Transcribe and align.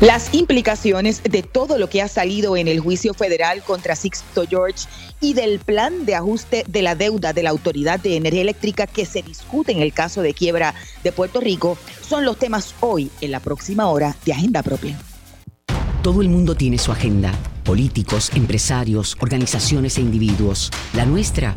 Las 0.00 0.32
implicaciones 0.32 1.22
de 1.22 1.42
todo 1.42 1.76
lo 1.76 1.90
que 1.90 2.00
ha 2.00 2.08
salido 2.08 2.56
en 2.56 2.68
el 2.68 2.80
juicio 2.80 3.12
federal 3.12 3.62
contra 3.62 3.94
Sixto 3.94 4.44
George 4.48 4.86
y 5.20 5.34
del 5.34 5.58
plan 5.58 6.06
de 6.06 6.14
ajuste 6.14 6.64
de 6.66 6.80
la 6.80 6.94
deuda 6.94 7.34
de 7.34 7.42
la 7.42 7.50
Autoridad 7.50 8.00
de 8.00 8.16
Energía 8.16 8.40
Eléctrica 8.40 8.86
que 8.86 9.04
se 9.04 9.20
discute 9.20 9.72
en 9.72 9.82
el 9.82 9.92
caso 9.92 10.22
de 10.22 10.32
quiebra 10.32 10.74
de 11.04 11.12
Puerto 11.12 11.38
Rico 11.38 11.76
son 12.00 12.24
los 12.24 12.38
temas 12.38 12.74
hoy 12.80 13.10
en 13.20 13.30
la 13.30 13.40
próxima 13.40 13.88
hora 13.88 14.16
de 14.24 14.32
Agenda 14.32 14.62
Propia. 14.62 14.98
Todo 16.02 16.22
el 16.22 16.30
mundo 16.30 16.54
tiene 16.54 16.78
su 16.78 16.92
agenda, 16.92 17.30
políticos, 17.62 18.30
empresarios, 18.34 19.18
organizaciones 19.20 19.98
e 19.98 20.00
individuos. 20.00 20.70
La 20.94 21.04
nuestra 21.04 21.56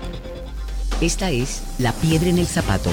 Esta 1.02 1.30
es 1.32 1.62
La 1.78 1.94
Piedra 1.94 2.30
en 2.30 2.40
el 2.40 2.48
Zapato 2.48 2.90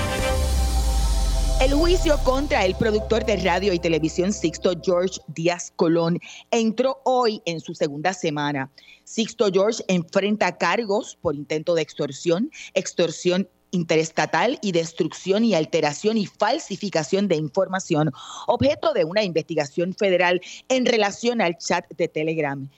el 1.61 1.73
juicio 1.73 2.19
contra 2.23 2.65
el 2.67 2.75
productor 2.75 3.25
de 3.25 3.37
radio 3.37 3.73
y 3.73 3.79
televisión 3.79 4.33
Sixto 4.33 4.73
George 4.83 5.21
Díaz 5.29 5.73
Colón 5.77 6.19
entró 6.51 7.01
hoy 7.05 7.41
en 7.47 7.61
su 7.61 7.75
segunda 7.75 8.13
semana. 8.13 8.71
Sixto 9.05 9.51
George 9.51 9.83
enfrenta 9.89 10.59
cargos 10.59 11.17
por 11.21 11.35
intento 11.35 11.75
de 11.75 11.83
extorsión, 11.83 12.51
extorsión 12.75 13.49
interestatal 13.71 14.59
y 14.61 14.73
destrucción 14.73 15.45
y 15.45 15.55
alteración 15.55 16.19
y 16.19 16.27
falsificación 16.27 17.27
de 17.27 17.37
información, 17.37 18.13
objeto 18.47 18.93
de 18.93 19.05
una 19.05 19.25
investigación 19.25 19.95
federal 19.95 20.41
en 20.69 20.85
relación 20.85 21.41
al 21.41 21.57
chat 21.57 21.87
de 21.97 22.09
Telegram 22.09 22.69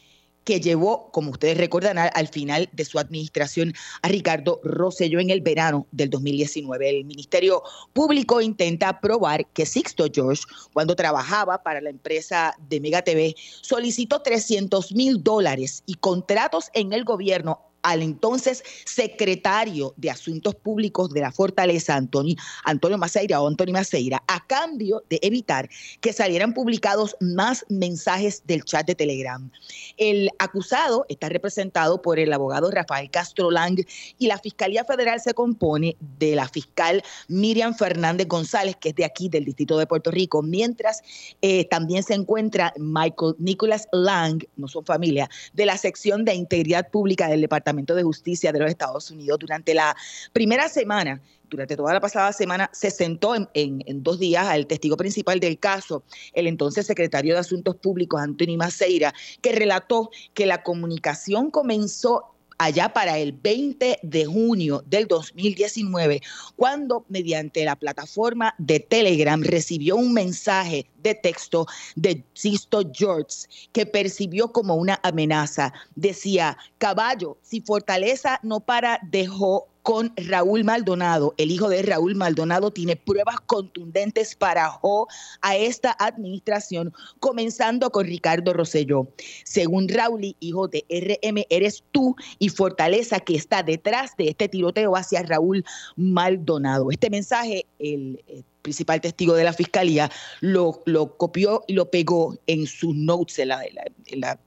que 0.48 0.60
llevó, 0.60 1.10
como 1.12 1.32
ustedes 1.32 1.58
recuerdan, 1.58 1.98
al, 1.98 2.28
final 2.28 2.70
de 2.72 2.86
su 2.86 2.98
administración 2.98 3.74
a 4.00 4.08
Ricardo 4.08 4.62
Rosselló 4.64 5.20
en 5.20 5.28
el 5.28 5.42
verano 5.42 5.86
del 5.92 6.08
2019. 6.08 6.88
El 6.88 7.04
Ministerio 7.04 7.62
Público 7.92 8.40
intenta 8.40 8.98
probar 8.98 9.46
que 9.48 9.66
Sixto 9.66 10.06
George, 10.10 10.44
cuando 10.72 10.96
trabajaba 10.96 11.62
para 11.62 11.82
la 11.82 11.90
empresa 11.90 12.54
de 12.66 12.80
Mega 12.80 13.02
TV, 13.02 13.34
solicitó 13.60 14.22
300 14.22 14.92
mil 14.92 15.22
dólares 15.22 15.82
y 15.84 15.96
contratos 15.96 16.70
en 16.72 16.94
el 16.94 17.04
gobierno 17.04 17.67
al 17.88 18.02
entonces 18.02 18.62
secretario 18.84 19.94
de 19.96 20.10
Asuntos 20.10 20.54
Públicos 20.54 21.08
de 21.10 21.22
la 21.22 21.32
Fortaleza, 21.32 21.96
Antonio, 21.96 22.36
Antonio 22.64 22.98
Maceira 22.98 23.40
o 23.40 23.48
Antonio 23.48 23.72
Maceira, 23.72 24.22
a 24.28 24.46
cambio 24.46 25.02
de 25.08 25.18
evitar 25.22 25.70
que 26.02 26.12
salieran 26.12 26.52
publicados 26.52 27.16
más 27.20 27.64
mensajes 27.70 28.42
del 28.46 28.62
chat 28.64 28.86
de 28.86 28.94
Telegram. 28.94 29.50
El 29.96 30.28
acusado 30.38 31.06
está 31.08 31.30
representado 31.30 32.02
por 32.02 32.18
el 32.18 32.30
abogado 32.30 32.70
Rafael 32.70 33.10
Castro 33.10 33.50
Lang 33.50 33.80
y 34.18 34.26
la 34.26 34.38
Fiscalía 34.38 34.84
Federal 34.84 35.20
se 35.20 35.32
compone 35.32 35.96
de 36.18 36.36
la 36.36 36.46
fiscal 36.46 37.02
Miriam 37.28 37.74
Fernández 37.74 38.28
González, 38.28 38.76
que 38.76 38.90
es 38.90 38.96
de 38.96 39.06
aquí, 39.06 39.30
del 39.30 39.46
Distrito 39.46 39.78
de 39.78 39.86
Puerto 39.86 40.10
Rico, 40.10 40.42
mientras 40.42 41.00
eh, 41.40 41.64
también 41.64 42.02
se 42.02 42.12
encuentra 42.12 42.74
Michael 42.76 43.34
Nicholas 43.38 43.88
Lang, 43.92 44.44
no 44.56 44.68
son 44.68 44.84
familia, 44.84 45.30
de 45.54 45.64
la 45.64 45.78
sección 45.78 46.26
de 46.26 46.34
Integridad 46.34 46.90
Pública 46.90 47.28
del 47.28 47.40
Departamento 47.40 47.77
de 47.86 48.02
Justicia 48.02 48.52
de 48.52 48.60
los 48.60 48.70
Estados 48.70 49.10
Unidos. 49.10 49.38
Durante 49.38 49.74
la 49.74 49.96
primera 50.32 50.68
semana, 50.68 51.20
durante 51.48 51.76
toda 51.76 51.94
la 51.94 52.00
pasada 52.00 52.32
semana, 52.32 52.70
se 52.72 52.90
sentó 52.90 53.34
en, 53.34 53.48
en, 53.54 54.02
dos 54.02 54.18
días 54.18 54.46
al 54.46 54.66
testigo 54.66 54.96
principal 54.96 55.40
del 55.40 55.58
caso, 55.58 56.02
el 56.32 56.46
entonces 56.46 56.86
secretario 56.86 57.34
de 57.34 57.40
Asuntos 57.40 57.76
Públicos, 57.76 58.20
Antonio 58.20 58.58
Maceira, 58.58 59.14
que 59.40 59.52
relató 59.52 60.10
que 60.34 60.46
la 60.46 60.62
comunicación 60.62 61.50
comenzó 61.50 62.34
allá 62.58 62.92
para 62.92 63.18
el 63.18 63.32
20 63.32 64.00
de 64.02 64.24
junio 64.26 64.82
del 64.86 65.06
2019, 65.06 66.20
cuando 66.56 67.04
mediante 67.08 67.64
la 67.64 67.76
plataforma 67.76 68.54
de 68.58 68.80
Telegram 68.80 69.40
recibió 69.42 69.96
un 69.96 70.12
mensaje 70.12 70.86
de 71.02 71.14
texto 71.14 71.66
de 71.94 72.24
Sisto 72.34 72.82
George 72.92 73.46
que 73.72 73.86
percibió 73.86 74.52
como 74.52 74.74
una 74.74 74.98
amenaza. 75.02 75.72
Decía, 75.94 76.58
caballo, 76.78 77.38
si 77.42 77.60
Fortaleza 77.60 78.40
no 78.42 78.60
para, 78.60 78.98
dejó 79.04 79.67
con 79.88 80.12
Raúl 80.16 80.64
Maldonado. 80.64 81.32
El 81.38 81.50
hijo 81.50 81.70
de 81.70 81.80
Raúl 81.80 82.14
Maldonado 82.14 82.70
tiene 82.70 82.94
pruebas 82.94 83.40
contundentes 83.46 84.34
para 84.34 84.72
o 84.82 85.06
a 85.40 85.56
esta 85.56 85.96
administración, 85.98 86.92
comenzando 87.20 87.88
con 87.88 88.04
Ricardo 88.04 88.52
Rosselló. 88.52 89.08
Según 89.44 89.88
Raúl, 89.88 90.36
hijo 90.40 90.68
de 90.68 90.84
RM, 90.90 91.46
eres 91.48 91.82
tú 91.90 92.14
y 92.38 92.50
Fortaleza 92.50 93.18
que 93.20 93.34
está 93.34 93.62
detrás 93.62 94.14
de 94.18 94.28
este 94.28 94.46
tiroteo 94.46 94.94
hacia 94.94 95.22
Raúl 95.22 95.64
Maldonado. 95.96 96.90
Este 96.90 97.08
mensaje, 97.08 97.64
el 97.78 98.22
eh, 98.28 98.42
principal 98.62 99.00
testigo 99.00 99.34
de 99.34 99.44
la 99.44 99.52
fiscalía, 99.52 100.10
lo, 100.40 100.82
lo 100.86 101.16
copió 101.16 101.62
y 101.66 101.74
lo 101.74 101.90
pegó 101.90 102.36
en 102.46 102.66
sus 102.66 102.94
notes, 102.94 103.38
en 103.38 103.48
la, 103.48 103.62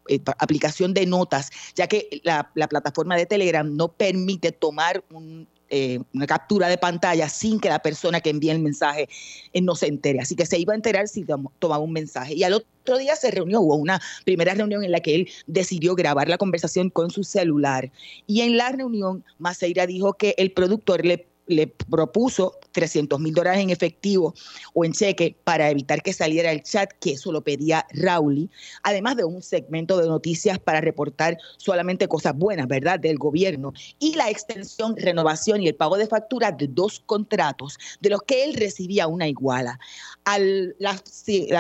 eh, 0.08 0.20
aplicación 0.38 0.94
de 0.94 1.06
notas, 1.06 1.50
ya 1.76 1.88
que 1.88 2.22
la, 2.24 2.50
plataforma 2.70 3.16
de 3.16 3.26
Telegram 3.26 3.76
no 3.76 3.90
permite 3.90 4.52
tomar 4.52 5.04
eh, 5.74 6.00
una 6.14 6.28
captura 6.28 6.68
de 6.68 6.78
pantalla 6.78 7.30
sin 7.30 7.60
que 7.60 7.70
la 7.70 7.80
persona 7.80 8.20
que 8.20 8.30
envía 8.30 8.52
el 8.52 8.60
mensaje 8.60 9.08
eh, 9.54 9.62
no 9.62 9.76
se 9.76 9.88
entere. 9.88 10.20
Así 10.20 10.36
que 10.36 10.46
se 10.46 10.60
iba 10.60 10.74
a 10.74 10.76
enterar 10.76 11.08
si 11.08 11.26
tomaba 11.60 11.84
un 11.84 11.94
mensaje. 11.94 12.34
Y 12.34 12.44
al 12.44 12.54
otro 12.54 12.98
día 12.98 13.16
se 13.16 13.32
reunió, 13.32 13.62
hubo 13.62 13.76
una 13.76 14.02
primera 14.26 14.54
reunión 14.54 14.84
en 14.84 14.92
la 14.92 15.00
que 15.00 15.16
él 15.16 15.30
decidió 15.48 15.96
grabar 15.96 16.28
la 16.28 16.38
conversación 16.38 16.90
con 16.90 17.10
su 17.10 17.24
celular. 17.24 17.90
Y 18.28 18.42
en 18.42 18.58
la 18.58 18.70
reunión, 18.74 19.24
Maceira 19.40 19.88
dijo 19.88 20.14
que 20.14 20.36
el 20.38 20.52
productor 20.52 21.06
le 21.06 21.31
le 21.52 21.68
propuso 21.68 22.58
300 22.72 23.20
mil 23.20 23.34
dólares 23.34 23.62
en 23.62 23.70
efectivo 23.70 24.34
o 24.74 24.86
en 24.86 24.94
cheque 24.94 25.36
para 25.44 25.70
evitar 25.70 26.02
que 26.02 26.14
saliera 26.14 26.52
el 26.52 26.64
chat, 26.64 26.92
que 27.00 27.12
eso 27.12 27.32
lo 27.32 27.42
pedía 27.42 27.86
Rauli, 27.92 28.50
además 28.84 29.18
de 29.18 29.26
un 29.26 29.42
segmento 29.42 29.98
de 29.98 30.08
noticias 30.08 30.60
para 30.60 30.82
reportar 30.82 31.38
solamente 31.58 32.08
cosas 32.08 32.36
buenas, 32.36 32.68
¿verdad?, 32.68 33.00
del 33.00 33.18
gobierno, 33.18 33.74
y 34.00 34.16
la 34.16 34.30
extensión, 34.30 34.96
renovación 34.98 35.62
y 35.62 35.68
el 35.68 35.76
pago 35.76 35.98
de 35.98 36.08
facturas 36.08 36.58
de 36.58 36.68
dos 36.68 37.02
contratos, 37.06 37.78
de 38.00 38.10
los 38.10 38.22
que 38.24 38.46
él 38.46 38.54
recibía 38.56 39.08
una 39.08 39.28
iguala. 39.28 39.80
Al, 40.24 40.76
la, 40.80 41.02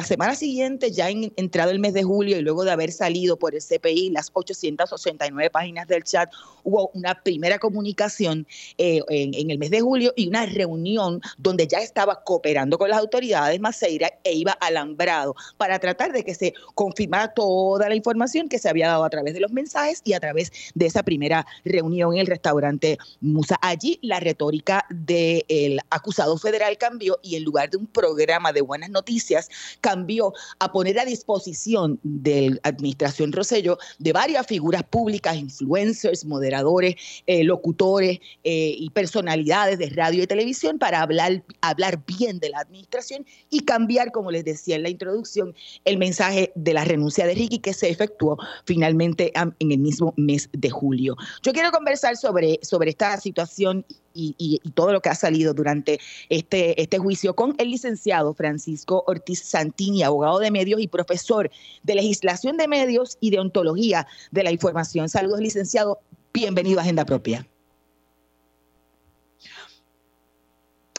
semana 0.03 0.35
siguiente, 0.35 0.91
ya 0.91 1.09
en, 1.09 1.33
entrado 1.35 1.71
el 1.71 1.79
mes 1.79 1.93
de 1.93 2.03
julio 2.03 2.37
y 2.37 2.41
luego 2.41 2.63
de 2.63 2.71
haber 2.71 2.91
salido 2.91 3.37
por 3.37 3.55
el 3.55 3.61
CPI 3.61 4.11
las 4.11 4.29
889 4.33 5.49
páginas 5.49 5.87
del 5.87 6.03
chat, 6.03 6.31
hubo 6.63 6.91
una 6.93 7.15
primera 7.23 7.57
comunicación 7.59 8.45
eh, 8.77 9.01
en, 9.09 9.33
en 9.33 9.49
el 9.51 9.57
mes 9.57 9.71
de 9.71 9.81
julio 9.81 10.13
y 10.15 10.27
una 10.27 10.45
reunión 10.45 11.21
donde 11.37 11.67
ya 11.67 11.79
estaba 11.79 12.23
cooperando 12.23 12.77
con 12.77 12.89
las 12.89 12.99
autoridades 12.99 13.59
Maceira 13.59 14.11
e 14.23 14.33
iba 14.33 14.51
alambrado 14.53 15.35
para 15.57 15.79
tratar 15.79 16.11
de 16.11 16.23
que 16.23 16.35
se 16.35 16.53
confirmara 16.75 17.33
toda 17.33 17.89
la 17.89 17.95
información 17.95 18.49
que 18.49 18.59
se 18.59 18.69
había 18.69 18.87
dado 18.87 19.03
a 19.03 19.09
través 19.09 19.33
de 19.33 19.39
los 19.39 19.51
mensajes 19.51 20.01
y 20.03 20.13
a 20.13 20.19
través 20.19 20.51
de 20.73 20.85
esa 20.85 21.03
primera 21.03 21.45
reunión 21.65 22.13
en 22.13 22.19
el 22.19 22.27
restaurante 22.27 22.97
Musa. 23.19 23.57
Allí 23.61 23.99
la 24.01 24.19
retórica 24.19 24.85
del 24.89 25.79
acusado 25.89 26.37
federal 26.37 26.77
cambió 26.77 27.19
y 27.21 27.35
en 27.35 27.43
lugar 27.43 27.69
de 27.69 27.77
un 27.77 27.87
programa 27.87 28.50
de 28.53 28.61
buenas 28.61 28.89
noticias, 28.89 29.49
cambió 29.81 30.33
a 30.59 30.71
poner 30.71 30.99
a 30.99 31.05
disposición 31.05 31.99
de 32.03 32.51
la 32.51 32.59
administración 32.63 33.31
Rosello 33.31 33.77
de 33.99 34.13
varias 34.13 34.45
figuras 34.47 34.83
públicas, 34.83 35.35
influencers, 35.35 36.25
moderadores, 36.25 36.95
eh, 37.27 37.43
locutores 37.43 38.19
eh, 38.43 38.75
y 38.77 38.89
personalidades 38.91 39.79
de 39.79 39.89
radio 39.89 40.23
y 40.23 40.27
televisión 40.27 40.79
para 40.79 41.01
hablar, 41.01 41.43
hablar 41.61 42.03
bien 42.05 42.39
de 42.39 42.49
la 42.49 42.59
administración 42.59 43.25
y 43.49 43.61
cambiar, 43.61 44.11
como 44.11 44.31
les 44.31 44.45
decía 44.45 44.75
en 44.75 44.83
la 44.83 44.89
introducción, 44.89 45.53
el 45.85 45.97
mensaje 45.97 46.51
de 46.55 46.73
la 46.73 46.85
renuncia 46.85 47.25
de 47.25 47.33
Ricky 47.33 47.59
que 47.59 47.73
se 47.73 47.89
efectuó 47.89 48.37
finalmente 48.65 49.31
en 49.35 49.71
el 49.71 49.79
mismo 49.79 50.13
mes 50.17 50.49
de 50.53 50.69
julio. 50.69 51.15
Yo 51.43 51.53
quiero 51.53 51.71
conversar 51.71 52.17
sobre, 52.17 52.59
sobre 52.61 52.91
esta 52.91 53.17
situación 53.19 53.85
y, 54.13 54.59
todo 54.73 54.91
lo 54.93 55.01
que 55.01 55.09
ha 55.09 55.15
salido 55.15 55.53
durante 55.53 55.99
este, 56.29 56.81
este 56.81 56.97
juicio 56.97 57.35
con 57.35 57.55
el 57.57 57.71
licenciado 57.71 58.33
Francisco 58.33 59.03
Ortiz 59.07 59.43
Santini, 59.43 60.03
abogado 60.03 60.39
de 60.39 60.51
medios 60.51 60.81
y 60.81 60.87
profesor 60.87 61.49
de 61.83 61.95
legislación 61.95 62.57
de 62.57 62.67
medios 62.67 63.17
y 63.19 63.31
de 63.31 63.39
ontología 63.39 64.07
de 64.31 64.43
la 64.43 64.51
información. 64.51 65.09
Saludos, 65.09 65.39
licenciado. 65.39 65.99
Bienvenido 66.33 66.79
a 66.79 66.83
Agenda 66.83 67.05
Propia. 67.05 67.45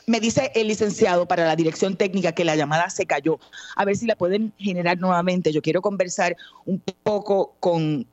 Me 0.07 0.19
dice 0.19 0.51
el 0.55 0.67
licenciado 0.67 1.27
para 1.27 1.45
la 1.45 1.55
dirección 1.55 1.97
técnica 1.97 2.33
que 2.33 2.45
la 2.45 2.57
llamada 2.57 2.91
se 2.91 3.07
cayó. 3.07 3.39
A 3.77 3.85
ver 3.85 3.97
si 3.97 4.07
la 4.07 4.17
pueden 4.17 4.53
generar 4.59 4.99
nuevamente. 4.99 5.53
Yo 5.53 5.63
quiero 5.63 5.81
conversar 5.81 6.37
un 6.65 6.83
poco 7.03 7.55
con, 7.61 8.07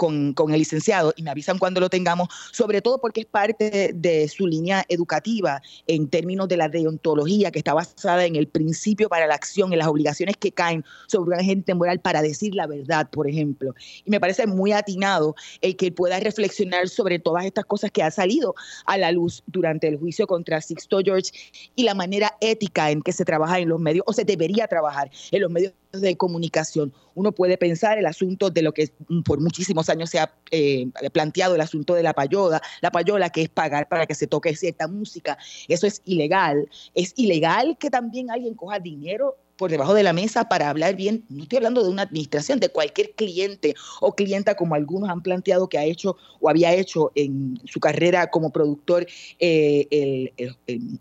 el 0.54 0.60
licenciado 0.60 1.14
y 1.16 1.24
me 1.24 1.32
avisan 1.32 1.58
cuando 1.58 1.80
lo 1.80 1.90
tengamos, 1.90 2.28
sobre 2.52 2.82
todo 2.82 3.00
porque 3.02 3.22
es 3.22 3.26
parte 3.26 3.92
de, 3.96 4.28
su 4.28 4.46
línea 4.46 4.86
educativa 4.90 5.62
en 5.88 6.08
términos 6.10 6.48
de 6.48 6.58
la 6.58 6.70
deontología 6.70 7.52
que 7.52 7.60
está 7.60 7.74
basada 7.74 8.26
en 8.26 8.36
el 8.36 8.48
principio 8.48 9.10
para 9.10 9.26
la 9.26 9.36
acción, 9.36 9.74
en 9.74 9.80
las 9.80 9.88
obligaciones 9.88 10.38
que 10.38 10.52
caen 10.52 10.86
sobre 11.08 11.36
un 11.36 11.40
agente 11.40 11.74
moral 11.74 12.00
para 12.00 12.22
decir 12.22 12.54
la 12.54 12.68
verdad, 12.68 13.10
por 13.10 13.28
ejemplo. 13.28 13.74
Y 14.06 14.12
me 14.12 14.20
parece 14.20 14.46
muy 14.46 14.74
atinado 14.74 15.36
el 15.62 15.76
que 15.76 15.92
pueda 15.92 16.20
reflexionar 16.20 16.90
sobre 16.90 17.18
todas 17.18 17.46
estas 17.46 17.66
cosas 17.66 17.90
que 17.92 18.04
ha 18.04 18.12
salido 18.12 18.54
a 18.86 18.98
la 18.98 19.12
luz 19.12 19.44
durante 19.48 19.88
el 19.88 19.98
juicio 19.98 20.28
contra 20.28 20.62
Sixto 20.62 21.00
George 21.04 21.32
y 21.80 21.84
la 21.84 21.94
manera 21.94 22.36
ética 22.42 22.92
en 22.92 23.02
que 23.02 23.14
se 23.14 23.24
trabaja 23.24 23.58
en 23.58 23.70
los 23.70 23.80
medios 23.80 24.04
o 24.06 24.12
se 24.12 24.26
debería 24.26 24.68
trabajar 24.68 25.10
en 25.32 25.42
los 25.42 25.50
medios 25.50 25.72
de 25.94 26.18
comunicación. 26.18 26.94
Uno 27.16 27.32
puede 27.32 27.58
pensar 27.58 27.98
el 27.98 28.06
asunto 28.06 28.50
de 28.50 28.62
lo 28.64 28.74
que 28.74 28.92
por 29.24 29.40
muchísimos 29.40 29.88
años 29.88 30.10
se 30.10 30.20
ha 30.20 30.30
eh, 30.52 30.90
planteado, 31.14 31.56
el 31.56 31.62
asunto 31.62 31.94
de 31.94 32.04
la 32.04 32.12
payola, 32.12 32.62
la 32.82 32.92
payola 32.92 33.30
que 33.30 33.44
es 33.44 33.50
pagar 33.50 33.88
para 33.88 34.06
que 34.06 34.14
se 34.14 34.28
toque 34.28 34.54
cierta 34.58 34.90
música. 34.90 35.38
Eso 35.70 35.88
es 35.88 36.02
ilegal. 36.04 36.68
Es 36.96 37.14
ilegal 37.16 37.78
que 37.80 37.90
también 37.90 38.30
alguien 38.30 38.56
coja 38.56 38.78
dinero 38.78 39.38
por 39.60 39.70
debajo 39.70 39.94
de 39.94 40.04
la 40.04 40.14
mesa 40.14 40.48
para 40.48 40.70
hablar 40.70 40.96
bien, 40.96 41.26
no 41.28 41.44
estoy 41.44 41.58
hablando 41.58 41.84
de 41.84 41.90
una 41.90 42.04
administración, 42.04 42.62
de 42.62 42.70
cualquier 42.70 43.12
cliente 43.12 43.76
o 44.00 44.16
clienta 44.16 44.56
como 44.56 44.74
algunos 44.74 45.10
han 45.10 45.22
planteado 45.22 45.68
que 45.68 45.78
ha 45.78 45.84
hecho 45.84 46.16
o 46.40 46.50
había 46.50 46.74
hecho 46.74 47.12
en 47.14 47.60
su 47.66 47.82
carrera 47.82 48.32
como 48.32 48.52
productor 48.52 49.06
eh, 49.38 50.32
el, 50.38 51.00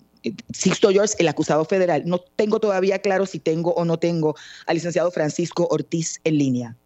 Sixto 0.53 0.91
George, 0.91 1.15
el 1.19 1.29
acusado 1.29 1.65
federal. 1.65 2.03
No 2.07 2.19
tengo 2.19 2.61
todavía 2.61 3.01
claro 3.01 3.27
si 3.27 3.39
tengo 3.39 3.73
o 3.75 3.85
no 3.85 3.99
tengo 3.99 4.37
al 4.67 4.77
licenciado 4.77 5.11
Francisco 5.11 5.67
Ortiz 5.71 6.21
en 6.25 6.39
línea. 6.39 6.77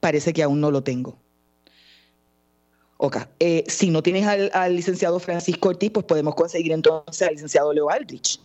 Parece 0.00 0.32
que 0.32 0.42
aún 0.42 0.60
no 0.60 0.70
lo 0.70 0.82
tengo. 0.82 1.18
Ok, 2.98 3.16
eh, 3.38 3.64
si 3.68 3.90
no 3.90 4.02
tienes 4.02 4.26
al, 4.26 4.74
licenciado 4.74 5.20
Francisco 5.20 5.68
Ortiz, 5.68 5.90
pues 5.92 6.04
podemos 6.04 6.34
conseguir 6.34 6.72
entonces 6.72 7.26
al 7.26 7.34
licenciado 7.34 7.72
Leo 7.72 7.90
Aldrich. 7.90 8.40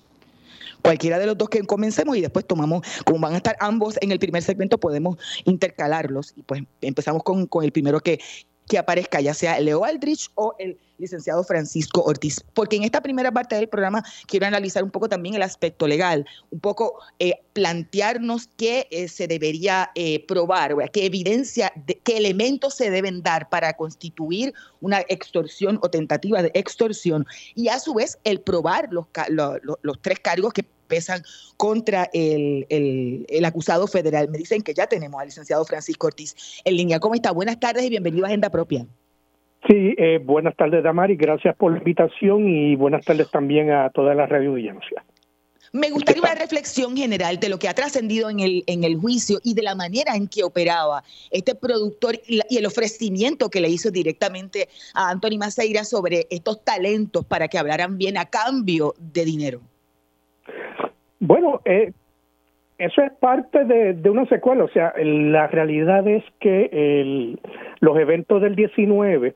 Cualquiera 0.84 1.18
de 1.18 1.26
los 1.26 1.38
dos 1.38 1.50
que 1.50 1.64
comencemos 1.64 2.18
y 2.18 2.22
después 2.22 2.46
tomamos, 2.46 2.86
como 3.06 3.20
van 3.20 3.34
a 3.34 3.38
estar 3.38 3.56
ambos 3.60 3.98
en 4.02 4.12
el 4.12 4.20
primer 4.20 4.44
segmento, 4.44 4.78
podemos 4.78 5.18
intercalarlos 5.46 6.34
y 6.36 6.44
pues 6.44 6.64
empezamos 6.82 7.24
con, 7.24 7.48
con 7.48 7.64
el 7.64 7.72
primero 7.72 8.00
que, 8.00 8.20
que 8.68 8.78
aparezca, 8.78 9.22
ya 9.22 9.34
sea 9.34 9.60
Leo 9.60 9.84
Aldrich 9.84 10.30
o 10.36 10.56
el 10.60 10.78
licenciado 10.98 11.44
Francisco 11.44 12.02
Ortiz. 12.04 12.44
Porque 12.54 12.78
en 12.78 12.84
esta 12.84 13.02
primera 13.02 13.32
parte 13.32 13.56
del 13.56 13.68
programa 13.68 14.04
quiero 14.28 14.46
analizar 14.46 14.84
un 14.84 14.92
poco 14.92 15.10
también 15.10 15.36
el 15.36 15.42
aspecto 15.42 15.88
legal, 15.88 16.26
un 16.52 16.60
poco 16.60 17.00
eh, 17.20 17.40
plantearnos 17.54 18.48
qué 18.58 18.88
eh, 18.92 19.08
se 19.08 19.28
debería 19.28 19.92
eh, 19.96 20.26
probar, 20.26 20.76
qué 20.92 21.06
evidencia, 21.06 21.74
qué 22.04 22.18
elementos 22.18 22.76
se 22.76 22.90
deben 22.90 23.22
dar 23.22 23.50
para 23.50 23.74
constituir 23.74 24.54
una 24.82 25.02
extorsión 25.10 25.80
o 25.82 25.90
tentativa 25.90 26.42
de 26.42 26.52
extorsión 26.54 27.26
y 27.56 27.68
a 27.68 27.80
su 27.80 27.94
vez 27.94 28.18
el 28.24 28.42
probar 28.42 28.90
los, 28.92 29.08
los 29.82 30.02
tres 30.02 30.20
cargos 30.20 30.54
que 30.54 30.66
pesan 30.94 31.24
contra 31.58 32.08
el, 32.14 32.68
el, 32.70 33.46
acusado 33.46 33.88
federal. 33.88 34.30
Me 34.30 34.38
dicen 34.38 34.62
que 34.62 34.76
ya 34.76 34.86
tenemos 34.86 35.20
al 35.20 35.26
licenciado 35.26 35.66
Francisco 35.66 36.06
Ortiz 36.06 36.62
en 36.64 36.78
línea. 36.78 37.00
¿Cómo 37.00 37.16
está? 37.16 37.32
Buenas 37.32 37.60
tardes 37.60 37.84
y 37.84 37.90
bienvenido 37.90 38.26
a 38.26 38.28
Agenda 38.28 38.52
Propia. 38.52 38.86
Sí, 39.68 39.96
eh, 39.98 40.20
buenas 40.24 40.56
tardes, 40.56 40.84
Damari. 40.84 41.16
Gracias 41.16 41.56
por 41.56 41.72
la 41.72 41.80
invitación 41.80 42.48
y 42.48 42.76
buenas 42.76 43.04
tardes 43.06 43.32
también 43.32 43.72
a 43.72 43.90
toda 43.90 44.14
la 44.14 44.28
radio 44.28 44.52
audiencia. 44.52 45.04
Me 45.72 45.90
gustaría 45.90 46.22
una 46.22 46.36
reflexión 46.36 46.96
general 46.96 47.40
de 47.40 47.50
lo 47.50 47.58
que 47.58 47.68
ha 47.68 47.74
trascendido 47.74 48.30
en 48.30 48.40
el, 48.40 48.64
en 48.68 48.84
el 48.84 48.96
juicio 48.96 49.40
y 49.44 49.56
de 49.56 49.64
la 49.64 49.74
manera 49.74 50.16
en 50.16 50.28
que 50.28 50.44
operaba 50.44 51.04
este 51.32 51.56
productor 51.56 52.20
y, 52.28 52.42
el 52.56 52.66
ofrecimiento 52.68 53.50
que 53.50 53.62
le 53.62 53.70
hizo 53.70 53.90
directamente 53.90 54.70
a 54.94 55.10
Anthony 55.10 55.40
Maceira 55.40 55.84
sobre 55.86 56.28
estos 56.30 56.64
talentos 56.64 57.26
para 57.26 57.48
que 57.48 57.58
hablaran 57.58 57.98
bien 57.98 58.18
a 58.18 58.26
cambio 58.26 58.94
de 59.00 59.26
dinero. 59.26 59.62
Bueno, 61.20 61.62
eh, 61.66 61.92
eso 62.78 63.02
es 63.02 63.12
parte 63.14 63.64
de, 63.66 64.10
una 64.10 64.26
secuela, 64.26 64.64
o 64.66 64.70
sea, 64.70 64.94
la 64.98 65.48
realidad 65.48 66.08
es 66.08 66.24
que 66.40 67.38
los 67.80 67.98
eventos 67.98 68.42
del 68.42 68.56
19, 68.56 69.36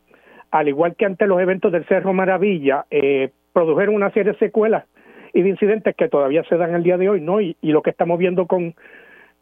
al 0.52 0.68
igual 0.68 0.96
que 0.96 1.06
ante 1.06 1.28
los 1.28 1.40
eventos 1.40 1.72
del 1.72 1.86
Cerro 1.86 2.14
Maravilla, 2.14 2.86
eh, 2.90 3.30
produjeron 3.54 3.96
una 3.96 4.12
serie 4.12 4.34
de 4.34 4.40
secuelas 4.40 4.86
y 5.34 5.44
de 5.44 5.50
incidentes 5.50 5.96
que 5.96 6.10
todavía 6.10 6.44
se 6.50 6.58
dan 6.58 6.74
al 6.74 6.84
día 6.84 6.98
de 6.98 7.10
hoy, 7.10 7.22
¿no? 7.22 7.40
Y, 7.40 7.56
lo 7.62 7.82
que 7.82 7.92
estamos 7.92 8.18
viendo 8.18 8.48
con, 8.48 8.76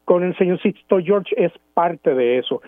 con 0.03 0.23
el 0.23 0.37
señor 0.37 0.61
Sixto 0.61 0.99
George 0.99 1.33
es 1.37 1.51
parte 1.73 2.13
de 2.13 2.39
eso. 2.39 2.61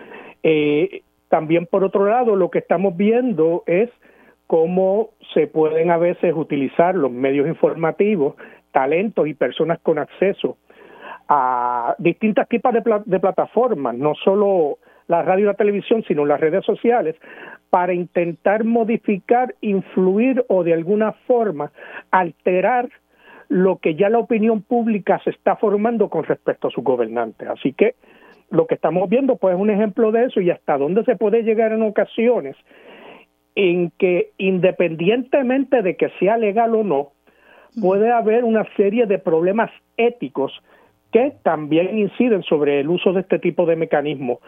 Eh, 0.43 1.01
también, 1.29 1.65
por 1.65 1.83
otro 1.83 2.05
lado, 2.05 2.35
lo 2.35 2.49
que 2.49 2.59
estamos 2.59 2.95
viendo 2.95 3.63
es 3.67 3.89
cómo 4.47 5.09
se 5.33 5.45
pueden 5.47 5.91
a 5.91 5.97
veces 5.97 6.33
utilizar 6.33 6.95
los 6.95 7.11
medios 7.11 7.47
informativos 7.47 8.35
talentos 8.77 9.27
y 9.27 9.33
personas 9.33 9.79
con 9.81 9.97
acceso 9.97 10.57
a 11.27 11.95
distintas 11.97 12.47
tipos 12.47 12.71
de, 12.71 12.83
de 13.05 13.19
plataformas, 13.19 13.95
no 13.97 14.13
solo 14.23 14.77
la 15.07 15.23
radio 15.23 15.45
y 15.45 15.47
la 15.47 15.55
televisión, 15.55 16.03
sino 16.07 16.27
las 16.27 16.39
redes 16.39 16.63
sociales, 16.63 17.15
para 17.71 17.95
intentar 17.95 18.65
modificar, 18.65 19.55
influir 19.61 20.45
o 20.47 20.63
de 20.63 20.75
alguna 20.75 21.13
forma 21.25 21.71
alterar 22.11 22.87
lo 23.49 23.77
que 23.77 23.95
ya 23.95 24.09
la 24.09 24.19
opinión 24.19 24.61
pública 24.61 25.19
se 25.23 25.31
está 25.31 25.55
formando 25.55 26.07
con 26.09 26.23
respecto 26.25 26.67
a 26.67 26.71
sus 26.71 26.83
gobernantes. 26.83 27.49
Así 27.49 27.73
que 27.73 27.95
lo 28.51 28.67
que 28.67 28.75
estamos 28.75 29.09
viendo 29.09 29.37
pues 29.37 29.55
es 29.55 29.59
un 29.59 29.71
ejemplo 29.71 30.11
de 30.11 30.25
eso 30.25 30.39
y 30.39 30.51
hasta 30.51 30.77
dónde 30.77 31.03
se 31.03 31.15
puede 31.15 31.41
llegar 31.41 31.71
en 31.71 31.81
ocasiones 31.81 32.55
en 33.55 33.91
que 33.97 34.33
independientemente 34.37 35.81
de 35.81 35.95
que 35.95 36.09
sea 36.19 36.37
legal 36.37 36.75
o 36.75 36.83
no, 36.83 37.16
puede 37.79 38.11
haber 38.11 38.43
una 38.43 38.65
serie 38.75 39.05
de 39.05 39.19
problemas 39.19 39.71
éticos 39.97 40.51
que 41.11 41.33
también 41.43 41.97
inciden 41.97 42.43
sobre 42.43 42.79
el 42.79 42.89
uso 42.89 43.13
de 43.13 43.21
este 43.21 43.39
tipo 43.39 43.65
de 43.65 43.75
mecanismos 43.75 44.39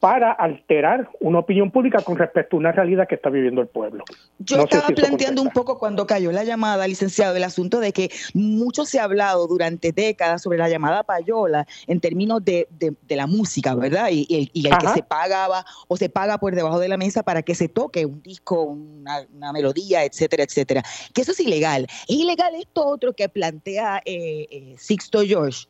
para 0.00 0.30
alterar 0.30 1.10
una 1.18 1.40
opinión 1.40 1.70
pública 1.70 2.00
con 2.02 2.16
respecto 2.16 2.56
a 2.56 2.58
una 2.60 2.72
realidad 2.72 3.08
que 3.08 3.16
está 3.16 3.30
viviendo 3.30 3.60
el 3.60 3.66
pueblo. 3.66 4.04
Yo 4.38 4.62
estaba 4.62 4.88
planteando 4.88 5.42
un 5.42 5.50
poco 5.50 5.78
cuando 5.78 6.06
cayó 6.06 6.30
la 6.30 6.44
llamada, 6.44 6.86
licenciado, 6.86 7.34
el 7.34 7.42
asunto 7.42 7.80
de 7.80 7.92
que 7.92 8.10
mucho 8.32 8.84
se 8.84 9.00
ha 9.00 9.04
hablado 9.04 9.48
durante 9.48 9.90
décadas 9.90 10.42
sobre 10.42 10.58
la 10.58 10.68
llamada 10.68 11.02
payola 11.02 11.66
en 11.88 12.00
términos 12.00 12.44
de, 12.44 12.68
la 13.08 13.26
música, 13.26 13.74
¿verdad? 13.74 14.08
Y, 14.12 14.50
el 14.54 14.78
que 14.78 14.88
se 14.88 15.02
pagaba 15.02 15.64
o 15.88 15.96
se 15.96 16.08
paga 16.08 16.38
por 16.38 16.54
debajo 16.54 16.78
de 16.78 16.88
la 16.88 16.96
mesa 16.96 17.24
para 17.24 17.42
que 17.42 17.54
se 17.54 17.68
toque 17.68 18.06
un 18.06 18.22
disco, 18.22 18.62
una, 18.62 19.52
melodía, 19.52 20.04
etcétera, 20.04 20.44
etcétera. 20.44 20.82
Que 21.12 21.22
eso 21.22 21.32
es 21.32 21.40
ilegal. 21.40 21.86
Es 22.06 22.16
ilegal 22.16 22.54
esto 22.54 22.86
otro 22.86 23.14
que 23.14 23.28
plantea 23.28 24.00
eh, 24.04 24.46
eh, 24.50 24.74
Sixto 24.78 25.22
George 25.22 25.66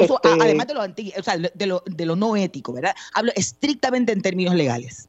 este, 0.00 0.28
además 0.40 0.66
de 0.66 0.74
lo, 0.74 0.80
o 0.80 1.22
sea, 1.22 1.36
de, 1.36 1.66
lo, 1.66 1.82
de 1.86 2.06
lo 2.06 2.16
no 2.16 2.36
ético, 2.36 2.72
¿verdad? 2.72 2.94
Hablo 3.14 3.32
estrictamente 3.36 4.12
en 4.12 4.22
términos 4.22 4.54
legales. 4.54 5.08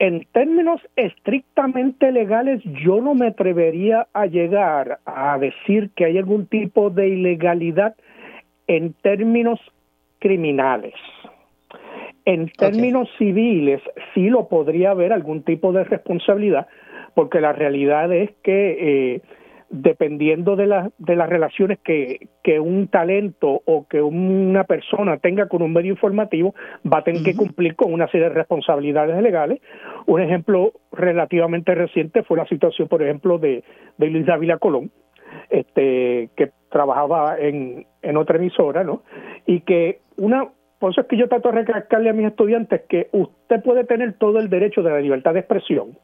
En 0.00 0.24
términos 0.32 0.80
estrictamente 0.94 2.12
legales, 2.12 2.62
yo 2.84 3.00
no 3.00 3.14
me 3.14 3.28
atrevería 3.28 4.06
a 4.12 4.26
llegar 4.26 5.00
a 5.04 5.36
decir 5.38 5.90
que 5.96 6.04
hay 6.04 6.18
algún 6.18 6.46
tipo 6.46 6.90
de 6.90 7.08
ilegalidad 7.08 7.96
en 8.68 8.92
términos 8.92 9.58
criminales. 10.20 10.94
En 12.24 12.48
términos 12.50 13.08
civiles, 13.18 13.80
sí 14.14 14.28
lo 14.28 14.48
podría 14.48 14.90
haber 14.90 15.12
algún 15.12 15.42
tipo 15.42 15.72
de 15.72 15.82
responsabilidad, 15.82 16.68
porque 17.14 17.40
la 17.40 17.52
realidad 17.52 18.12
es 18.12 18.30
que 18.42 19.14
eh, 19.14 19.22
dependiendo 19.70 20.56
de, 20.56 20.90
de 20.98 21.16
las 21.16 21.28
relaciones 21.28 21.78
que, 21.80 22.28
que, 22.42 22.58
un 22.58 22.88
talento 22.88 23.60
o 23.66 23.86
que 23.86 24.00
una 24.00 24.64
persona 24.64 25.18
tenga 25.18 25.48
con 25.48 25.62
un 25.62 25.72
medio 25.72 25.92
informativo, 25.92 26.54
va 26.90 26.98
a 26.98 27.04
tener 27.04 27.22
que 27.22 27.36
cumplir 27.36 27.76
con 27.76 27.92
una 27.92 28.08
serie 28.08 28.28
de 28.28 28.34
responsabilidades 28.34 29.20
legales. 29.22 29.60
Un 30.06 30.22
ejemplo 30.22 30.72
relativamente 30.92 31.74
reciente 31.74 32.22
fue 32.22 32.38
la 32.38 32.46
situación, 32.46 32.88
por 32.88 33.02
ejemplo, 33.02 33.38
de, 33.38 33.62
de 33.98 34.06
Luis 34.06 34.26
Dávila 34.26 34.58
Colón, 34.58 34.90
este, 35.50 36.30
que 36.36 36.50
trabajaba 36.70 37.38
en, 37.38 37.86
en 38.02 38.16
otra 38.16 38.36
emisora, 38.36 38.84
¿no? 38.84 39.02
Y 39.46 39.60
que 39.60 40.00
una 40.16 40.48
por 40.78 40.92
eso 40.92 41.00
es 41.00 41.06
que 41.08 41.16
yo 41.16 41.28
trato 41.28 41.48
de 41.50 41.56
recalcarle 41.56 42.10
a 42.10 42.12
mis 42.12 42.26
estudiantes 42.26 42.82
que 42.88 43.08
usted 43.12 43.62
puede 43.62 43.84
tener 43.84 44.16
todo 44.18 44.38
el 44.38 44.48
derecho 44.48 44.82
de 44.82 44.90
la 44.90 45.00
libertad 45.00 45.34
de 45.34 45.40
expresión, 45.40 45.98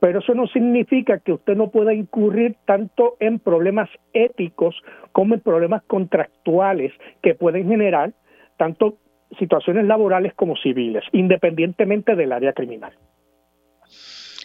pero 0.00 0.18
eso 0.18 0.34
no 0.34 0.48
significa 0.48 1.20
que 1.20 1.32
usted 1.32 1.56
no 1.56 1.70
pueda 1.70 1.94
incurrir 1.94 2.56
tanto 2.66 3.16
en 3.20 3.38
problemas 3.38 3.88
éticos 4.12 4.74
como 5.12 5.34
en 5.34 5.40
problemas 5.40 5.82
contractuales 5.86 6.92
que 7.22 7.34
pueden 7.34 7.68
generar 7.68 8.12
tanto 8.56 8.98
situaciones 9.38 9.84
laborales 9.86 10.34
como 10.34 10.56
civiles, 10.56 11.04
independientemente 11.12 12.16
del 12.16 12.32
área 12.32 12.52
criminal. 12.52 12.92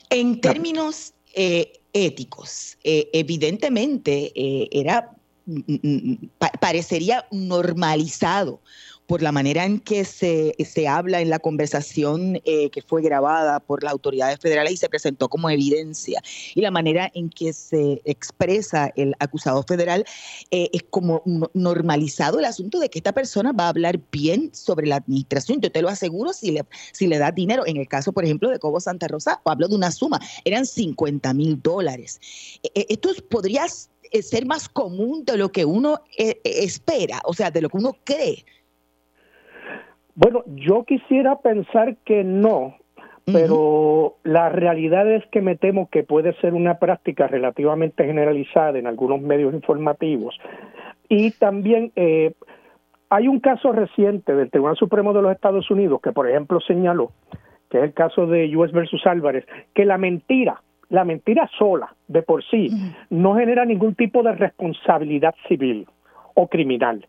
En 0.09 0.39
términos 0.39 1.15
eh, 1.35 1.71
éticos, 1.93 2.77
eh, 2.83 3.09
evidentemente 3.13 4.31
eh, 4.35 4.69
era 4.71 5.09
mm, 5.45 5.59
mm, 5.67 5.79
mm, 5.83 6.29
parecería 6.59 7.25
normalizado 7.31 8.61
por 9.07 9.21
la 9.21 9.31
manera 9.31 9.65
en 9.65 9.79
que 9.79 10.05
se, 10.05 10.55
se 10.63 10.87
habla 10.87 11.21
en 11.21 11.29
la 11.29 11.39
conversación 11.39 12.41
eh, 12.45 12.69
que 12.69 12.81
fue 12.81 13.01
grabada 13.01 13.59
por 13.59 13.83
las 13.83 13.91
autoridades 13.91 14.39
federales 14.39 14.73
y 14.73 14.77
se 14.77 14.89
presentó 14.89 15.29
como 15.29 15.49
evidencia, 15.49 16.21
y 16.55 16.61
la 16.61 16.71
manera 16.71 17.11
en 17.13 17.29
que 17.29 17.53
se 17.53 18.01
expresa 18.05 18.91
el 18.95 19.13
acusado 19.19 19.63
federal, 19.63 20.05
eh, 20.51 20.69
es 20.73 20.83
como 20.89 21.21
normalizado 21.53 22.39
el 22.39 22.45
asunto 22.45 22.79
de 22.79 22.89
que 22.89 22.99
esta 22.99 23.11
persona 23.11 23.51
va 23.51 23.65
a 23.65 23.69
hablar 23.69 23.99
bien 24.11 24.49
sobre 24.53 24.87
la 24.87 24.97
administración. 24.97 25.59
Yo 25.61 25.71
te 25.71 25.81
lo 25.81 25.89
aseguro 25.89 26.33
si 26.33 26.51
le, 26.51 26.63
si 26.91 27.07
le 27.07 27.17
da 27.17 27.31
dinero. 27.31 27.65
En 27.65 27.77
el 27.77 27.87
caso, 27.87 28.13
por 28.13 28.23
ejemplo, 28.23 28.49
de 28.49 28.59
Cobo 28.59 28.79
Santa 28.79 29.07
Rosa, 29.07 29.41
hablo 29.45 29.67
de 29.67 29.75
una 29.75 29.91
suma, 29.91 30.19
eran 30.45 30.65
50 30.65 31.33
mil 31.33 31.61
dólares. 31.61 32.19
E, 32.63 32.85
esto 32.89 33.09
podría 33.29 33.65
ser 34.21 34.45
más 34.45 34.69
común 34.69 35.25
de 35.25 35.37
lo 35.37 35.51
que 35.51 35.65
uno 35.65 36.01
eh, 36.17 36.39
espera, 36.43 37.21
o 37.25 37.33
sea, 37.33 37.51
de 37.51 37.61
lo 37.61 37.69
que 37.69 37.77
uno 37.77 37.97
cree. 38.03 38.45
Bueno, 40.15 40.43
yo 40.47 40.83
quisiera 40.83 41.37
pensar 41.37 41.95
que 42.05 42.23
no, 42.23 42.75
pero 43.25 44.15
la 44.23 44.49
realidad 44.49 45.09
es 45.11 45.25
que 45.27 45.41
me 45.41 45.55
temo 45.55 45.89
que 45.89 46.03
puede 46.03 46.33
ser 46.39 46.53
una 46.53 46.77
práctica 46.77 47.27
relativamente 47.27 48.05
generalizada 48.05 48.77
en 48.77 48.85
algunos 48.85 49.21
medios 49.21 49.53
informativos. 49.53 50.37
Y 51.09 51.31
también 51.31 51.91
eh, 51.95 52.33
hay 53.09 53.27
un 53.27 53.39
caso 53.39 53.71
reciente 53.71 54.35
del 54.35 54.51
Tribunal 54.51 54.75
Supremo 54.75 55.13
de 55.13 55.21
los 55.21 55.31
Estados 55.31 55.69
Unidos 55.71 55.99
que, 56.01 56.11
por 56.11 56.29
ejemplo, 56.29 56.59
señaló, 56.59 57.11
que 57.69 57.79
es 57.79 57.83
el 57.85 57.93
caso 57.93 58.27
de 58.27 58.55
US 58.55 58.71
versus 58.71 59.05
Álvarez, 59.07 59.45
que 59.73 59.85
la 59.85 59.97
mentira, 59.97 60.61
la 60.89 61.05
mentira 61.05 61.49
sola, 61.57 61.95
de 62.07 62.21
por 62.21 62.43
sí, 62.43 62.69
no 63.09 63.35
genera 63.35 63.65
ningún 63.65 63.95
tipo 63.95 64.21
de 64.21 64.33
responsabilidad 64.33 65.33
civil 65.47 65.87
o 66.35 66.47
criminal 66.47 67.07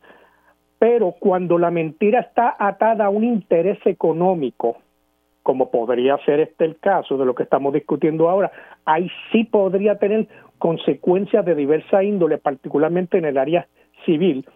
pero 0.85 1.13
cuando 1.13 1.57
la 1.57 1.71
mentira 1.71 2.21
está 2.21 2.57
atada 2.59 3.07
a 3.07 3.09
un 3.09 3.25
interés 3.25 3.79
económico, 3.87 4.77
como 5.43 5.71
podría 5.71 6.19
ser 6.27 6.41
este 6.41 6.67
el 6.67 6.79
caso 6.79 7.17
de 7.17 7.25
lo 7.25 7.35
que 7.35 7.45
estamos 7.45 7.73
discutiendo 7.73 8.29
ahora, 8.29 8.53
ahí 8.85 9.11
sí 9.33 9.45
podría 9.45 9.99
tener 9.99 10.29
consecuencias 10.59 11.43
de 11.47 11.55
diversa 11.55 12.05
índole, 12.05 12.37
particularmente 12.37 13.17
en 13.17 13.25
el 13.25 13.39
área 13.39 13.67
civil, 14.05 14.47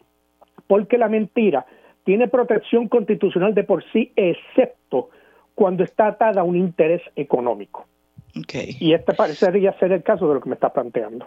porque 0.66 0.98
la 0.98 1.08
mentira 1.08 1.64
tiene 2.04 2.28
protección 2.28 2.88
constitucional 2.88 3.54
de 3.54 3.64
por 3.64 3.82
sí, 3.90 4.12
excepto 4.14 5.08
cuando 5.54 5.82
está 5.82 6.08
atada 6.08 6.42
a 6.42 6.44
un 6.44 6.56
interés 6.56 7.00
económico. 7.16 7.86
Y 8.78 8.92
este 8.92 9.14
parecería 9.14 9.72
ser 9.78 9.92
el 9.92 10.02
caso 10.02 10.28
de 10.28 10.34
lo 10.34 10.40
que 10.42 10.50
me 10.50 10.56
está 10.56 10.74
planteando. 10.74 11.26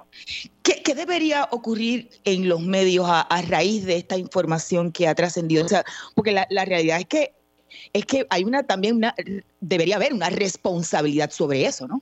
¿Qué, 0.62 0.71
debería 0.96 1.48
ocurrir 1.52 2.10
en 2.26 2.50
los 2.50 2.62
medios 2.62 3.06
a, 3.08 3.26
raíz 3.48 3.86
de 3.86 3.98
esta 3.98 4.18
información 4.18 4.92
que 4.92 5.08
ha 5.08 5.16
trascendido? 5.16 5.66
O 5.66 5.68
sea, 5.68 5.84
porque 6.16 6.32
la, 6.32 6.66
realidad 6.66 7.00
es 7.00 7.06
que 7.06 7.32
es 7.94 8.06
que 8.06 8.26
hay 8.30 8.44
una 8.44 8.64
también 8.64 8.98
una 8.98 9.16
debería 9.60 9.96
haber 9.96 10.14
una 10.14 10.30
responsabilidad 10.30 11.30
sobre 11.30 11.66
eso, 11.66 11.88
¿no? 11.88 12.02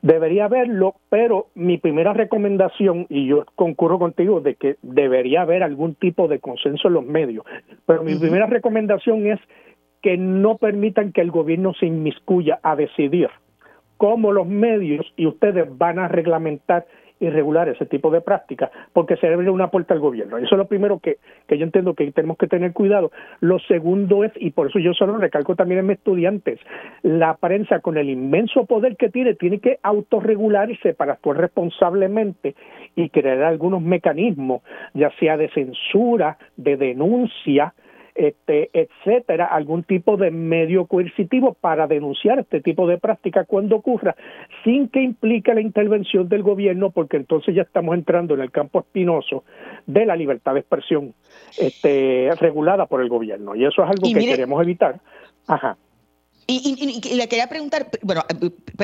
Debería 0.00 0.44
haberlo, 0.44 0.96
pero 1.08 1.48
mi 1.54 1.78
primera 1.78 2.12
recomendación, 2.12 3.06
y 3.08 3.26
yo 3.26 3.46
concurro 3.54 3.98
contigo, 3.98 4.40
de 4.40 4.54
que 4.54 4.76
debería 4.82 5.42
haber 5.42 5.62
algún 5.62 5.94
tipo 5.94 6.28
de 6.28 6.40
consenso 6.40 6.88
en 6.88 6.94
los 6.94 7.04
medios, 7.06 7.44
pero 7.86 8.02
mi 8.02 8.14
primera 8.16 8.46
recomendación 8.46 9.26
es 9.26 9.40
que 10.02 10.18
no 10.18 10.58
permitan 10.58 11.12
que 11.12 11.22
el 11.22 11.30
gobierno 11.30 11.72
se 11.80 11.86
inmiscuya 11.86 12.60
a 12.62 12.76
decidir 12.76 13.30
cómo 13.96 14.32
los 14.32 14.46
medios 14.46 15.06
y 15.16 15.26
ustedes 15.26 15.66
van 15.78 15.98
a 15.98 16.08
reglamentar 16.08 16.86
y 17.26 17.30
regular 17.30 17.68
ese 17.68 17.86
tipo 17.86 18.10
de 18.10 18.20
prácticas, 18.20 18.70
porque 18.92 19.16
se 19.16 19.26
abre 19.26 19.50
una 19.50 19.70
puerta 19.70 19.94
al 19.94 20.00
gobierno. 20.00 20.36
Eso 20.38 20.54
es 20.54 20.58
lo 20.58 20.66
primero 20.66 20.98
que, 20.98 21.18
que 21.46 21.58
yo 21.58 21.64
entiendo 21.64 21.94
que 21.94 22.10
tenemos 22.12 22.36
que 22.36 22.46
tener 22.46 22.72
cuidado. 22.72 23.10
Lo 23.40 23.58
segundo 23.60 24.24
es, 24.24 24.32
y 24.36 24.50
por 24.50 24.68
eso 24.68 24.78
yo 24.78 24.92
solo 24.94 25.16
recalco 25.18 25.56
también 25.56 25.80
en 25.80 25.86
mis 25.86 25.98
estudiantes, 25.98 26.60
la 27.02 27.34
prensa 27.34 27.80
con 27.80 27.96
el 27.96 28.10
inmenso 28.10 28.66
poder 28.66 28.96
que 28.96 29.08
tiene, 29.08 29.34
tiene 29.34 29.58
que 29.58 29.78
autorregularse 29.82 30.94
para 30.94 31.14
actuar 31.14 31.38
responsablemente 31.38 32.54
y 32.96 33.08
crear 33.10 33.42
algunos 33.42 33.82
mecanismos, 33.82 34.62
ya 34.92 35.10
sea 35.18 35.36
de 35.36 35.48
censura, 35.50 36.38
de 36.56 36.76
denuncia, 36.76 37.74
este, 38.14 38.70
etcétera, 38.72 39.46
algún 39.46 39.82
tipo 39.82 40.16
de 40.16 40.30
medio 40.30 40.86
coercitivo 40.86 41.54
para 41.54 41.86
denunciar 41.86 42.38
este 42.38 42.60
tipo 42.60 42.86
de 42.86 42.98
práctica 42.98 43.44
cuando 43.44 43.76
ocurra, 43.76 44.14
sin 44.62 44.88
que 44.88 45.02
implique 45.02 45.52
la 45.54 45.60
intervención 45.60 46.28
del 46.28 46.42
gobierno, 46.42 46.90
porque 46.90 47.16
entonces 47.16 47.54
ya 47.54 47.62
estamos 47.62 47.94
entrando 47.94 48.34
en 48.34 48.40
el 48.40 48.50
campo 48.50 48.80
espinoso 48.80 49.44
de 49.86 50.06
la 50.06 50.16
libertad 50.16 50.54
de 50.54 50.60
expresión 50.60 51.14
este, 51.58 52.30
regulada 52.40 52.86
por 52.86 53.00
el 53.00 53.08
gobierno. 53.08 53.54
Y 53.56 53.64
eso 53.64 53.82
es 53.82 53.90
algo 53.90 54.12
que 54.12 54.26
queremos 54.26 54.62
evitar. 54.62 55.00
Ajá. 55.46 55.76
Y, 56.46 57.16
le 57.16 57.28
quería 57.28 57.48
preguntar, 57.48 57.88
bueno, 58.02 58.22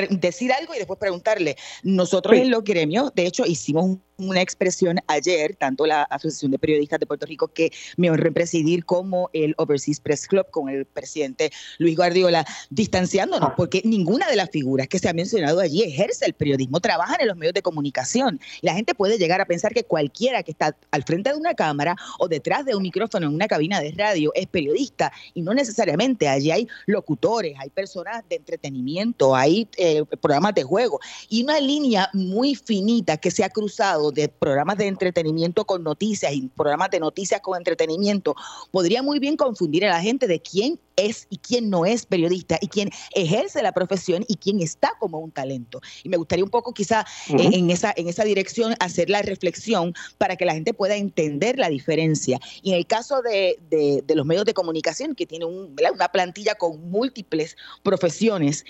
decir 0.09 0.51
algo 0.51 0.73
y 0.73 0.77
después 0.77 0.99
preguntarle. 0.99 1.55
Nosotros 1.83 2.35
en 2.35 2.49
los 2.49 2.63
gremios, 2.63 3.13
de 3.13 3.27
hecho, 3.27 3.45
hicimos 3.45 3.85
un 3.85 4.01
una 4.29 4.41
expresión 4.41 4.99
ayer, 5.07 5.55
tanto 5.55 5.85
la 5.85 6.03
Asociación 6.03 6.51
de 6.51 6.59
Periodistas 6.59 6.99
de 6.99 7.05
Puerto 7.05 7.25
Rico 7.25 7.47
que 7.47 7.71
me 7.97 8.09
honré 8.09 8.31
presidir 8.31 8.85
como 8.85 9.29
el 9.33 9.53
Overseas 9.57 9.99
Press 9.99 10.27
Club 10.27 10.45
con 10.51 10.69
el 10.69 10.85
presidente 10.85 11.51
Luis 11.77 11.95
Guardiola, 11.95 12.45
distanciándonos, 12.69 13.49
ah. 13.51 13.53
porque 13.55 13.81
ninguna 13.85 14.27
de 14.29 14.35
las 14.35 14.49
figuras 14.49 14.87
que 14.87 14.99
se 14.99 15.09
ha 15.09 15.13
mencionado 15.13 15.59
allí 15.59 15.83
ejerce 15.83 16.25
el 16.25 16.33
periodismo, 16.33 16.79
trabajan 16.79 17.21
en 17.21 17.27
los 17.27 17.37
medios 17.37 17.53
de 17.53 17.61
comunicación. 17.61 18.39
La 18.61 18.73
gente 18.73 18.95
puede 18.95 19.17
llegar 19.17 19.41
a 19.41 19.45
pensar 19.45 19.73
que 19.73 19.83
cualquiera 19.83 20.43
que 20.43 20.51
está 20.51 20.75
al 20.91 21.03
frente 21.03 21.31
de 21.31 21.35
una 21.35 21.53
cámara 21.53 21.95
o 22.19 22.27
detrás 22.27 22.65
de 22.65 22.75
un 22.75 22.83
micrófono 22.83 23.27
en 23.27 23.33
una 23.33 23.47
cabina 23.47 23.79
de 23.79 23.91
radio 23.91 24.31
es 24.35 24.47
periodista 24.47 25.11
y 25.33 25.41
no 25.41 25.53
necesariamente. 25.53 26.27
Allí 26.27 26.51
hay 26.51 26.67
locutores, 26.85 27.55
hay 27.59 27.69
personas 27.69 28.23
de 28.29 28.35
entretenimiento, 28.37 29.35
hay 29.35 29.67
eh, 29.77 30.03
programas 30.21 30.53
de 30.55 30.63
juego 30.63 30.99
y 31.29 31.43
una 31.43 31.59
línea 31.59 32.09
muy 32.13 32.55
finita 32.55 33.17
que 33.17 33.31
se 33.31 33.43
ha 33.43 33.49
cruzado 33.49 34.10
de 34.13 34.29
programas 34.29 34.77
de 34.77 34.87
entretenimiento 34.87 35.65
con 35.65 35.83
noticias 35.83 36.33
y 36.33 36.49
programas 36.49 36.91
de 36.91 36.99
noticias 36.99 37.41
con 37.41 37.57
entretenimiento 37.57 38.35
podría 38.71 39.03
muy 39.03 39.19
bien 39.19 39.37
confundir 39.37 39.85
a 39.85 39.89
la 39.89 40.01
gente 40.01 40.27
de 40.27 40.41
quién 40.41 40.79
es 40.95 41.27
y 41.29 41.37
quién 41.37 41.69
no 41.69 41.85
es 41.85 42.05
periodista 42.05 42.57
y 42.61 42.67
quién 42.67 42.89
ejerce 43.15 43.61
la 43.61 43.71
profesión 43.71 44.25
y 44.27 44.35
quién 44.35 44.61
está 44.61 44.93
como 44.99 45.19
un 45.19 45.31
talento. 45.31 45.81
Y 46.03 46.09
me 46.09 46.17
gustaría 46.17 46.43
un 46.43 46.49
poco 46.49 46.73
quizá 46.73 47.05
eh, 47.29 47.49
en, 47.53 47.69
esa, 47.69 47.93
en 47.95 48.07
esa 48.07 48.23
dirección 48.23 48.75
hacer 48.79 49.09
la 49.09 49.21
reflexión 49.21 49.93
para 50.17 50.35
que 50.35 50.45
la 50.45 50.53
gente 50.53 50.73
pueda 50.73 50.95
entender 50.95 51.57
la 51.57 51.69
diferencia. 51.69 52.39
Y 52.61 52.71
en 52.71 52.77
el 52.77 52.85
caso 52.85 53.21
de, 53.21 53.57
de, 53.69 54.15
los 54.15 54.25
medios 54.25 54.45
de 54.45 54.53
comunicación, 54.53 55.15
que 55.15 55.25
tienen 55.25 55.47
una 55.47 56.07
plantilla 56.09 56.55
con 56.55 56.89
múltiples 56.89 57.55
profesiones, 57.83 58.65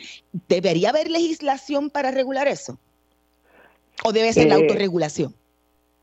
¿debería 0.48 0.90
haber 0.90 1.10
legislación 1.10 1.90
para 1.90 2.12
regular 2.12 2.48
eso? 2.48 2.78
¿O 4.04 4.12
debe 4.12 4.34
ser 4.34 4.48
la 4.48 4.56
eh, 4.56 4.62
autorregulación? 4.62 5.34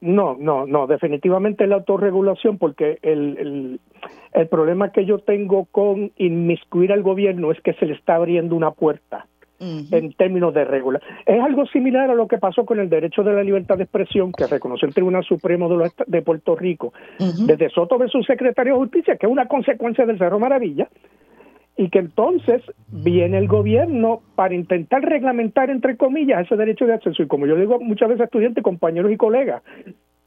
No, 0.01 0.37
no, 0.39 0.67
no, 0.67 0.87
definitivamente 0.87 1.67
la 1.67 1.77
autorregulación, 1.77 2.59
porque 2.59 2.99
el, 3.03 3.81
el, 4.33 4.49
problema 4.49 4.93
que 4.93 5.05
yo 5.05 5.19
tengo 5.19 5.65
con 5.65 6.13
inmiscuir 6.17 6.93
al 6.93 7.03
gobierno 7.03 7.51
es 7.51 7.61
que 7.61 7.73
se 7.75 7.87
le 7.87 7.95
está 7.95 8.15
abriendo 8.15 8.55
una 8.55 8.71
puerta 8.71 9.27
en 9.61 10.13
términos 10.13 10.55
de 10.55 10.65
regula. 10.65 11.01
Es 11.27 11.43
algo 11.43 11.67
similar 11.67 12.09
a 12.11 12.15
lo 12.15 12.29
que 12.29 12.39
pasó 12.39 12.65
con 12.65 12.79
el 12.79 12.89
derecho 12.89 13.25
de 13.25 13.33
la 13.33 13.43
libertad 13.43 13.77
de 13.77 13.83
expresión 13.83 14.31
que 14.31 14.47
reconoció 14.47 14.87
el 14.87 14.95
Tribunal 14.95 15.25
Supremo 15.25 15.69
de, 15.69 15.91
de 16.07 16.23
Puerto 16.23 16.55
Rico 16.55 16.93
desde 17.19 17.69
Soto 17.71 17.99
su 18.09 18.23
secretario 18.23 18.75
de 18.75 18.79
Justicia, 18.79 19.17
que 19.17 19.27
es 19.27 19.33
una 19.33 19.49
consecuencia 19.49 20.07
del 20.07 20.19
Cerro 20.19 20.39
Maravilla, 20.39 20.89
y 21.79 21.91
que 21.91 22.01
entonces 22.01 22.61
viene 22.89 23.39
el 23.39 23.47
gobierno 23.47 24.21
para 24.35 24.53
intentar 24.53 25.01
reglamentar, 25.01 25.71
entre 25.71 25.97
comillas, 25.97 26.45
ese 26.45 26.57
derecho 26.57 26.87
de 26.87 26.95
acceso. 26.95 27.23
Y 27.23 27.29
como 27.29 27.47
yo 27.47 27.55
digo 27.55 27.79
muchas 27.79 28.09
veces 28.09 28.23
a 28.23 28.25
estudiantes, 28.25 28.65
compañeros 28.65 29.13
y 29.13 29.17
colegas, 29.17 29.63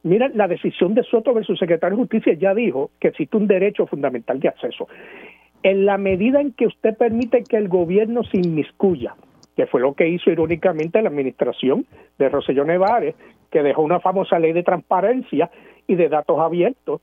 mira, 0.01 0.31
la 0.34 0.48
decisión 0.48 0.93
de 0.96 1.03
Soto 1.03 1.34
su 1.43 1.58
secretario 1.58 1.98
de 1.98 2.03
Justicia 2.03 2.34
ya 2.36 2.55
dijo 2.55 2.91
que 3.01 3.10
existe 3.10 3.36
un 3.36 3.48
derecho 3.48 3.86
fundamental 3.86 4.39
de 4.39 4.48
acceso. 4.48 4.88
En 5.62 5.86
la 5.86 5.98
medida 5.98 6.39
en 6.39 6.53
que 6.53 6.67
usted 6.67 6.96
permite 6.98 7.43
que 7.43 7.58
el 7.58 7.67
gobierno 7.67 8.24
se 8.24 8.38
inmiscuya, 8.38 9.15
que 9.58 9.67
fue 9.67 9.81
lo 9.81 9.93
que 9.93 10.08
hizo 10.08 10.31
irónicamente 10.31 11.01
la 11.01 11.10
administración 11.10 11.86
de 12.17 12.29
Roselló 12.29 12.63
Nevares, 12.63 13.13
que 13.51 13.62
dejó 13.62 13.81
una 13.81 14.00
famosa 14.00 14.39
ley 14.39 14.53
de 14.53 14.63
transparencia 14.63 15.51
y 15.86 15.96
de 15.96 16.08
datos 16.08 16.39
abiertos, 16.39 17.01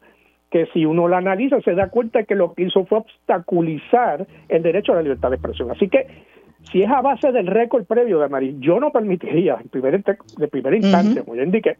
que 0.50 0.66
si 0.72 0.86
uno 0.86 1.08
la 1.08 1.18
analiza 1.18 1.60
se 1.60 1.74
da 1.74 1.90
cuenta 1.90 2.24
que 2.24 2.34
lo 2.34 2.54
que 2.54 2.64
hizo 2.64 2.84
fue 2.86 2.98
obstaculizar 2.98 4.26
el 4.48 4.62
derecho 4.62 4.92
a 4.92 4.96
la 4.96 5.02
libertad 5.02 5.30
de 5.30 5.36
expresión. 5.36 5.70
Así 5.70 5.88
que 5.88 6.06
si 6.70 6.82
es 6.82 6.90
a 6.90 7.00
base 7.00 7.32
del 7.32 7.46
récord 7.46 7.84
previo 7.84 8.18
de 8.18 8.28
Marín, 8.28 8.60
yo 8.60 8.80
no 8.80 8.90
permitiría 8.90 9.58
en 9.60 9.68
primer, 9.68 10.02
de 10.02 10.48
primera 10.48 10.76
instancia, 10.76 11.22
como 11.22 11.36
ya 11.36 11.42
indiqué, 11.42 11.76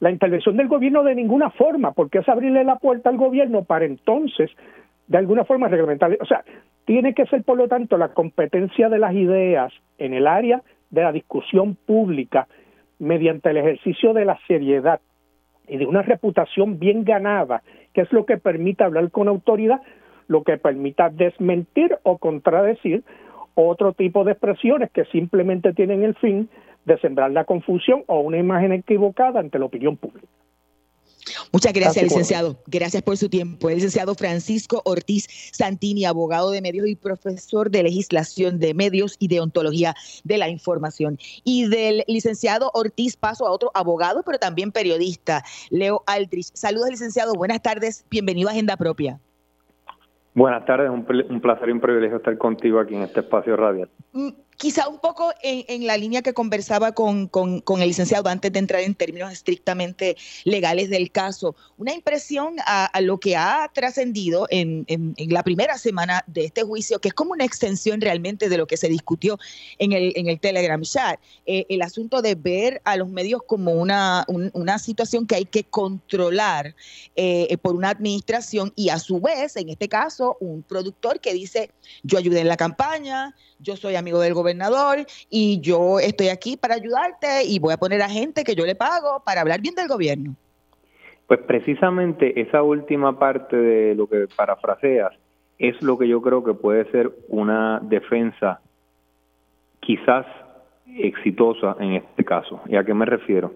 la 0.00 0.10
intervención 0.10 0.56
del 0.56 0.68
gobierno 0.68 1.02
de 1.02 1.14
ninguna 1.14 1.50
forma, 1.50 1.92
porque 1.92 2.18
es 2.18 2.28
abrirle 2.28 2.64
la 2.64 2.76
puerta 2.76 3.10
al 3.10 3.16
gobierno 3.16 3.64
para 3.64 3.84
entonces, 3.84 4.50
de 5.06 5.18
alguna 5.18 5.44
forma, 5.44 5.68
reglamentar. 5.68 6.16
O 6.20 6.26
sea, 6.26 6.44
tiene 6.84 7.14
que 7.14 7.26
ser, 7.26 7.44
por 7.44 7.58
lo 7.58 7.68
tanto, 7.68 7.98
la 7.98 8.08
competencia 8.08 8.88
de 8.88 8.98
las 8.98 9.14
ideas 9.14 9.72
en 9.98 10.14
el 10.14 10.26
área 10.26 10.62
de 10.90 11.02
la 11.02 11.12
discusión 11.12 11.76
pública 11.86 12.48
mediante 12.98 13.50
el 13.50 13.58
ejercicio 13.58 14.12
de 14.12 14.24
la 14.24 14.38
seriedad 14.46 15.00
y 15.70 15.78
de 15.78 15.86
una 15.86 16.02
reputación 16.02 16.78
bien 16.78 17.04
ganada 17.04 17.62
que 17.94 18.02
es 18.02 18.12
lo 18.12 18.26
que 18.26 18.36
permite 18.36 18.84
hablar 18.84 19.10
con 19.10 19.28
autoridad, 19.28 19.80
lo 20.28 20.42
que 20.42 20.58
permita 20.58 21.08
desmentir 21.10 21.98
o 22.02 22.18
contradecir 22.18 23.02
otro 23.54 23.92
tipo 23.92 24.24
de 24.24 24.32
expresiones 24.32 24.90
que 24.90 25.04
simplemente 25.06 25.72
tienen 25.72 26.02
el 26.02 26.14
fin 26.14 26.48
de 26.84 26.98
sembrar 26.98 27.30
la 27.30 27.44
confusión 27.44 28.04
o 28.06 28.20
una 28.20 28.38
imagen 28.38 28.72
equivocada 28.72 29.40
ante 29.40 29.58
la 29.58 29.66
opinión 29.66 29.96
pública. 29.96 30.26
Muchas 31.52 31.72
gracias, 31.72 32.04
licenciado. 32.04 32.62
Gracias 32.66 33.02
por 33.02 33.16
su 33.16 33.28
tiempo. 33.28 33.68
El 33.68 33.76
licenciado 33.76 34.14
Francisco 34.14 34.82
Ortiz 34.84 35.26
Santini, 35.52 36.04
abogado 36.04 36.50
de 36.50 36.62
medios 36.62 36.86
y 36.88 36.96
profesor 36.96 37.70
de 37.70 37.82
legislación 37.82 38.58
de 38.58 38.74
medios 38.74 39.16
y 39.18 39.28
de 39.28 39.40
ontología 39.40 39.94
de 40.24 40.38
la 40.38 40.48
información. 40.48 41.18
Y 41.44 41.68
del 41.68 42.04
licenciado 42.06 42.70
Ortiz 42.74 43.16
paso 43.16 43.46
a 43.46 43.50
otro 43.50 43.70
abogado, 43.74 44.22
pero 44.24 44.38
también 44.38 44.72
periodista, 44.72 45.44
Leo 45.70 46.02
Aldrich. 46.06 46.50
Saludos, 46.54 46.90
licenciado. 46.90 47.34
Buenas 47.34 47.62
tardes. 47.62 48.04
Bienvenido 48.10 48.48
a 48.48 48.52
Agenda 48.52 48.76
Propia. 48.76 49.18
Buenas 50.34 50.64
tardes. 50.64 50.90
Un, 50.90 51.06
un 51.28 51.40
placer 51.40 51.68
y 51.68 51.72
un 51.72 51.80
privilegio 51.80 52.18
estar 52.18 52.36
contigo 52.38 52.80
aquí 52.80 52.94
en 52.94 53.02
este 53.02 53.20
espacio 53.20 53.56
radial. 53.56 53.90
Mm, 54.12 54.30
quizá 54.60 54.88
un 54.88 54.98
poco 54.98 55.32
en, 55.42 55.86
la 55.86 55.96
línea 55.96 56.20
que 56.20 56.34
conversaba 56.34 56.92
con, 56.92 57.30
el 57.32 57.88
licenciado 57.88 58.28
antes 58.28 58.52
de 58.52 58.58
entrar 58.58 58.82
en 58.82 58.94
términos 58.94 59.32
estrictamente 59.32 60.18
legales 60.44 60.90
del 60.90 61.10
caso, 61.10 61.56
una 61.78 61.94
impresión 61.94 62.56
a, 62.66 63.00
lo 63.00 63.18
que 63.18 63.36
ha 63.36 63.70
trascendido 63.72 64.46
en, 64.50 64.84
la 65.16 65.42
primera 65.44 65.78
semana 65.78 66.24
de 66.26 66.44
este 66.44 66.62
juicio, 66.62 66.98
que 66.98 67.08
es 67.08 67.14
como 67.14 67.32
una 67.32 67.46
extensión 67.46 68.02
realmente 68.02 68.50
de 68.50 68.58
lo 68.58 68.66
que 68.66 68.76
se 68.76 68.88
discutió 68.88 69.38
en 69.78 69.92
el, 69.92 70.40
Telegram 70.40 70.82
chat, 70.82 71.18
eh, 71.46 71.64
el 71.70 71.80
asunto 71.80 72.20
de 72.20 72.34
ver 72.34 72.82
a 72.84 72.96
los 72.96 73.08
medios 73.08 73.40
como 73.46 73.72
una, 73.72 74.26
una 74.28 74.78
situación 74.78 75.26
que 75.26 75.36
hay 75.36 75.46
que 75.46 75.64
controlar 75.64 76.74
eh, 77.16 77.56
por 77.62 77.76
una 77.76 77.88
administración 77.88 78.74
y 78.76 78.90
a 78.90 78.98
su 78.98 79.20
vez, 79.20 79.56
en 79.56 79.70
este 79.70 79.88
caso, 79.88 80.36
un 80.38 80.62
productor 80.62 81.18
que 81.20 81.32
dice, 81.32 81.70
yo 82.02 82.18
ayudé 82.18 82.40
en 82.40 82.48
la 82.48 82.58
campaña, 82.58 83.34
yo 83.58 83.76
soy 83.76 83.96
amigo 83.96 84.20
del 84.20 84.34
gobernador 84.34 84.49
y 85.28 85.60
yo 85.60 85.98
estoy 85.98 86.28
aquí 86.28 86.56
para 86.56 86.74
ayudarte 86.74 87.44
y 87.46 87.58
voy 87.58 87.72
a 87.72 87.76
poner 87.76 88.02
a 88.02 88.08
gente 88.08 88.44
que 88.44 88.54
yo 88.54 88.66
le 88.66 88.74
pago 88.74 89.22
para 89.24 89.40
hablar 89.40 89.60
bien 89.60 89.74
del 89.74 89.88
gobierno. 89.88 90.34
Pues 91.26 91.40
precisamente 91.46 92.40
esa 92.40 92.62
última 92.62 93.18
parte 93.18 93.56
de 93.56 93.94
lo 93.94 94.08
que 94.08 94.26
parafraseas 94.36 95.12
es 95.58 95.80
lo 95.82 95.96
que 95.98 96.08
yo 96.08 96.20
creo 96.22 96.42
que 96.42 96.54
puede 96.54 96.90
ser 96.90 97.12
una 97.28 97.80
defensa 97.82 98.60
quizás 99.80 100.26
exitosa 100.86 101.76
en 101.78 101.94
este 101.94 102.24
caso. 102.24 102.60
¿Y 102.66 102.76
a 102.76 102.84
qué 102.84 102.94
me 102.94 103.04
refiero? 103.04 103.52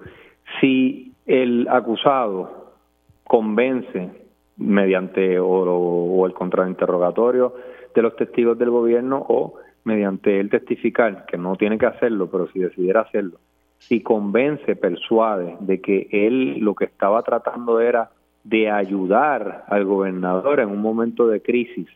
Si 0.61 1.15
el 1.27 1.67
acusado 1.69 2.75
convence 3.25 4.11
mediante 4.57 5.39
o, 5.41 5.47
o 5.49 6.27
el 6.27 6.35
contrainterrogatorio 6.35 7.55
de 7.95 8.03
los 8.03 8.15
testigos 8.17 8.59
del 8.59 8.71
gobierno 8.71 9.25
o 9.29 9.55
mediante 9.85 10.41
él 10.41 10.51
testificar, 10.51 11.27
que 11.27 11.37
no 11.37 11.57
tiene 11.57 11.79
que 11.79 11.87
hacerlo, 11.87 12.31
pero 12.31 12.49
si 12.49 12.59
decidiera 12.59 13.03
hacerlo, 13.03 13.39
si 13.79 14.03
convence, 14.03 14.77
persuade 14.77 15.57
de 15.61 15.81
que 15.81 16.09
él 16.11 16.59
lo 16.61 16.75
que 16.75 16.87
estaba 16.87 17.23
tratando 17.23 17.81
era 17.81 18.11
de 18.43 18.71
ayudar 18.71 19.65
al 19.69 19.85
gobernador 19.85 20.61
en 20.61 20.69
un 20.69 20.81
momento 20.81 21.27
de 21.29 21.43
crisis, 21.43 21.89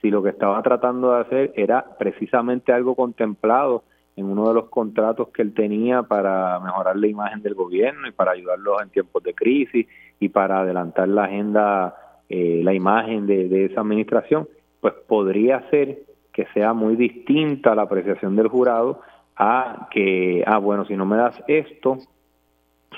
si 0.00 0.10
lo 0.10 0.22
que 0.22 0.30
estaba 0.30 0.60
tratando 0.62 1.12
de 1.12 1.20
hacer 1.20 1.52
era 1.56 1.84
precisamente 1.98 2.72
algo 2.72 2.94
contemplado 2.94 3.84
en 4.16 4.26
uno 4.26 4.48
de 4.48 4.54
los 4.54 4.68
contratos 4.68 5.28
que 5.28 5.42
él 5.42 5.52
tenía 5.52 6.02
para 6.02 6.58
mejorar 6.60 6.96
la 6.96 7.06
imagen 7.06 7.42
del 7.42 7.54
gobierno 7.54 8.08
y 8.08 8.12
para 8.12 8.32
ayudarlos 8.32 8.82
en 8.82 8.90
tiempos 8.90 9.22
de 9.22 9.34
crisis 9.34 9.86
y 10.18 10.28
para 10.28 10.60
adelantar 10.60 11.08
la 11.08 11.24
agenda, 11.24 11.94
eh, 12.28 12.60
la 12.64 12.72
imagen 12.72 13.26
de, 13.26 13.48
de 13.48 13.66
esa 13.66 13.82
administración, 13.82 14.48
pues 14.80 14.94
podría 15.06 15.68
ser 15.70 16.05
que 16.36 16.44
sea 16.52 16.74
muy 16.74 16.96
distinta 16.96 17.74
la 17.74 17.82
apreciación 17.82 18.36
del 18.36 18.48
jurado 18.48 19.00
a 19.36 19.88
que, 19.90 20.44
ah, 20.46 20.58
bueno, 20.58 20.84
si 20.84 20.94
no 20.94 21.06
me 21.06 21.16
das 21.16 21.42
esto, 21.48 21.96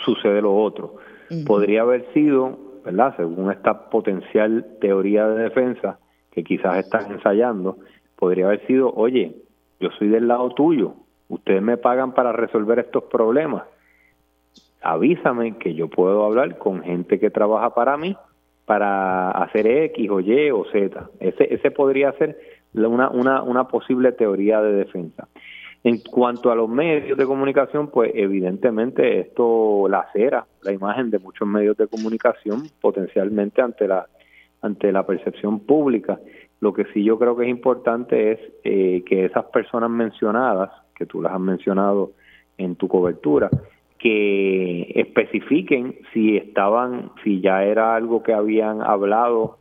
sucede 0.04 0.42
lo 0.42 0.56
otro. 0.56 0.96
Podría 1.46 1.82
haber 1.82 2.12
sido, 2.12 2.58
¿verdad? 2.84 3.14
Según 3.16 3.52
esta 3.52 3.90
potencial 3.90 4.66
teoría 4.80 5.28
de 5.28 5.44
defensa 5.44 6.00
que 6.32 6.42
quizás 6.42 6.78
están 6.78 7.12
ensayando, 7.12 7.76
podría 8.16 8.46
haber 8.46 8.66
sido, 8.66 8.92
oye, 8.92 9.36
yo 9.78 9.90
soy 9.90 10.08
del 10.08 10.26
lado 10.26 10.50
tuyo, 10.50 10.94
ustedes 11.28 11.62
me 11.62 11.76
pagan 11.76 12.14
para 12.14 12.32
resolver 12.32 12.80
estos 12.80 13.04
problemas. 13.04 13.62
Avísame 14.82 15.58
que 15.58 15.74
yo 15.74 15.86
puedo 15.86 16.24
hablar 16.24 16.58
con 16.58 16.82
gente 16.82 17.20
que 17.20 17.30
trabaja 17.30 17.72
para 17.72 17.96
mí 17.96 18.16
para 18.66 19.30
hacer 19.30 19.68
X 19.68 20.10
o 20.10 20.18
Y 20.18 20.50
o 20.50 20.64
Z. 20.72 21.08
Ese, 21.20 21.54
ese 21.54 21.70
podría 21.70 22.10
ser 22.14 22.57
una, 22.74 23.10
una, 23.10 23.42
una 23.42 23.68
posible 23.68 24.12
teoría 24.12 24.60
de 24.60 24.72
defensa. 24.72 25.28
En 25.84 25.98
cuanto 25.98 26.50
a 26.50 26.56
los 26.56 26.68
medios 26.68 27.16
de 27.16 27.24
comunicación, 27.24 27.88
pues 27.88 28.10
evidentemente 28.14 29.20
esto 29.20 29.86
lacera 29.88 30.44
la 30.62 30.72
imagen 30.72 31.10
de 31.10 31.18
muchos 31.18 31.46
medios 31.46 31.76
de 31.76 31.86
comunicación 31.86 32.64
potencialmente 32.80 33.62
ante 33.62 33.86
la 33.86 34.06
ante 34.60 34.92
la 34.92 35.06
percepción 35.06 35.60
pública. 35.60 36.18
Lo 36.60 36.72
que 36.72 36.84
sí 36.92 37.04
yo 37.04 37.18
creo 37.18 37.36
que 37.36 37.44
es 37.44 37.50
importante 37.50 38.32
es 38.32 38.40
eh, 38.64 39.02
que 39.06 39.26
esas 39.26 39.44
personas 39.46 39.90
mencionadas, 39.90 40.70
que 40.94 41.06
tú 41.06 41.22
las 41.22 41.32
has 41.32 41.40
mencionado 41.40 42.12
en 42.56 42.74
tu 42.76 42.88
cobertura, 42.88 43.50
que 43.98 44.92
especifiquen 44.94 45.96
si 46.12 46.36
estaban, 46.36 47.10
si 47.22 47.40
ya 47.40 47.64
era 47.64 47.94
algo 47.94 48.22
que 48.22 48.32
habían 48.32 48.82
hablado 48.82 49.58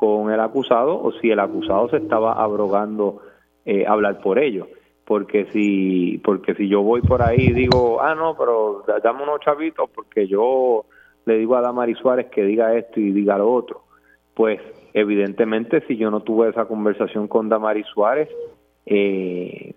con 0.00 0.32
el 0.32 0.40
acusado 0.40 0.98
o 0.98 1.12
si 1.12 1.30
el 1.30 1.38
acusado 1.38 1.90
se 1.90 1.98
estaba 1.98 2.32
abrogando 2.32 3.20
eh, 3.66 3.84
hablar 3.86 4.22
por 4.22 4.38
ello. 4.38 4.66
Porque 5.04 5.44
si 5.52 6.18
porque 6.24 6.54
si 6.54 6.68
yo 6.68 6.80
voy 6.80 7.02
por 7.02 7.20
ahí 7.20 7.48
y 7.48 7.52
digo, 7.52 8.00
ah, 8.00 8.14
no, 8.14 8.34
pero 8.34 8.82
dame 9.04 9.24
unos 9.24 9.40
chavitos 9.40 9.90
porque 9.94 10.26
yo 10.26 10.86
le 11.26 11.36
digo 11.36 11.54
a 11.54 11.60
Damari 11.60 11.94
Suárez 11.96 12.28
que 12.30 12.44
diga 12.44 12.74
esto 12.78 12.98
y 12.98 13.12
diga 13.12 13.36
lo 13.36 13.52
otro, 13.52 13.82
pues 14.32 14.58
evidentemente 14.94 15.82
si 15.86 15.98
yo 15.98 16.10
no 16.10 16.20
tuve 16.20 16.48
esa 16.48 16.64
conversación 16.64 17.28
con 17.28 17.50
Damari 17.50 17.84
Suárez, 17.84 18.30
eh, 18.86 19.74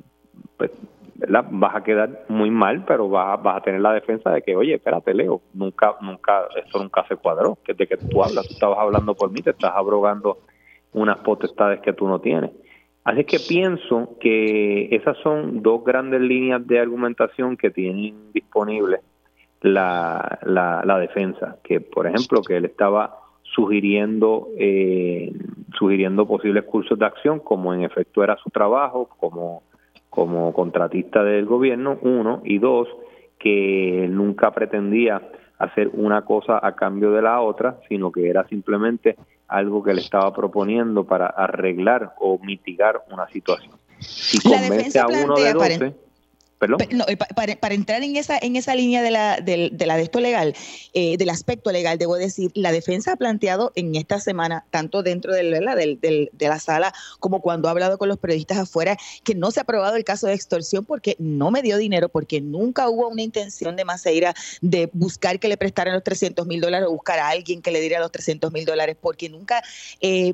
pues 0.55 0.71
vas 1.15 1.76
a 1.76 1.84
quedar 1.84 2.26
muy 2.28 2.49
mal, 2.49 2.84
pero 2.86 3.10
vas, 3.10 3.41
vas 3.41 3.58
a 3.58 3.62
tener 3.62 3.82
la 3.82 3.93
defensa 3.93 4.32
de 4.32 4.41
que, 4.41 4.56
oye, 4.56 4.76
espérate, 4.76 5.13
Leo, 5.13 5.41
nunca, 5.54 5.95
nunca, 6.02 6.47
esto 6.56 6.80
nunca 6.80 7.06
se 7.08 7.15
cuadró, 7.15 7.58
que 7.63 7.73
de 7.73 7.88
que 7.88 7.97
tú 7.97 8.23
hablas, 8.23 8.47
tú 8.47 8.54
estabas 8.54 8.80
hablando 8.80 9.15
por 9.15 9.32
mí, 9.32 9.41
te 9.41 9.52
estás 9.52 9.73
abrogando 9.76 10.39
unas 10.93 11.17
potestades 11.19 11.82
que 11.82 11.93
tú 11.93 12.08
no 12.08 12.19
tienes. 12.19 12.52
Así 13.04 13.26
que 13.26 13.38
pienso 13.39 14.17
que 14.19 14.95
esas 14.95 15.17
son 15.17 15.62
dos 15.62 15.84
grandes 15.84 16.21
líneas 16.21 16.65
de 16.65 16.80
argumentación 16.80 17.58
que 17.58 17.69
tienen 17.69 18.32
disponible 18.34 18.99
la, 19.62 20.39
la, 20.43 20.99
defensa, 20.99 21.58
que 21.63 21.82
por 21.82 22.08
ejemplo 22.08 22.41
que 22.41 22.58
él 22.58 22.65
estaba 22.65 23.19
sugiriendo 23.43 24.47
eh, 24.58 25.32
sugiriendo 25.78 26.26
posibles 26.26 26.63
cursos 26.63 26.97
de 26.97 27.06
acción, 27.06 27.39
como 27.39 27.73
en 27.73 27.84
efecto 27.84 28.23
era 28.23 28.38
su 28.38 28.49
trabajo, 28.49 29.10
como, 29.19 29.63
como 30.13 30.54
contratista 30.54 31.23
del 31.23 31.45
gobierno, 31.45 31.97
uno, 32.04 32.41
y 32.45 32.60
dos, 32.60 32.88
que 33.39 34.08
nunca 34.12 34.52
pretendía 34.52 35.23
hacer 35.58 35.89
una 35.93 36.23
cosa 36.23 36.60
a 36.62 36.76
cambio 36.76 37.12
de 37.12 37.23
la 37.23 37.41
otra, 37.41 37.80
sino 37.89 38.12
que 38.12 38.30
era 38.30 38.47
simplemente 38.47 39.15
algo 39.47 39.82
que 39.84 39.91
le 39.91 40.02
estaba 40.02 40.32
proponiendo 40.32 41.04
para 41.04 41.26
arreglar 41.26 42.13
o 42.19 42.38
mitigar 42.38 43.02
una 43.12 43.28
situación. 43.30 43.73
Si 43.97 44.39
convence 44.39 44.99
a 44.99 45.08
uno 45.08 45.34
de 45.36 45.54
12, 45.54 45.95
no, 46.67 47.06
eh, 47.08 47.17
para, 47.17 47.73
entrar 47.73 48.04
en 48.04 48.15
esa, 48.15 48.38
en 48.38 48.56
esa 48.56 48.76
línea 48.76 49.02
de 49.02 49.12
la, 49.12 49.39
de, 49.39 49.71
la 49.86 49.97
de 49.97 50.04
esto 50.04 50.19
legal, 50.19 50.56
eh, 50.93 51.17
del 51.17 51.30
aspecto 51.30 51.71
legal, 51.71 51.97
debo 51.97 52.15
decir, 52.15 52.52
la 52.54 52.71
defensa 52.71 53.13
ha 53.13 53.15
planteado 53.15 53.71
en 53.76 53.95
esta 53.95 54.19
semana, 54.19 54.65
tanto 54.69 55.04
dentro 55.04 55.34
de 55.34 55.43
la, 55.43 55.76
de 55.76 56.30
la 56.39 56.60
sala 56.60 56.93
como 57.19 57.41
cuando 57.41 57.67
ha 57.67 57.71
hablado 57.71 57.97
con 57.97 58.10
los 58.10 58.17
periodistas 58.17 58.58
afuera, 58.58 58.97
que 59.23 59.36
no 59.36 59.52
se 59.52 59.60
ha 59.60 59.63
aprobado 59.63 59.95
el 59.95 60.04
caso 60.04 60.28
de 60.28 60.34
extorsión 60.34 60.86
porque 60.86 61.15
no 61.19 61.52
me 61.52 61.62
dio 61.62 61.78
dinero, 61.78 62.10
porque 62.10 62.41
nunca 62.41 62.89
hubo 62.89 63.08
una 63.08 63.21
intención 63.21 63.76
de 63.76 63.86
Maceira 63.86 64.34
de 64.62 64.89
buscar 64.93 65.39
que 65.39 65.47
le 65.47 65.58
prestaran 65.58 65.93
los 65.93 66.04
300 66.04 66.45
mil 66.47 66.62
dólares 66.62 66.88
o 66.88 66.91
buscar 66.91 67.19
a 67.19 67.30
alguien 67.30 67.62
que 67.62 67.71
le 67.71 67.80
diera 67.80 67.99
los 67.99 68.12
300 68.12 68.52
mil 68.52 68.65
dólares, 68.65 68.97
porque 68.99 69.30
nunca, 69.30 69.62
eh, 70.02 70.34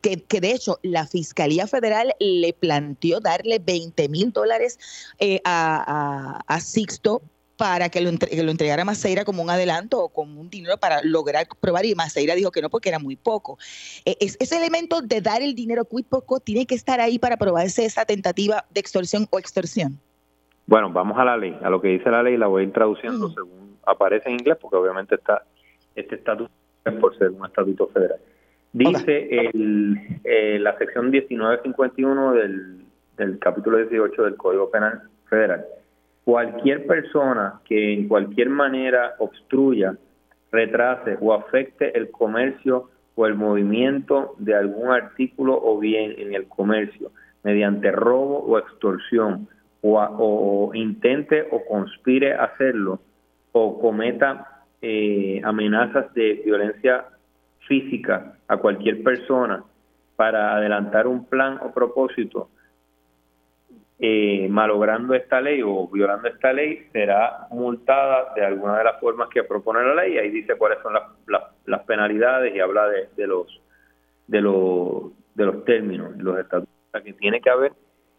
que, 0.00 0.22
que, 0.22 0.40
de 0.40 0.50
hecho 0.52 0.78
la 0.82 1.06
Fiscalía 1.06 1.66
Federal 1.66 2.14
le 2.18 2.52
planteó 2.52 3.20
darle 3.20 3.58
20 3.58 4.08
mil 4.08 4.32
dólares. 4.32 4.78
Eh, 5.28 5.40
a, 5.44 6.58
Sixto 6.60 7.20
para 7.58 7.88
que 7.88 8.00
lo, 8.00 8.10
lo 8.10 8.50
entregara 8.50 8.82
a 8.82 8.84
Maceira 8.84 9.24
como 9.24 9.42
un 9.42 9.50
adelanto 9.50 10.04
o 10.04 10.08
como 10.08 10.40
un 10.40 10.48
dinero 10.48 10.78
para 10.78 11.02
lograr 11.02 11.46
probar 11.60 11.84
y 11.84 11.94
Maceira 11.94 12.34
dijo 12.34 12.50
que 12.50 12.62
no 12.62 12.70
porque 12.70 12.88
era 12.88 12.98
muy 12.98 13.16
poco. 13.16 13.58
E, 14.06 14.16
ese 14.20 14.56
elemento 14.56 15.02
de 15.02 15.20
dar 15.20 15.42
el 15.42 15.54
dinero 15.54 15.86
muy 15.90 16.02
poco 16.02 16.40
tiene 16.40 16.66
que 16.66 16.74
estar 16.74 17.00
ahí 17.00 17.18
para 17.18 17.36
probarse 17.36 17.84
esa 17.84 18.06
tentativa 18.06 18.64
de 18.70 18.80
extorsión 18.80 19.26
o 19.30 19.38
extorsión. 19.38 19.98
Bueno, 20.66 20.90
vamos 20.90 21.18
a 21.18 21.24
la 21.24 21.36
ley, 21.36 21.54
a 21.62 21.68
lo 21.68 21.80
que 21.80 21.88
dice 21.88 22.10
la 22.10 22.22
ley 22.22 22.36
la 22.36 22.46
voy 22.46 22.62
a 22.62 22.66
ir 22.66 22.72
traduciendo 22.72 23.28
según 23.30 23.76
aparece 23.84 24.28
en 24.28 24.36
inglés 24.36 24.56
porque 24.60 24.76
obviamente 24.76 25.16
está 25.16 25.42
este 25.94 26.14
estatuto 26.14 26.50
es 26.84 26.94
por 26.94 27.18
ser 27.18 27.30
un 27.30 27.44
estatuto 27.44 27.88
federal. 27.88 28.20
Dice 28.72 29.28
el, 29.30 30.20
eh, 30.24 30.58
la 30.60 30.76
sección 30.78 31.10
1951 31.10 32.32
del, 32.32 32.84
del 33.18 33.38
capítulo 33.38 33.78
18 33.78 34.22
del 34.22 34.36
Código 34.36 34.70
Penal 34.70 35.02
federal. 35.28 35.64
Cualquier 36.24 36.86
persona 36.86 37.60
que 37.64 37.94
en 37.94 38.08
cualquier 38.08 38.50
manera 38.50 39.14
obstruya, 39.18 39.96
retrase 40.50 41.16
o 41.20 41.32
afecte 41.32 41.96
el 41.96 42.10
comercio 42.10 42.90
o 43.14 43.26
el 43.26 43.34
movimiento 43.34 44.34
de 44.38 44.54
algún 44.54 44.90
artículo 44.90 45.58
o 45.60 45.78
bien 45.78 46.14
en 46.18 46.34
el 46.34 46.46
comercio 46.46 47.10
mediante 47.42 47.90
robo 47.92 48.38
o 48.38 48.58
extorsión 48.58 49.48
o, 49.82 50.70
intente 50.74 51.46
o 51.50 51.64
conspire 51.64 52.34
hacerlo 52.34 53.00
o 53.52 53.80
cometa 53.80 54.64
eh, 54.82 55.40
amenazas 55.44 56.12
de 56.14 56.42
violencia 56.44 57.04
física 57.66 58.34
a 58.48 58.56
cualquier 58.56 59.02
persona 59.02 59.62
para 60.16 60.56
adelantar 60.56 61.06
un 61.06 61.24
plan 61.26 61.58
o 61.62 61.72
propósito 61.72 62.48
eh, 64.00 64.46
malogrando 64.48 65.14
esta 65.14 65.40
ley 65.40 65.60
o 65.60 65.88
violando 65.88 66.28
esta 66.28 66.52
ley 66.52 66.86
será 66.92 67.48
multada 67.50 68.32
de 68.36 68.44
alguna 68.44 68.78
de 68.78 68.84
las 68.84 69.00
formas 69.00 69.28
que 69.28 69.42
propone 69.42 69.82
la 69.82 69.94
ley. 70.02 70.18
Ahí 70.18 70.30
dice 70.30 70.54
cuáles 70.56 70.78
son 70.82 70.94
las, 70.94 71.02
las, 71.66 71.82
penalidades 71.82 72.54
y 72.54 72.60
habla 72.60 72.86
de, 72.88 73.08
de, 73.16 73.26
los 73.26 73.60
de 74.28 74.40
los 74.40 75.12
de 75.34 75.46
los 75.46 75.64
términos, 75.64 76.16
los 76.16 76.38
estatutos. 76.38 77.02
que 77.04 77.12
tiene 77.14 77.40
que 77.40 77.50
haber 77.50 77.72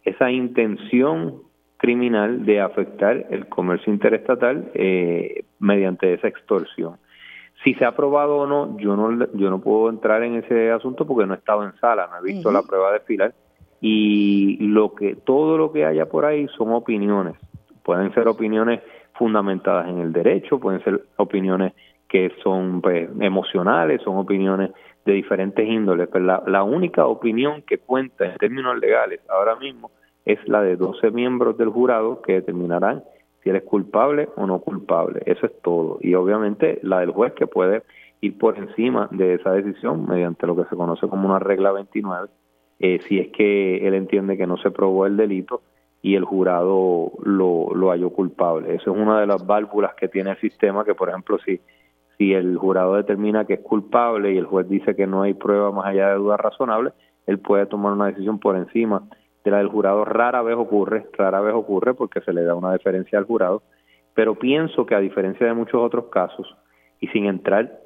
esa 0.04 0.30
intención 0.30 1.42
criminal 1.78 2.44
de 2.44 2.60
afectar 2.60 3.26
el 3.30 3.48
comercio 3.48 3.90
interestatal 3.90 4.70
eh, 4.74 5.44
mediante 5.60 6.12
esa 6.12 6.28
extorsión. 6.28 6.98
Si 7.64 7.72
se 7.74 7.86
ha 7.86 7.88
aprobado 7.88 8.36
o 8.36 8.46
no, 8.46 8.78
yo 8.78 8.96
no 8.96 9.26
yo 9.32 9.48
no 9.48 9.62
puedo 9.62 9.88
entrar 9.88 10.22
en 10.24 10.34
ese 10.34 10.70
asunto 10.72 11.06
porque 11.06 11.26
no 11.26 11.32
he 11.32 11.38
estado 11.38 11.64
en 11.64 11.72
sala, 11.80 12.06
no 12.06 12.18
he 12.18 12.32
visto 12.32 12.52
la 12.52 12.62
prueba 12.62 12.92
de 12.92 13.00
filar 13.00 13.32
y 13.80 14.58
lo 14.60 14.94
que 14.94 15.16
todo 15.16 15.56
lo 15.56 15.72
que 15.72 15.84
haya 15.84 16.06
por 16.06 16.24
ahí 16.24 16.46
son 16.56 16.72
opiniones. 16.72 17.34
Pueden 17.82 18.12
ser 18.14 18.28
opiniones 18.28 18.80
fundamentadas 19.20 19.86
en 19.88 19.98
el 19.98 20.14
derecho 20.14 20.58
pueden 20.58 20.82
ser 20.82 21.04
opiniones 21.16 21.74
que 22.08 22.32
son 22.42 22.80
pues, 22.80 23.10
emocionales 23.20 24.00
son 24.02 24.16
opiniones 24.16 24.70
de 25.04 25.12
diferentes 25.12 25.68
índoles 25.68 26.08
pero 26.10 26.24
la, 26.24 26.42
la 26.46 26.62
única 26.62 27.06
opinión 27.06 27.62
que 27.62 27.76
cuenta 27.76 28.24
en 28.24 28.38
términos 28.38 28.78
legales 28.78 29.20
ahora 29.28 29.56
mismo 29.56 29.90
es 30.24 30.38
la 30.48 30.62
de 30.62 30.76
12 30.76 31.10
miembros 31.10 31.58
del 31.58 31.68
jurado 31.68 32.22
que 32.22 32.34
determinarán 32.34 33.02
si 33.42 33.50
él 33.50 33.56
es 33.56 33.62
culpable 33.64 34.28
o 34.36 34.46
no 34.46 34.60
culpable. 34.60 35.22
Eso 35.24 35.46
es 35.46 35.52
todo. 35.62 35.98
Y 36.02 36.14
obviamente 36.14 36.78
la 36.82 37.00
del 37.00 37.10
juez 37.10 37.32
que 37.32 37.46
puede 37.46 37.82
ir 38.20 38.36
por 38.38 38.58
encima 38.58 39.08
de 39.10 39.34
esa 39.34 39.52
decisión 39.52 40.06
mediante 40.06 40.46
lo 40.46 40.56
que 40.56 40.64
se 40.64 40.76
conoce 40.76 41.08
como 41.08 41.28
una 41.28 41.38
regla 41.38 41.72
29 41.72 42.28
eh, 42.80 43.00
si 43.06 43.18
es 43.18 43.28
que 43.28 43.86
él 43.86 43.94
entiende 43.94 44.36
que 44.38 44.46
no 44.46 44.56
se 44.56 44.70
probó 44.70 45.06
el 45.06 45.16
delito 45.16 45.62
y 46.02 46.14
el 46.14 46.24
jurado 46.24 47.12
lo, 47.22 47.74
lo 47.74 47.90
halló 47.90 48.10
culpable. 48.10 48.74
Eso 48.74 48.92
es 48.92 48.96
una 48.96 49.20
de 49.20 49.26
las 49.26 49.46
válvulas 49.46 49.94
que 49.94 50.08
tiene 50.08 50.30
el 50.30 50.38
sistema, 50.38 50.84
que 50.84 50.94
por 50.94 51.10
ejemplo 51.10 51.38
si, 51.44 51.60
si 52.16 52.32
el 52.32 52.56
jurado 52.56 52.96
determina 52.96 53.44
que 53.44 53.54
es 53.54 53.60
culpable 53.60 54.32
y 54.32 54.38
el 54.38 54.46
juez 54.46 54.68
dice 54.68 54.96
que 54.96 55.06
no 55.06 55.22
hay 55.22 55.34
prueba 55.34 55.70
más 55.72 55.86
allá 55.86 56.08
de 56.08 56.14
dudas 56.14 56.40
razonables, 56.40 56.94
él 57.26 57.38
puede 57.38 57.66
tomar 57.66 57.92
una 57.92 58.06
decisión 58.06 58.38
por 58.38 58.56
encima 58.56 59.02
de 59.44 59.50
la 59.50 59.58
del 59.58 59.68
jurado. 59.68 60.06
Rara 60.06 60.40
vez 60.42 60.56
ocurre, 60.56 61.06
rara 61.18 61.40
vez 61.40 61.54
ocurre 61.54 61.92
porque 61.92 62.22
se 62.22 62.32
le 62.32 62.44
da 62.44 62.54
una 62.54 62.72
deferencia 62.72 63.18
al 63.18 63.26
jurado, 63.26 63.62
pero 64.14 64.34
pienso 64.34 64.86
que 64.86 64.94
a 64.94 65.00
diferencia 65.00 65.46
de 65.46 65.52
muchos 65.54 65.80
otros 65.82 66.06
casos, 66.06 66.56
y 66.98 67.08
sin 67.08 67.26
entrar 67.26 67.78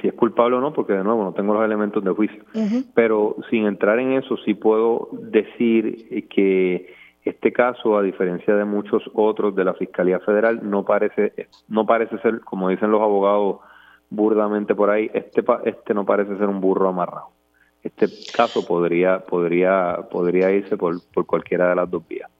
si 0.00 0.08
es 0.08 0.14
culpable 0.14 0.56
o 0.56 0.60
no, 0.60 0.72
porque 0.72 0.92
de 0.92 1.04
nuevo 1.04 1.24
no 1.24 1.32
tengo 1.32 1.54
los 1.54 1.64
elementos 1.64 2.02
de 2.04 2.10
juicio. 2.10 2.44
Pero 2.94 3.36
sin 3.50 3.66
entrar 3.66 3.98
en 3.98 4.12
eso, 4.12 4.36
sí 4.44 4.54
puedo 4.54 5.08
decir 5.12 6.28
que 6.28 6.94
este 7.24 7.52
caso, 7.52 7.96
a 7.98 8.02
diferencia 8.02 8.54
de 8.54 8.64
muchos 8.64 9.02
otros 9.14 9.54
de 9.54 9.64
la 9.64 9.74
Fiscalía 9.74 10.20
Federal, 10.20 10.60
no 10.62 10.84
parece, 10.84 11.32
no 11.68 11.86
parece 11.86 12.18
ser, 12.18 12.40
como 12.40 12.68
dicen 12.68 12.90
los 12.90 13.02
abogados 13.02 13.58
burdamente 14.10 14.74
por 14.74 14.90
ahí, 14.90 15.10
este, 15.12 15.44
este 15.64 15.94
no 15.94 16.06
parece 16.06 16.36
ser 16.38 16.48
un 16.48 16.60
burro 16.60 16.88
amarrado. 16.88 17.28
Este 17.82 18.06
caso 18.34 18.66
podría, 18.66 19.20
podría, 19.20 20.08
podría 20.10 20.50
irse 20.50 20.76
por, 20.76 20.96
por 21.12 21.26
cualquiera 21.26 21.68
de 21.68 21.76
las 21.76 21.90
dos 21.90 22.06
vías. 22.08 22.30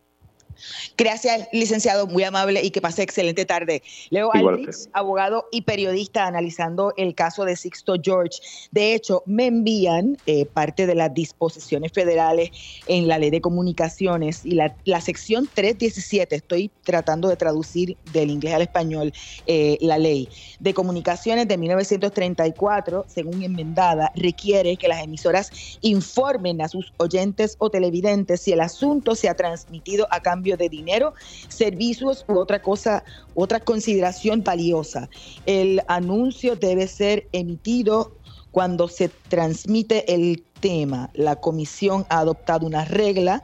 Gracias, 0.97 1.49
licenciado, 1.53 2.07
muy 2.07 2.25
amable 2.25 2.63
y 2.63 2.71
que 2.71 2.81
pase 2.81 3.03
excelente 3.03 3.45
tarde. 3.45 3.83
Leo 4.11 4.31
Aldrich, 4.33 4.89
abogado 4.93 5.47
y 5.53 5.63
periodista, 5.63 6.27
analizando 6.27 6.93
el 6.97 7.15
caso 7.15 7.45
de 7.45 7.57
Sixto 7.57 7.95
George. 8.03 8.41
De 8.71 8.95
hecho, 8.95 9.23
me 9.27 9.47
envían 9.47 10.17
eh, 10.27 10.45
parte 10.47 10.87
de 10.87 10.95
las 10.95 11.13
disposiciones 11.15 11.93
federales 11.93 12.51
en 12.87 13.09
la 13.09 13.19
ley 13.19 13.31
de 13.31 13.41
comunicaciones 13.41 14.45
y 14.45 14.53
la, 14.53 15.01
sección 15.01 15.49
317, 15.53 16.37
estoy 16.37 16.71
tratando 16.83 17.29
de 17.29 17.37
traducir 17.37 17.97
del 18.13 18.31
inglés 18.31 18.55
al 18.55 18.63
español 18.63 19.13
eh, 19.47 19.79
la 19.81 19.99
ley 19.99 20.29
de 20.59 20.75
comunicaciones 20.75 21.47
de 21.47 21.57
1934, 21.57 23.07
según 23.09 23.43
enmendada, 23.43 24.13
requiere 24.17 24.77
que 24.77 24.89
las 24.89 25.03
emisoras 25.03 25.51
informen 25.81 26.61
a 26.61 26.69
sus 26.69 26.93
oyentes 26.97 27.57
o 27.59 27.71
televidentes 27.71 28.41
si 28.41 28.53
el 28.53 28.61
asunto 28.61 29.15
se 29.15 29.29
ha 29.29 29.35
transmitido 29.35 30.09
a 30.11 30.21
cambio 30.21 30.48
de 30.57 30.69
dinero, 30.69 31.15
servicios 31.49 32.25
u 32.29 32.39
otra 32.39 32.63
cosa, 32.63 33.05
otra 33.35 33.61
consideración 33.61 34.43
valiosa. 34.43 35.09
El 35.47 35.83
anuncio 35.89 36.57
debe 36.57 36.87
ser 36.87 37.29
emitido 37.33 38.17
cuando 38.51 38.89
se 38.89 39.09
transmite 39.29 40.13
el 40.15 40.43
tema. 40.61 41.11
La 41.15 41.37
comisión 41.37 42.07
ha 42.09 42.21
adoptado 42.21 42.67
una 42.67 42.85
regla 42.85 43.43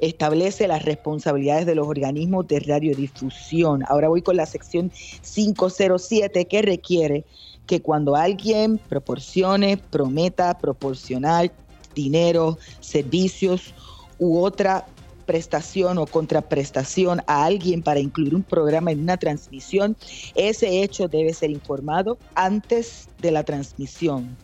establece 0.00 0.66
las 0.66 0.84
responsabilidades 0.84 1.66
de 1.66 1.74
los 1.74 1.86
organismos 1.86 2.48
de 2.48 2.60
radiodifusión. 2.60 3.84
Ahora 3.86 4.08
voy 4.08 4.22
con 4.22 4.36
la 4.36 4.46
sección 4.46 4.90
507 5.22 6.46
que 6.46 6.62
requiere 6.62 7.24
que 7.66 7.82
cuando 7.82 8.16
alguien 8.16 8.78
proporcione, 8.78 9.76
prometa 9.76 10.58
proporcionar 10.58 11.52
dinero, 11.94 12.58
servicios 12.80 13.74
u 14.18 14.38
otra 14.38 14.86
prestación 15.30 15.96
o 15.98 16.06
contraprestación 16.06 17.20
a 17.28 17.44
alguien 17.44 17.82
para 17.82 18.00
incluir 18.00 18.34
un 18.34 18.42
programa 18.42 18.90
en 18.90 18.98
una 18.98 19.16
transmisión, 19.16 19.96
ese 20.34 20.82
hecho 20.82 21.06
debe 21.06 21.32
ser 21.32 21.50
informado 21.52 22.18
antes 22.34 23.08
de 23.20 23.30
la 23.30 23.44
transmisión. 23.44 24.36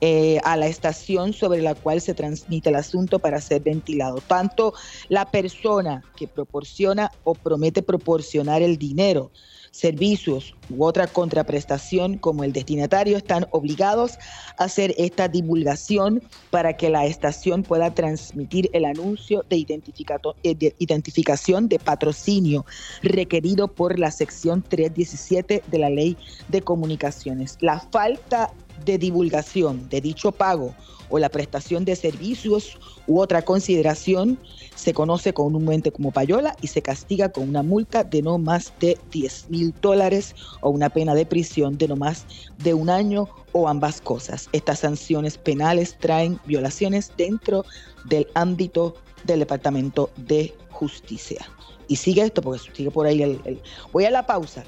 Eh, 0.00 0.40
a 0.42 0.56
la 0.56 0.66
estación 0.66 1.32
sobre 1.32 1.62
la 1.62 1.76
cual 1.76 2.00
se 2.00 2.12
transmite 2.12 2.70
el 2.70 2.74
asunto 2.74 3.20
para 3.20 3.40
ser 3.40 3.62
ventilado. 3.62 4.16
Tanto 4.16 4.74
la 5.08 5.30
persona 5.30 6.02
que 6.16 6.26
proporciona 6.26 7.12
o 7.22 7.34
promete 7.34 7.82
proporcionar 7.82 8.62
el 8.62 8.78
dinero 8.78 9.30
servicios 9.76 10.54
u 10.70 10.84
otra 10.84 11.06
contraprestación 11.06 12.16
como 12.18 12.44
el 12.44 12.52
destinatario 12.52 13.16
están 13.16 13.46
obligados 13.50 14.18
a 14.58 14.64
hacer 14.64 14.94
esta 14.96 15.28
divulgación 15.28 16.22
para 16.50 16.76
que 16.76 16.88
la 16.88 17.06
estación 17.06 17.62
pueda 17.62 17.92
transmitir 17.94 18.70
el 18.72 18.84
anuncio 18.84 19.44
de, 19.50 19.56
eh, 20.42 20.54
de 20.54 20.74
identificación 20.78 21.68
de 21.68 21.78
patrocinio 21.78 22.64
requerido 23.02 23.68
por 23.68 23.98
la 23.98 24.10
sección 24.10 24.62
317 24.62 25.62
de 25.66 25.78
la 25.78 25.90
ley 25.90 26.16
de 26.48 26.62
comunicaciones. 26.62 27.58
La 27.60 27.80
falta 27.80 28.52
de 28.84 28.98
divulgación 28.98 29.88
de 29.88 30.00
dicho 30.00 30.32
pago 30.32 30.74
o 31.08 31.18
la 31.18 31.28
prestación 31.28 31.84
de 31.84 31.96
servicios 31.96 32.78
u 33.06 33.20
otra 33.20 33.42
consideración 33.42 34.38
se 34.74 34.92
conoce 34.92 35.32
comúnmente 35.32 35.92
como 35.92 36.10
payola 36.10 36.56
y 36.60 36.66
se 36.66 36.82
castiga 36.82 37.30
con 37.30 37.48
una 37.48 37.62
multa 37.62 38.04
de 38.04 38.22
no 38.22 38.38
más 38.38 38.72
de 38.80 38.98
10 39.12 39.50
mil 39.50 39.74
dólares 39.80 40.34
o 40.60 40.70
una 40.70 40.90
pena 40.90 41.14
de 41.14 41.26
prisión 41.26 41.78
de 41.78 41.88
no 41.88 41.96
más 41.96 42.26
de 42.58 42.74
un 42.74 42.90
año 42.90 43.28
o 43.52 43.68
ambas 43.68 44.00
cosas. 44.00 44.48
Estas 44.52 44.80
sanciones 44.80 45.38
penales 45.38 45.96
traen 45.98 46.38
violaciones 46.46 47.12
dentro 47.16 47.64
del 48.04 48.26
ámbito 48.34 48.94
del 49.24 49.40
Departamento 49.40 50.10
de 50.16 50.54
Justicia. 50.70 51.46
Y 51.88 51.96
sigue 51.96 52.22
esto 52.22 52.42
porque 52.42 52.60
sigue 52.74 52.90
por 52.90 53.06
ahí 53.06 53.22
el... 53.22 53.62
Voy 53.92 54.04
a 54.04 54.10
la 54.10 54.26
pausa. 54.26 54.64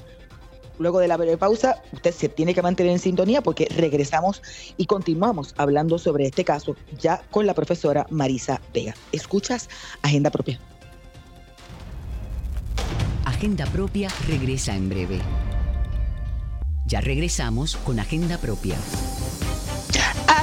Luego 0.79 0.99
de 0.99 1.07
la 1.07 1.17
breve 1.17 1.37
pausa, 1.37 1.83
usted 1.91 2.13
se 2.13 2.29
tiene 2.29 2.55
que 2.55 2.61
mantener 2.61 2.93
en 2.93 2.99
sintonía 2.99 3.41
porque 3.41 3.67
regresamos 3.75 4.41
y 4.77 4.85
continuamos 4.85 5.53
hablando 5.57 5.99
sobre 5.99 6.25
este 6.25 6.45
caso 6.45 6.75
ya 6.97 7.21
con 7.29 7.45
la 7.45 7.53
profesora 7.53 8.07
Marisa 8.09 8.61
Vega. 8.73 8.95
¿Escuchas 9.11 9.69
Agenda 10.01 10.31
Propia? 10.31 10.59
Agenda 13.25 13.65
Propia 13.67 14.09
regresa 14.27 14.75
en 14.75 14.89
breve. 14.89 15.19
Ya 16.85 17.01
regresamos 17.01 17.75
con 17.75 17.99
Agenda 17.99 18.37
Propia. 18.37 18.75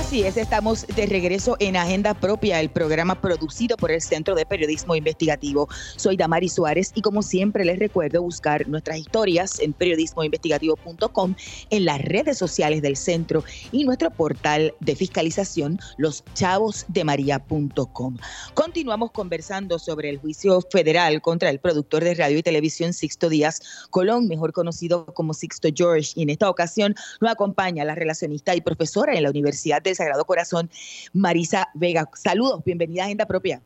Así 0.07 0.23
es, 0.23 0.37
estamos 0.37 0.87
de 0.87 1.07
regreso 1.07 1.57
en 1.59 1.75
Agenda 1.75 2.15
Propia, 2.15 2.61
el 2.61 2.71
programa 2.71 3.21
producido 3.21 3.77
por 3.77 3.91
el 3.91 4.01
Centro 4.01 4.37
de 4.37 4.47
Periodismo 4.47 4.95
Investigativo. 4.95 5.69
Soy 5.97 6.17
Damari 6.17 6.49
Suárez 6.49 6.93
y 6.95 7.03
como 7.03 7.25
siempre 7.25 7.65
les 7.65 7.81
recuerdo 7.81 8.23
buscar 8.23 8.69
nuestras 8.69 8.99
historias 8.99 9.59
en 9.59 9.73
periodismoinvestigativo.com, 9.73 11.35
en 11.71 11.85
las 11.85 12.01
redes 12.03 12.39
sociales 12.39 12.83
del 12.83 12.97
centro 12.97 13.43
y 13.73 13.83
nuestro 13.83 14.13
portal 14.13 14.73
de 14.79 14.95
fiscalización 14.95 15.81
loschavosdemaria.com. 15.97 18.17
Continuamos 18.55 19.11
conversando 19.11 19.81
sobre 19.81 20.11
el 20.11 20.19
juicio 20.19 20.61
federal 20.71 21.21
contra 21.21 21.51
el 21.51 21.59
productor 21.59 22.05
de 22.05 22.15
radio 22.15 22.39
y 22.39 22.45
televisión 22.45 22.93
Sixto 22.93 23.29
Díaz 23.29 23.89
Colón, 23.91 24.29
mejor 24.29 24.53
conocido 24.53 25.07
como 25.07 25.35
Sixto 25.35 25.69
George, 25.75 26.13
y 26.15 26.23
en 26.23 26.31
esta 26.31 26.49
ocasión 26.49 26.95
nos 27.21 27.33
acompaña 27.33 27.85
la 27.85 27.97
relacionista 27.97 28.55
y 28.55 28.61
profesora 28.61 29.17
en 29.17 29.25
la 29.25 29.31
Universidad 29.31 29.83
de 29.83 29.97
Sagrado 30.07 30.25
Corazón, 30.25 30.71
Marisa 31.13 31.69
Vega. 31.75 32.09
Saludos, 32.15 32.63
bienvenida 32.65 33.03
a 33.03 33.05
Agenda 33.07 33.27
Propia. 33.27 33.61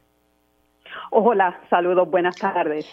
Hola, 1.10 1.60
saludos, 1.68 2.10
buenas 2.10 2.36
tardes. 2.36 2.86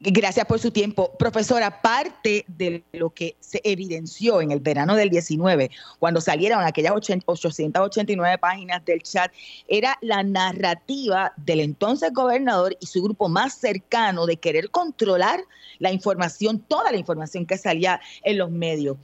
Gracias 0.00 0.46
por 0.46 0.58
su 0.58 0.70
tiempo. 0.70 1.12
Profesora, 1.18 1.82
parte 1.82 2.44
de 2.46 2.84
lo 2.92 3.10
que 3.10 3.36
se 3.40 3.60
evidenció 3.64 4.40
en 4.40 4.52
el 4.52 4.60
verano 4.60 4.94
del 4.94 5.10
19, 5.10 5.70
cuando 5.98 6.20
salieron 6.20 6.62
aquellas 6.62 6.92
889 6.94 8.38
páginas 8.38 8.84
del 8.84 9.02
chat, 9.02 9.30
era 9.66 9.98
la 10.00 10.22
narrativa 10.22 11.32
del 11.36 11.60
entonces 11.60 12.12
gobernador 12.12 12.76
y 12.80 12.86
su 12.86 13.02
grupo 13.02 13.28
más 13.28 13.54
cercano 13.54 14.24
de 14.24 14.36
querer 14.36 14.70
controlar 14.70 15.40
la 15.78 15.92
información, 15.92 16.60
toda 16.60 16.90
la 16.92 16.96
información 16.96 17.44
que 17.44 17.58
salía 17.58 18.00
en 18.22 18.38
los 18.38 18.50
medios. 18.50 18.96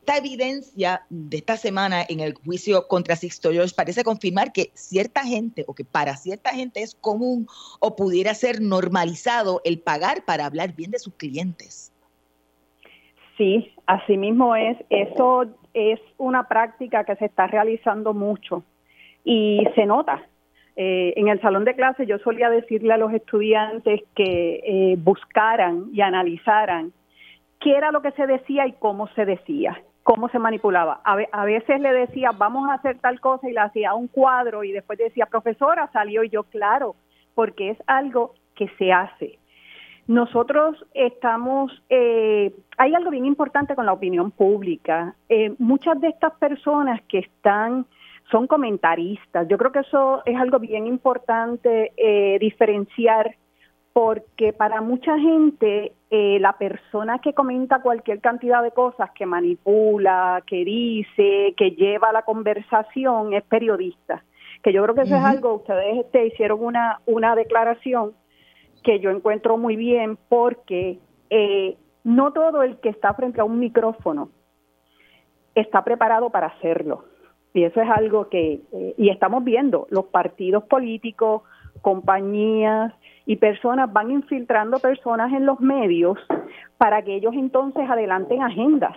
Esta 0.00 0.16
evidencia 0.16 1.02
de 1.10 1.36
esta 1.36 1.56
semana 1.56 2.02
en 2.08 2.20
el 2.20 2.32
juicio 2.32 2.88
contra 2.88 3.16
Sixto 3.16 3.52
George 3.52 3.74
parece 3.76 4.02
confirmar 4.02 4.50
que 4.50 4.70
cierta 4.72 5.24
gente 5.24 5.62
o 5.68 5.74
que 5.74 5.84
para 5.84 6.16
cierta 6.16 6.50
gente 6.50 6.82
es 6.82 6.94
común 6.94 7.46
o 7.80 7.96
pudiera 7.96 8.32
ser 8.32 8.62
normalizado 8.62 9.60
el 9.62 9.78
pagar 9.78 10.24
para 10.24 10.46
hablar 10.46 10.74
bien 10.74 10.90
de 10.90 10.98
sus 10.98 11.14
clientes. 11.14 11.92
Sí, 13.36 13.72
así 13.86 14.16
mismo 14.16 14.56
es. 14.56 14.78
Eso 14.88 15.44
es 15.74 16.00
una 16.16 16.48
práctica 16.48 17.04
que 17.04 17.16
se 17.16 17.26
está 17.26 17.46
realizando 17.46 18.14
mucho 18.14 18.64
y 19.22 19.62
se 19.74 19.84
nota. 19.84 20.22
Eh, 20.76 21.12
en 21.16 21.28
el 21.28 21.40
salón 21.42 21.66
de 21.66 21.76
clase 21.76 22.06
yo 22.06 22.18
solía 22.20 22.48
decirle 22.48 22.94
a 22.94 22.96
los 22.96 23.12
estudiantes 23.12 24.00
que 24.16 24.60
eh, 24.64 24.96
buscaran 24.98 25.90
y 25.92 26.00
analizaran 26.00 26.92
qué 27.60 27.76
era 27.76 27.92
lo 27.92 28.00
que 28.00 28.12
se 28.12 28.26
decía 28.26 28.66
y 28.66 28.72
cómo 28.72 29.06
se 29.08 29.26
decía 29.26 29.80
cómo 30.02 30.28
se 30.28 30.38
manipulaba. 30.38 31.00
A, 31.04 31.44
veces 31.44 31.80
le 31.80 31.92
decía, 31.92 32.32
vamos 32.32 32.68
a 32.68 32.74
hacer 32.74 32.98
tal 32.98 33.20
cosa 33.20 33.48
y 33.48 33.52
le 33.52 33.60
hacía 33.60 33.94
un 33.94 34.08
cuadro 34.08 34.64
y 34.64 34.72
después 34.72 34.98
decía, 34.98 35.26
profesora, 35.26 35.90
salió 35.92 36.24
y 36.24 36.30
yo, 36.30 36.44
claro, 36.44 36.96
porque 37.34 37.70
es 37.70 37.78
algo 37.86 38.34
que 38.54 38.68
se 38.78 38.92
hace. 38.92 39.38
Nosotros 40.06 40.84
estamos, 40.94 41.70
eh, 41.88 42.52
hay 42.78 42.94
algo 42.94 43.10
bien 43.10 43.26
importante 43.26 43.76
con 43.76 43.86
la 43.86 43.92
opinión 43.92 44.30
pública. 44.30 45.14
Eh, 45.28 45.54
muchas 45.58 46.00
de 46.00 46.08
estas 46.08 46.32
personas 46.34 47.00
que 47.02 47.18
están, 47.18 47.86
son 48.30 48.46
comentaristas. 48.46 49.46
Yo 49.48 49.58
creo 49.58 49.72
que 49.72 49.80
eso 49.80 50.22
es 50.24 50.36
algo 50.36 50.58
bien 50.58 50.86
importante 50.86 51.92
eh, 51.96 52.38
diferenciar 52.38 53.36
porque 53.92 54.52
para 54.52 54.80
mucha 54.80 55.18
gente 55.18 55.92
eh, 56.10 56.38
la 56.40 56.52
persona 56.58 57.18
que 57.18 57.34
comenta 57.34 57.82
cualquier 57.82 58.20
cantidad 58.20 58.62
de 58.62 58.70
cosas, 58.70 59.10
que 59.12 59.26
manipula, 59.26 60.42
que 60.46 60.64
dice, 60.64 61.54
que 61.56 61.72
lleva 61.72 62.12
la 62.12 62.22
conversación, 62.22 63.32
es 63.32 63.42
periodista. 63.44 64.22
Que 64.62 64.72
yo 64.72 64.82
creo 64.82 64.94
que 64.94 65.02
eso 65.02 65.16
es 65.16 65.24
algo, 65.24 65.54
ustedes 65.54 65.98
este, 66.04 66.26
hicieron 66.26 66.62
una, 66.62 67.00
una 67.06 67.34
declaración 67.34 68.12
que 68.82 69.00
yo 69.00 69.10
encuentro 69.10 69.56
muy 69.56 69.76
bien 69.76 70.18
porque 70.28 70.98
eh, 71.30 71.76
no 72.04 72.32
todo 72.32 72.62
el 72.62 72.78
que 72.78 72.90
está 72.90 73.14
frente 73.14 73.40
a 73.40 73.44
un 73.44 73.58
micrófono 73.58 74.30
está 75.54 75.82
preparado 75.84 76.30
para 76.30 76.48
hacerlo. 76.48 77.04
Y 77.52 77.64
eso 77.64 77.80
es 77.80 77.90
algo 77.90 78.28
que, 78.28 78.60
eh, 78.72 78.94
y 78.96 79.10
estamos 79.10 79.42
viendo, 79.42 79.86
los 79.90 80.06
partidos 80.06 80.64
políticos, 80.64 81.42
compañías, 81.82 82.94
y 83.26 83.36
personas 83.36 83.92
van 83.92 84.10
infiltrando 84.10 84.78
personas 84.78 85.32
en 85.32 85.46
los 85.46 85.60
medios 85.60 86.18
para 86.78 87.02
que 87.02 87.14
ellos 87.14 87.34
entonces 87.34 87.88
adelanten 87.88 88.42
agendas. 88.42 88.96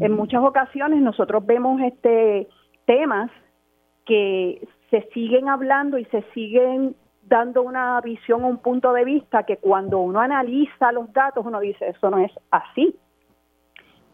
En 0.00 0.12
muchas 0.12 0.42
ocasiones 0.42 1.00
nosotros 1.00 1.46
vemos 1.46 1.80
este 1.80 2.48
temas 2.84 3.30
que 4.04 4.66
se 4.90 5.08
siguen 5.14 5.48
hablando 5.48 5.98
y 5.98 6.04
se 6.06 6.22
siguen 6.34 6.96
dando 7.22 7.62
una 7.62 8.00
visión 8.00 8.44
un 8.44 8.58
punto 8.58 8.92
de 8.92 9.04
vista 9.04 9.44
que 9.44 9.56
cuando 9.56 9.98
uno 9.98 10.20
analiza 10.20 10.92
los 10.92 11.12
datos 11.12 11.46
uno 11.46 11.60
dice, 11.60 11.88
eso 11.88 12.10
no 12.10 12.18
es 12.18 12.32
así. 12.50 12.96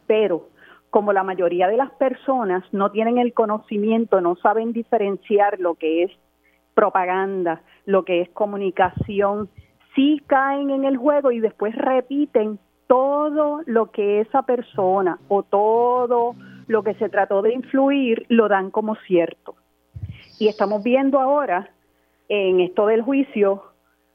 Pero 0.06 0.48
como 0.90 1.12
la 1.12 1.22
mayoría 1.22 1.68
de 1.68 1.76
las 1.76 1.90
personas 1.92 2.64
no 2.72 2.90
tienen 2.90 3.18
el 3.18 3.32
conocimiento, 3.32 4.20
no 4.20 4.36
saben 4.36 4.72
diferenciar 4.72 5.58
lo 5.60 5.74
que 5.74 6.04
es 6.04 6.12
propaganda, 6.74 7.62
lo 7.86 8.04
que 8.04 8.20
es 8.22 8.30
comunicación, 8.30 9.48
sí 9.94 10.22
caen 10.26 10.70
en 10.70 10.84
el 10.84 10.96
juego 10.96 11.32
y 11.32 11.40
después 11.40 11.74
repiten 11.74 12.58
todo 12.86 13.62
lo 13.66 13.90
que 13.90 14.20
esa 14.20 14.42
persona 14.42 15.18
o 15.28 15.42
todo 15.42 16.34
lo 16.66 16.82
que 16.82 16.94
se 16.94 17.08
trató 17.08 17.42
de 17.42 17.52
influir 17.52 18.26
lo 18.28 18.48
dan 18.48 18.70
como 18.70 18.96
cierto. 19.06 19.54
Y 20.38 20.48
estamos 20.48 20.82
viendo 20.82 21.20
ahora 21.20 21.70
en 22.28 22.60
esto 22.60 22.86
del 22.86 23.02
juicio 23.02 23.62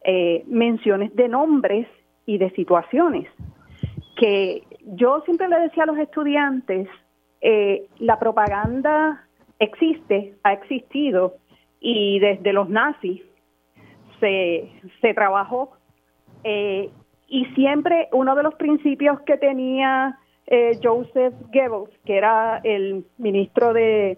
eh, 0.04 0.44
menciones 0.48 1.16
de 1.16 1.28
nombres 1.28 1.88
y 2.26 2.38
de 2.38 2.50
situaciones 2.52 3.28
que 4.16 4.64
yo 4.86 5.22
siempre 5.26 5.48
le 5.48 5.60
decía 5.60 5.84
a 5.84 5.88
los 5.88 5.98
estudiantes, 5.98 6.88
eh, 7.42 7.88
la 8.00 8.18
propaganda 8.18 9.28
existe, 9.60 10.36
ha 10.44 10.54
existido, 10.54 11.36
y 11.88 12.18
desde 12.18 12.52
los 12.52 12.68
nazis 12.68 13.22
se, 14.20 14.72
se 15.02 15.14
trabajó. 15.14 15.78
Eh, 16.44 16.90
y 17.28 17.46
siempre 17.54 18.10
uno 18.12 18.34
de 18.36 18.42
los 18.42 18.56
principios 18.56 19.22
que 19.22 19.38
tenía 19.38 20.18
eh, 20.48 20.80
Joseph 20.82 21.36
Goebbels, 21.54 21.96
que 22.04 22.18
era 22.18 22.60
el 22.64 23.06
ministro 23.20 23.72
de, 23.74 24.18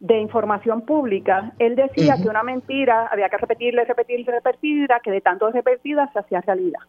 Información 0.00 0.82
Pública, 0.82 1.52
él 1.58 1.74
decía 1.74 2.16
que 2.22 2.28
una 2.28 2.42
mentira 2.42 3.06
había 3.10 3.30
que 3.30 3.38
repetirle, 3.38 3.84
repetirle, 3.84 4.32
repetirla, 4.32 5.00
que 5.00 5.10
de 5.10 5.20
tanto 5.22 5.50
repetida 5.50 6.10
se 6.12 6.18
hacía 6.18 6.42
realidad. 6.42 6.80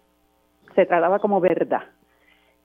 Se 0.76 0.86
trataba 0.86 1.20
como 1.20 1.40
verdad. 1.40 1.84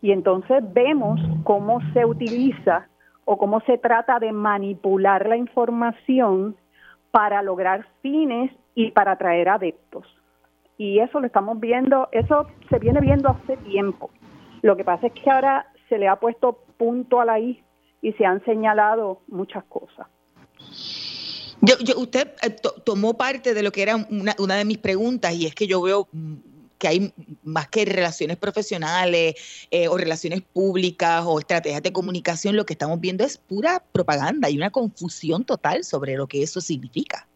Y 0.02 0.11
entonces 0.11 0.62
vemos 0.72 1.20
cómo 1.44 1.80
se 1.92 2.04
utiliza 2.04 2.88
o 3.24 3.38
cómo 3.38 3.61
se 3.61 3.78
trata 3.78 4.18
de 4.18 4.32
manipular 4.32 5.28
la 5.28 5.37
información 5.37 6.56
para 7.16 7.40
lograr 7.40 7.87
fines 8.02 8.52
y 8.74 8.90
para 8.90 9.12
atraer 9.12 9.48
adeptos. 9.48 10.05
Y 10.76 10.98
eso 10.98 11.18
lo 11.18 11.26
estamos 11.26 11.59
viendo, 11.59 12.11
eso 12.12 12.46
se 12.68 12.79
viene 12.79 13.00
viendo 13.00 13.31
hace 13.31 13.57
tiempo. 13.57 14.11
Lo 14.61 14.76
que 14.76 14.85
pasa 14.85 15.07
es 15.07 15.14
que 15.14 15.31
ahora 15.31 15.66
se 15.88 15.96
le 15.96 16.09
ha 16.09 16.16
puesto 16.16 16.59
punto 16.76 17.18
a 17.18 17.24
la 17.24 17.40
I 17.40 17.64
y 18.02 18.12
se 18.12 18.26
han 18.26 18.44
señalado 18.44 19.22
muchas 19.29 19.64
cosas. 19.64 20.07
Yo, 21.62 21.74
usted 21.98 22.35
eh, 22.42 22.55
tomó 22.85 23.14
parte 23.14 23.55
de 23.55 23.62
lo 23.62 23.72
que 23.72 23.81
era 23.81 23.96
una, 23.96 24.35
una, 24.38 24.57
de 24.57 24.66
mis 24.66 24.76
preguntas 24.76 25.33
y 25.33 25.46
es 25.46 25.55
que 25.55 25.66
yo 25.66 25.81
veo 25.81 26.09
mm, 26.12 26.35
que 26.78 26.88
hay 26.88 27.12
más 27.42 27.68
que 27.68 27.84
relaciones 27.84 28.36
profesionales 28.36 29.66
eh, 29.70 29.88
o 29.88 29.96
relaciones 29.96 30.42
públicas 30.42 31.24
o 31.26 31.38
estrategias 31.38 31.82
de 31.82 31.92
comunicación, 31.92 32.56
lo 32.56 32.66
que 32.66 32.74
estamos 32.74 33.00
viendo 33.00 33.24
es 33.24 33.38
pura 33.38 33.82
propaganda 33.92 34.50
y 34.50 34.56
una 34.56 34.70
confusión 34.70 35.44
total 35.44 35.84
sobre 35.84 36.16
lo 36.16 36.26
que 36.26 36.42
eso 36.42 36.60
significa. 36.60 37.26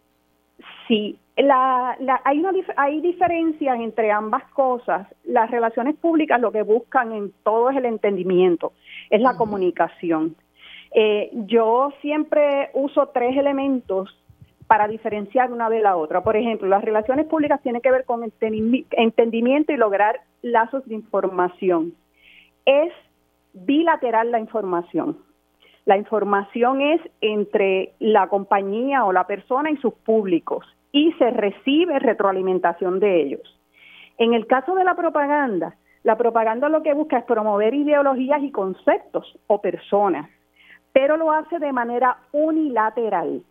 Sí, 0.89 1.19
la, 1.37 1.97
hay, 2.25 2.41
una, 2.41 2.53
hay 2.77 3.01
diferencias 3.01 3.79
entre 3.81 4.11
ambas 4.11 4.45
cosas. 4.53 5.07
Las 5.25 5.51
relaciones 5.51 5.97
públicas 5.97 6.41
lo 6.41 6.53
que 6.53 6.63
buscan 6.63 7.13
en 7.13 7.33
todo 7.45 7.71
es 7.71 7.77
el 7.77 7.87
entendimiento, 7.87 8.73
es 9.09 9.21
la 9.21 9.37
comunicación. 9.37 10.37
Eh, 10.93 11.31
yo 11.47 11.93
siempre 12.03 12.71
uso 12.75 13.11
tres 13.15 13.37
elementos 13.37 14.11
para 14.71 14.87
diferenciar 14.87 15.51
una 15.53 15.69
de 15.69 15.81
la 15.81 15.97
otra. 15.97 16.23
Por 16.23 16.37
ejemplo, 16.37 16.69
las 16.69 16.85
relaciones 16.85 17.27
públicas 17.27 17.61
tienen 17.61 17.83
que 17.83 17.91
ver 17.91 18.05
con 18.05 18.23
entendimiento 18.23 19.73
y 19.73 19.77
lograr 19.77 20.21
lazos 20.43 20.87
de 20.87 20.95
información. 20.95 21.93
Es 22.65 22.93
bilateral 23.53 24.31
la 24.31 24.39
información. 24.39 25.19
La 25.87 25.97
información 25.97 26.83
es 26.83 27.01
entre 27.21 27.95
la 27.99 28.29
compañía 28.29 29.05
o 29.05 29.13
la 29.13 29.27
persona 29.27 29.73
y 29.73 29.77
sus 29.79 29.93
públicos 29.93 30.65
y 30.93 31.11
se 31.15 31.31
recibe 31.33 31.99
retroalimentación 31.99 33.01
de 33.01 33.23
ellos. 33.23 33.61
En 34.19 34.35
el 34.35 34.47
caso 34.47 34.77
de 34.77 34.85
la 34.85 34.95
propaganda, 34.95 35.75
la 36.05 36.17
propaganda 36.17 36.69
lo 36.69 36.85
que 36.85 36.95
busca 36.95 37.19
es 37.19 37.25
promover 37.25 37.75
ideologías 37.75 38.41
y 38.45 38.53
conceptos 38.53 39.37
o 39.49 39.61
personas, 39.61 40.31
pero 40.93 41.17
lo 41.17 41.33
hace 41.33 41.59
de 41.59 41.73
manera 41.73 42.19
unilateral 42.31 43.43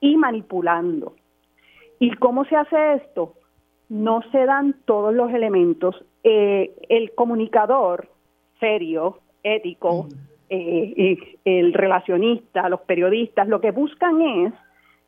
y 0.00 0.16
manipulando. 0.16 1.14
¿Y 1.98 2.10
cómo 2.16 2.44
se 2.44 2.56
hace 2.56 2.94
esto? 2.94 3.34
No 3.88 4.22
se 4.30 4.44
dan 4.44 4.76
todos 4.84 5.14
los 5.14 5.32
elementos. 5.32 6.04
Eh, 6.22 6.74
el 6.88 7.14
comunicador 7.14 8.08
serio, 8.60 9.18
ético, 9.42 10.08
eh, 10.50 11.18
el 11.44 11.72
relacionista, 11.72 12.68
los 12.68 12.80
periodistas, 12.80 13.48
lo 13.48 13.60
que 13.60 13.70
buscan 13.70 14.20
es 14.20 14.54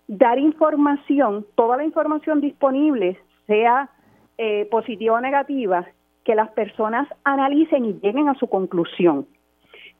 dar 0.07 0.39
información, 0.39 1.47
toda 1.55 1.77
la 1.77 1.85
información 1.85 2.41
disponible, 2.41 3.19
sea 3.47 3.91
eh, 4.39 4.67
positiva 4.71 5.17
o 5.17 5.21
negativa, 5.21 5.87
que 6.25 6.35
las 6.35 6.51
personas 6.51 7.09
analicen 7.25 7.85
y 7.85 7.93
lleguen 7.95 8.29
a 8.29 8.35
su 8.35 8.49
conclusión. 8.49 9.27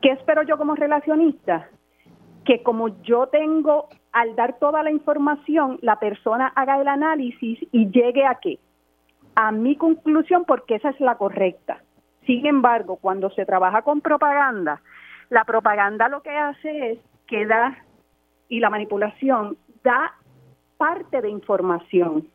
¿Qué 0.01 0.11
espero 0.11 0.43
yo 0.43 0.59
como 0.59 0.75
relacionista? 0.75 1.69
Que 2.45 2.63
como 2.63 3.03
yo 3.03 3.29
tengo 3.29 3.89
al 4.13 4.35
dar 4.35 4.59
toda 4.59 4.83
la 4.83 4.91
información, 4.91 5.79
la 5.83 5.99
persona 5.99 6.49
haga 6.57 6.81
el 6.81 6.89
análisis 6.89 7.59
y 7.71 7.91
llegue 7.91 8.27
a 8.27 8.37
qué? 8.37 8.59
A 9.35 9.53
mi 9.53 9.77
conclusión 9.77 10.45
porque 10.45 10.77
esa 10.77 10.91
es 10.91 11.01
la 11.01 11.17
correcta. 11.17 11.83
Sin 12.27 12.47
embargo, 12.47 12.97
cuando 12.97 13.31
se 13.31 13.47
trabaja 13.47 13.83
con 13.83 14.01
propaganda, 14.01 14.81
la 15.31 15.45
propaganda 15.45 16.09
lo 16.09 16.23
que 16.23 16.31
hace 16.31 16.93
es 16.93 16.99
que 17.27 17.47
da, 17.47 17.79
y 18.49 18.59
la 18.59 18.71
manipulación 18.71 19.57
da 19.85 20.15
parte 20.77 21.21
de 21.21 21.31
información. 21.31 22.27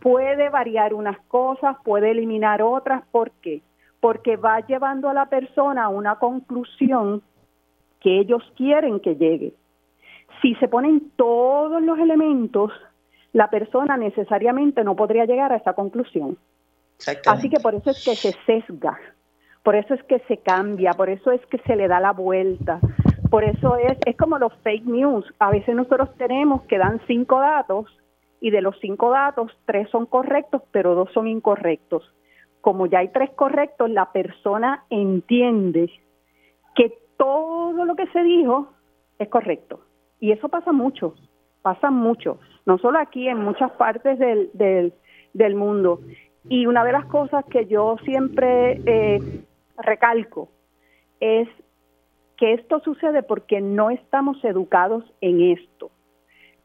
Puede 0.00 0.48
variar 0.48 0.94
unas 0.94 1.18
cosas, 1.28 1.76
puede 1.84 2.10
eliminar 2.10 2.60
otras. 2.60 3.04
¿Por 3.12 3.30
qué? 3.30 3.62
Porque 4.00 4.36
va 4.36 4.58
llevando 4.66 5.08
a 5.08 5.14
la 5.14 5.26
persona 5.26 5.84
a 5.84 5.88
una 5.88 6.16
conclusión 6.16 7.22
que 8.00 8.18
ellos 8.18 8.42
quieren 8.56 8.98
que 8.98 9.14
llegue 9.14 9.54
si 10.40 10.54
se 10.56 10.68
ponen 10.68 11.10
todos 11.16 11.82
los 11.82 11.98
elementos, 11.98 12.72
la 13.32 13.50
persona 13.50 13.96
necesariamente 13.96 14.84
no 14.84 14.94
podría 14.94 15.24
llegar 15.24 15.52
a 15.52 15.56
esa 15.56 15.72
conclusión. 15.72 16.38
Así 17.26 17.50
que 17.50 17.60
por 17.60 17.74
eso 17.74 17.90
es 17.90 18.04
que 18.04 18.14
se 18.14 18.32
sesga, 18.46 18.98
por 19.62 19.74
eso 19.74 19.94
es 19.94 20.02
que 20.04 20.20
se 20.20 20.38
cambia, 20.38 20.92
por 20.92 21.10
eso 21.10 21.32
es 21.32 21.44
que 21.46 21.58
se 21.58 21.74
le 21.74 21.88
da 21.88 21.98
la 21.98 22.12
vuelta, 22.12 22.78
por 23.30 23.42
eso 23.42 23.76
es, 23.76 23.98
es 24.06 24.16
como 24.16 24.38
los 24.38 24.54
fake 24.62 24.86
news. 24.86 25.24
A 25.40 25.50
veces 25.50 25.74
nosotros 25.74 26.10
tenemos 26.16 26.62
que 26.62 26.78
dan 26.78 27.00
cinco 27.06 27.40
datos 27.40 27.86
y 28.40 28.50
de 28.50 28.60
los 28.60 28.78
cinco 28.80 29.10
datos, 29.10 29.50
tres 29.64 29.88
son 29.90 30.06
correctos, 30.06 30.62
pero 30.70 30.94
dos 30.94 31.10
son 31.12 31.26
incorrectos. 31.26 32.04
Como 32.60 32.86
ya 32.86 33.00
hay 33.00 33.08
tres 33.08 33.30
correctos, 33.30 33.90
la 33.90 34.12
persona 34.12 34.84
entiende 34.90 35.90
que 36.74 36.92
todo 37.16 37.84
lo 37.84 37.96
que 37.96 38.06
se 38.08 38.22
dijo 38.22 38.68
es 39.18 39.28
correcto. 39.28 39.80
Y 40.20 40.32
eso 40.32 40.48
pasa 40.48 40.72
mucho, 40.72 41.14
pasa 41.62 41.90
mucho, 41.90 42.38
no 42.66 42.78
solo 42.78 42.98
aquí, 42.98 43.28
en 43.28 43.38
muchas 43.38 43.70
partes 43.72 44.18
del, 44.18 44.50
del, 45.32 45.54
mundo. 45.54 46.00
Y 46.48 46.66
una 46.66 46.84
de 46.84 46.92
las 46.92 47.06
cosas 47.06 47.44
que 47.46 47.66
yo 47.66 47.96
siempre 48.04 48.80
eh, 48.86 49.20
recalco 49.78 50.48
es 51.20 51.48
que 52.36 52.54
esto 52.54 52.80
sucede 52.80 53.22
porque 53.22 53.60
no 53.60 53.90
estamos 53.90 54.42
educados 54.44 55.04
en 55.20 55.40
esto. 55.40 55.90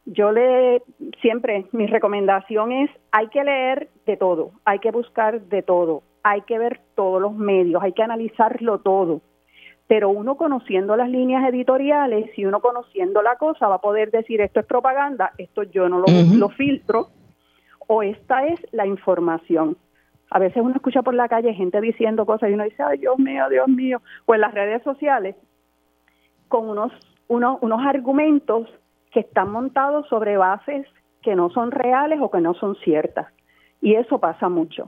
Yo 0.06 0.32
le 0.32 0.82
siempre 1.22 1.68
mi 1.72 1.86
recomendación 1.86 2.72
es 2.72 2.90
hay 3.12 3.28
que 3.28 3.44
leer 3.44 3.90
de 4.06 4.18
todo, 4.18 4.52
hay 4.66 4.80
que 4.80 4.92
buscar 4.92 5.42
de 5.42 5.62
todo, 5.62 6.02
hay 6.24 6.42
que 6.42 6.58
ver 6.58 6.82
todos 6.96 7.22
los 7.22 7.36
medios, 7.36 7.84
hay 7.84 7.94
que 7.94 8.02
analizarlo 8.02 8.80
todo 8.80 9.22
pero 9.90 10.10
uno 10.10 10.36
conociendo 10.36 10.96
las 10.96 11.10
líneas 11.10 11.44
editoriales 11.50 12.30
y 12.38 12.46
uno 12.46 12.60
conociendo 12.60 13.24
la 13.24 13.38
cosa 13.38 13.68
va 13.68 13.76
a 13.76 13.82
poder 13.82 14.12
decir 14.12 14.40
esto 14.40 14.60
es 14.60 14.66
propaganda, 14.68 15.32
esto 15.40 15.64
yo 15.64 15.90
no 15.90 15.98
lo, 15.98 16.50
filtro, 16.50 17.08
o 17.88 18.04
esta 18.04 18.46
es 18.46 18.60
la 18.72 18.86
información. 18.86 19.78
A 20.30 20.38
veces 20.38 20.62
uno 20.62 20.76
escucha 20.76 21.02
por 21.02 21.16
la 21.16 21.28
calle 21.28 21.56
gente 21.56 21.82
diciendo 21.82 22.28
cosas 22.28 22.52
y 22.52 22.54
uno 22.54 22.66
dice, 22.66 22.84
ay 22.84 23.00
Dios 23.00 23.18
mío, 23.18 23.50
Dios 23.50 23.68
mío, 23.68 24.00
o 24.28 24.36
en 24.36 24.42
las 24.42 24.54
redes 24.54 24.84
sociales 24.84 25.36
con 26.50 26.70
unos, 26.70 26.92
unos, 27.28 27.58
unos 27.62 27.84
argumentos 27.84 28.70
que 29.12 29.22
están 29.22 29.52
montados 29.52 30.08
sobre 30.08 30.38
bases 30.38 30.86
que 31.24 31.34
no 31.34 31.50
son 31.50 31.72
reales 31.72 32.20
o 32.22 32.30
que 32.30 32.42
no 32.42 32.54
son 32.54 32.76
ciertas. 32.84 33.26
Y 33.82 33.96
eso 33.96 34.20
pasa 34.20 34.50
mucho. 34.50 34.88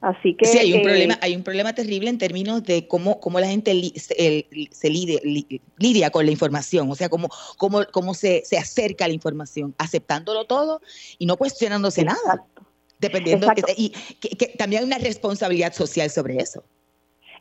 Así 0.00 0.34
que 0.34 0.44
sí, 0.44 0.58
hay 0.58 0.74
un 0.74 0.82
problema, 0.82 1.14
eh, 1.14 1.18
hay 1.22 1.34
un 1.34 1.42
problema 1.42 1.72
terrible 1.72 2.08
en 2.08 2.18
términos 2.18 2.62
de 2.62 2.86
cómo, 2.86 3.18
cómo 3.18 3.40
la 3.40 3.48
gente 3.48 3.72
se, 3.96 4.90
lidia, 5.78 6.10
con 6.10 6.24
la 6.24 6.30
información, 6.30 6.88
o 6.88 6.94
sea, 6.94 7.08
cómo, 7.08 7.28
cómo, 7.56 7.80
cómo 7.92 8.14
se, 8.14 8.44
se, 8.44 8.56
acerca 8.56 9.06
a 9.06 9.08
la 9.08 9.14
información, 9.14 9.74
aceptándolo 9.76 10.44
todo 10.44 10.80
y 11.18 11.26
no 11.26 11.36
cuestionándose 11.36 12.04
nada. 12.04 12.44
Dependiendo 13.00 13.46
y 13.76 13.90
que, 14.20 14.54
también 14.58 14.82
hay 14.82 14.86
una 14.86 14.98
responsabilidad 14.98 15.72
social 15.72 16.10
sobre 16.10 16.36
eso. 16.36 16.62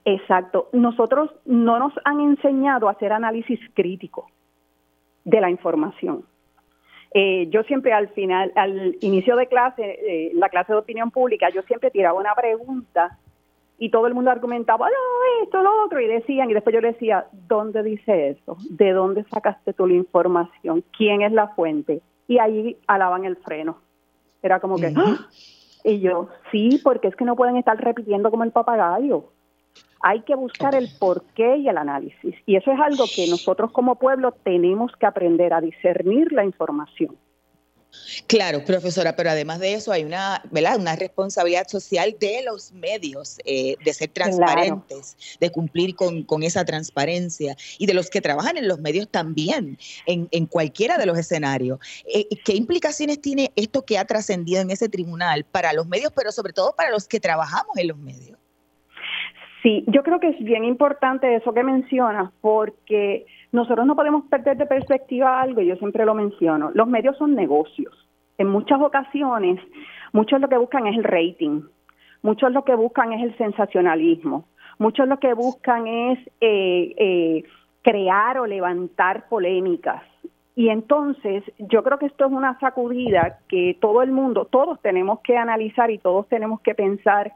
Exacto. 0.06 0.70
Nosotros 0.72 1.30
no 1.46 1.80
nos 1.80 1.94
han 2.06 2.22
enseñado 2.22 2.88
a 2.88 2.92
hacer 2.92 3.12
análisis 3.12 3.60
crítico 3.74 4.28
de 5.26 5.42
la 5.42 5.50
información. 5.50 6.24
Eh, 7.14 7.48
yo 7.50 7.64
siempre 7.64 7.94
al 7.94 8.10
final, 8.10 8.52
al 8.56 8.98
inicio 9.02 9.36
de 9.36 9.48
clase, 9.48 9.84
eh, 9.84 10.32
la 10.34 10.50
clase 10.50 10.74
de 10.74 10.80
opinión 10.80 11.12
pública, 11.12 11.50
yo 11.50 11.62
siempre 11.64 11.92
tiraba 11.92 12.20
una 12.20 12.36
pregunta 12.36 13.18
y 13.80 13.90
todo 13.90 14.08
el 14.08 14.14
mundo 14.14 14.32
argumentaba, 14.32 14.88
no, 14.88 15.44
esto, 15.44 15.62
lo 15.62 15.86
otro, 15.86 16.02
y 16.02 16.08
decían, 16.08 16.50
y 16.50 16.54
después 16.54 16.74
yo 16.74 16.82
le 16.82 16.94
decía, 16.94 17.28
¿dónde 17.32 17.84
dice 17.84 18.30
eso? 18.30 18.58
¿De 18.70 18.92
dónde 18.92 19.24
sacaste 19.26 19.74
tú 19.74 19.86
la 19.86 19.94
información? 19.94 20.84
¿Quién 20.98 21.22
es 21.22 21.32
la 21.32 21.50
fuente? 21.50 22.02
Y 22.28 22.40
ahí 22.40 22.78
alaban 22.88 23.26
el 23.26 23.38
freno. 23.38 23.78
Era 24.42 24.60
como 24.60 24.78
que, 24.78 24.92
¡Ah! 24.96 25.28
y 25.84 26.00
yo, 26.00 26.30
sí, 26.52 26.82
porque 26.84 27.08
es 27.08 27.16
que 27.16 27.26
no 27.26 27.36
pueden 27.36 27.58
estar 27.58 27.78
repitiendo 27.78 28.32
como 28.32 28.44
el 28.44 28.52
papagayo. 28.52 29.26
Hay 30.02 30.22
que 30.22 30.36
buscar 30.36 30.76
el 30.76 30.90
porqué 31.00 31.58
y 31.58 31.68
el 31.68 31.78
análisis. 31.78 32.36
Y 32.46 32.56
eso 32.56 32.72
es 32.72 32.80
algo 32.80 33.06
que 33.14 33.28
nosotros 33.28 33.72
como 33.72 33.96
pueblo 33.96 34.32
tenemos 34.44 34.92
que 35.00 35.06
aprender 35.06 35.54
a 35.54 35.62
discernir 35.62 36.32
la 36.32 36.44
información. 36.44 37.18
Claro, 38.28 38.64
profesora, 38.66 39.16
pero 39.16 39.30
además 39.30 39.60
de 39.60 39.74
eso 39.74 39.92
hay 39.92 40.04
una, 40.04 40.42
¿verdad? 40.52 40.78
una 40.78 40.96
responsabilidad 40.96 41.68
social 41.68 42.16
de 42.20 42.44
los 42.44 42.72
medios 42.72 43.38
eh, 43.46 43.76
de 43.84 43.94
ser 43.94 44.10
transparentes, 44.10 45.16
de 45.40 45.50
cumplir 45.50 45.96
con, 45.96 46.26
esa 46.44 46.66
transparencia 46.66 47.56
y 47.78 47.86
de 47.86 47.94
los 47.94 48.10
que 48.10 48.22
trabajan 48.22 48.58
en 48.58 48.68
los 48.68 48.80
medios 48.80 49.10
también, 49.10 49.78
en, 50.06 50.46
cualquiera 50.46 50.98
de 50.98 51.06
los 51.06 51.18
escenarios. 51.18 51.80
Eh, 52.14 52.28
¿Qué 52.46 52.54
implicaciones 52.54 53.22
tiene 53.22 53.52
esto 53.56 53.86
que 53.86 53.98
ha 53.98 54.06
trascendido 54.06 54.62
en 54.62 54.72
ese 54.72 54.90
tribunal 54.90 55.44
para 55.46 55.74
los 55.74 55.88
medios, 55.88 56.12
pero 56.16 56.32
sobre 56.32 56.54
todo 56.54 56.76
para 56.76 56.92
los 56.92 57.08
que 57.08 57.20
trabajamos 57.20 57.78
en 57.78 57.88
los 57.88 57.98
medios? 57.98 58.38
Sí, 59.68 59.84
yo 59.88 60.02
creo 60.02 60.22
que 60.22 60.30
es 60.30 60.40
bien 60.40 60.64
importante 60.64 61.36
eso 61.36 61.54
que 61.54 61.62
mencionas, 61.62 62.32
porque 62.40 63.26
nosotros 63.52 63.86
no 63.86 63.98
podemos 63.98 64.24
perder 64.30 64.56
de 64.56 64.66
perspectiva 64.66 65.42
algo, 65.42 65.60
yo 65.60 65.76
siempre 65.76 66.06
lo 66.06 66.14
menciono, 66.14 66.72
los 66.74 66.88
medios 66.88 67.18
son 67.18 67.36
negocios. 67.36 67.94
En 68.38 68.48
muchas 68.48 68.80
ocasiones, 68.80 69.60
muchos 70.14 70.40
lo 70.40 70.48
que 70.48 70.56
buscan 70.56 70.88
es 70.88 70.96
el 70.98 71.04
rating, 71.04 71.64
muchos 72.22 72.54
lo 72.54 72.64
que 72.64 72.76
buscan 72.76 73.12
es 73.12 73.22
el 73.22 73.38
sensacionalismo, 73.38 74.46
muchos 74.80 75.06
lo 75.06 75.20
que 75.20 75.34
buscan 75.34 75.86
es 75.86 76.20
eh, 76.40 76.96
eh, 76.98 77.44
crear 77.82 78.40
o 78.40 78.46
levantar 78.46 79.28
polémicas. 79.28 80.02
Y 80.56 80.70
entonces 80.70 81.44
yo 81.58 81.84
creo 81.84 82.00
que 82.00 82.06
esto 82.06 82.26
es 82.26 82.32
una 82.32 82.58
sacudida 82.60 83.40
que 83.50 83.78
todo 83.82 84.02
el 84.02 84.12
mundo, 84.12 84.46
todos 84.46 84.82
tenemos 84.82 85.20
que 85.26 85.36
analizar 85.36 85.92
y 85.92 85.98
todos 85.98 86.26
tenemos 86.30 86.62
que 86.62 86.74
pensar 86.74 87.34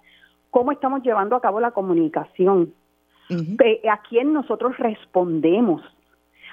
cómo 0.52 0.72
estamos 0.72 1.02
llevando 1.02 1.36
a 1.36 1.42
cabo 1.42 1.60
la 1.60 1.72
comunicación, 1.72 2.74
eh, 3.30 3.82
a 3.90 4.02
quién 4.04 4.34
nosotros 4.34 4.78
respondemos, 4.78 5.82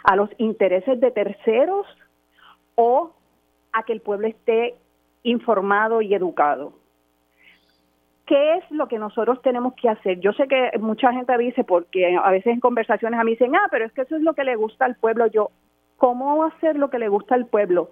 a 0.04 0.16
los 0.16 0.30
intereses 0.38 0.98
de 1.00 1.10
terceros 1.10 1.86
o 2.76 3.12
a 3.72 3.82
que 3.82 3.92
el 3.92 4.00
pueblo 4.00 4.28
esté 4.28 4.76
informado 5.24 6.00
y 6.00 6.14
educado. 6.14 6.72
¿Qué 8.24 8.54
es 8.56 8.70
lo 8.70 8.86
que 8.88 8.98
nosotros 8.98 9.42
tenemos 9.42 9.74
que 9.74 9.88
hacer? 9.88 10.20
Yo 10.20 10.32
sé 10.32 10.46
que 10.46 10.70
mucha 10.78 11.12
gente 11.12 11.36
dice, 11.38 11.64
porque 11.64 12.16
a 12.16 12.30
veces 12.30 12.52
en 12.52 12.60
conversaciones 12.60 13.18
a 13.18 13.24
mí 13.24 13.32
dicen, 13.32 13.56
ah, 13.56 13.66
pero 13.70 13.86
es 13.86 13.92
que 13.92 14.02
eso 14.02 14.16
es 14.16 14.22
lo 14.22 14.34
que 14.34 14.44
le 14.44 14.54
gusta 14.54 14.84
al 14.84 14.96
pueblo. 14.96 15.26
Yo, 15.26 15.50
¿cómo 15.96 16.44
hacer 16.44 16.76
lo 16.76 16.90
que 16.90 16.98
le 16.98 17.08
gusta 17.08 17.34
al 17.34 17.46
pueblo? 17.46 17.90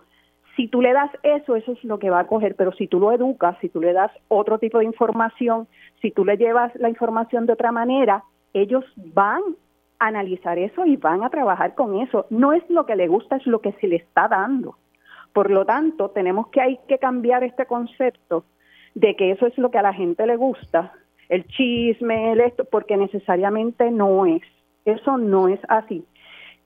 Si 0.56 0.68
tú 0.68 0.80
le 0.80 0.94
das 0.94 1.10
eso, 1.22 1.54
eso 1.54 1.72
es 1.72 1.84
lo 1.84 1.98
que 1.98 2.08
va 2.08 2.20
a 2.20 2.26
coger, 2.26 2.56
pero 2.56 2.72
si 2.72 2.88
tú 2.88 2.98
lo 2.98 3.12
educas, 3.12 3.58
si 3.60 3.68
tú 3.68 3.80
le 3.80 3.92
das 3.92 4.10
otro 4.28 4.58
tipo 4.58 4.78
de 4.78 4.86
información, 4.86 5.68
si 6.00 6.10
tú 6.10 6.24
le 6.24 6.38
llevas 6.38 6.74
la 6.76 6.88
información 6.88 7.44
de 7.44 7.52
otra 7.52 7.72
manera, 7.72 8.24
ellos 8.54 8.84
van 8.96 9.42
a 9.98 10.06
analizar 10.06 10.58
eso 10.58 10.86
y 10.86 10.96
van 10.96 11.22
a 11.22 11.30
trabajar 11.30 11.74
con 11.74 12.00
eso. 12.00 12.26
No 12.30 12.52
es 12.52 12.62
lo 12.70 12.86
que 12.86 12.96
le 12.96 13.06
gusta, 13.06 13.36
es 13.36 13.46
lo 13.46 13.60
que 13.60 13.72
se 13.72 13.86
le 13.86 13.96
está 13.96 14.28
dando. 14.28 14.76
Por 15.34 15.50
lo 15.50 15.66
tanto, 15.66 16.10
tenemos 16.10 16.48
que 16.48 16.62
hay 16.62 16.78
que 16.88 16.98
cambiar 16.98 17.44
este 17.44 17.66
concepto 17.66 18.44
de 18.94 19.14
que 19.14 19.32
eso 19.32 19.46
es 19.46 19.58
lo 19.58 19.70
que 19.70 19.76
a 19.76 19.82
la 19.82 19.92
gente 19.92 20.26
le 20.26 20.36
gusta, 20.36 20.94
el 21.28 21.46
chisme, 21.48 22.32
el 22.32 22.40
esto, 22.40 22.64
porque 22.64 22.96
necesariamente 22.96 23.90
no 23.90 24.24
es. 24.24 24.42
Eso 24.86 25.18
no 25.18 25.48
es 25.48 25.60
así. 25.68 26.06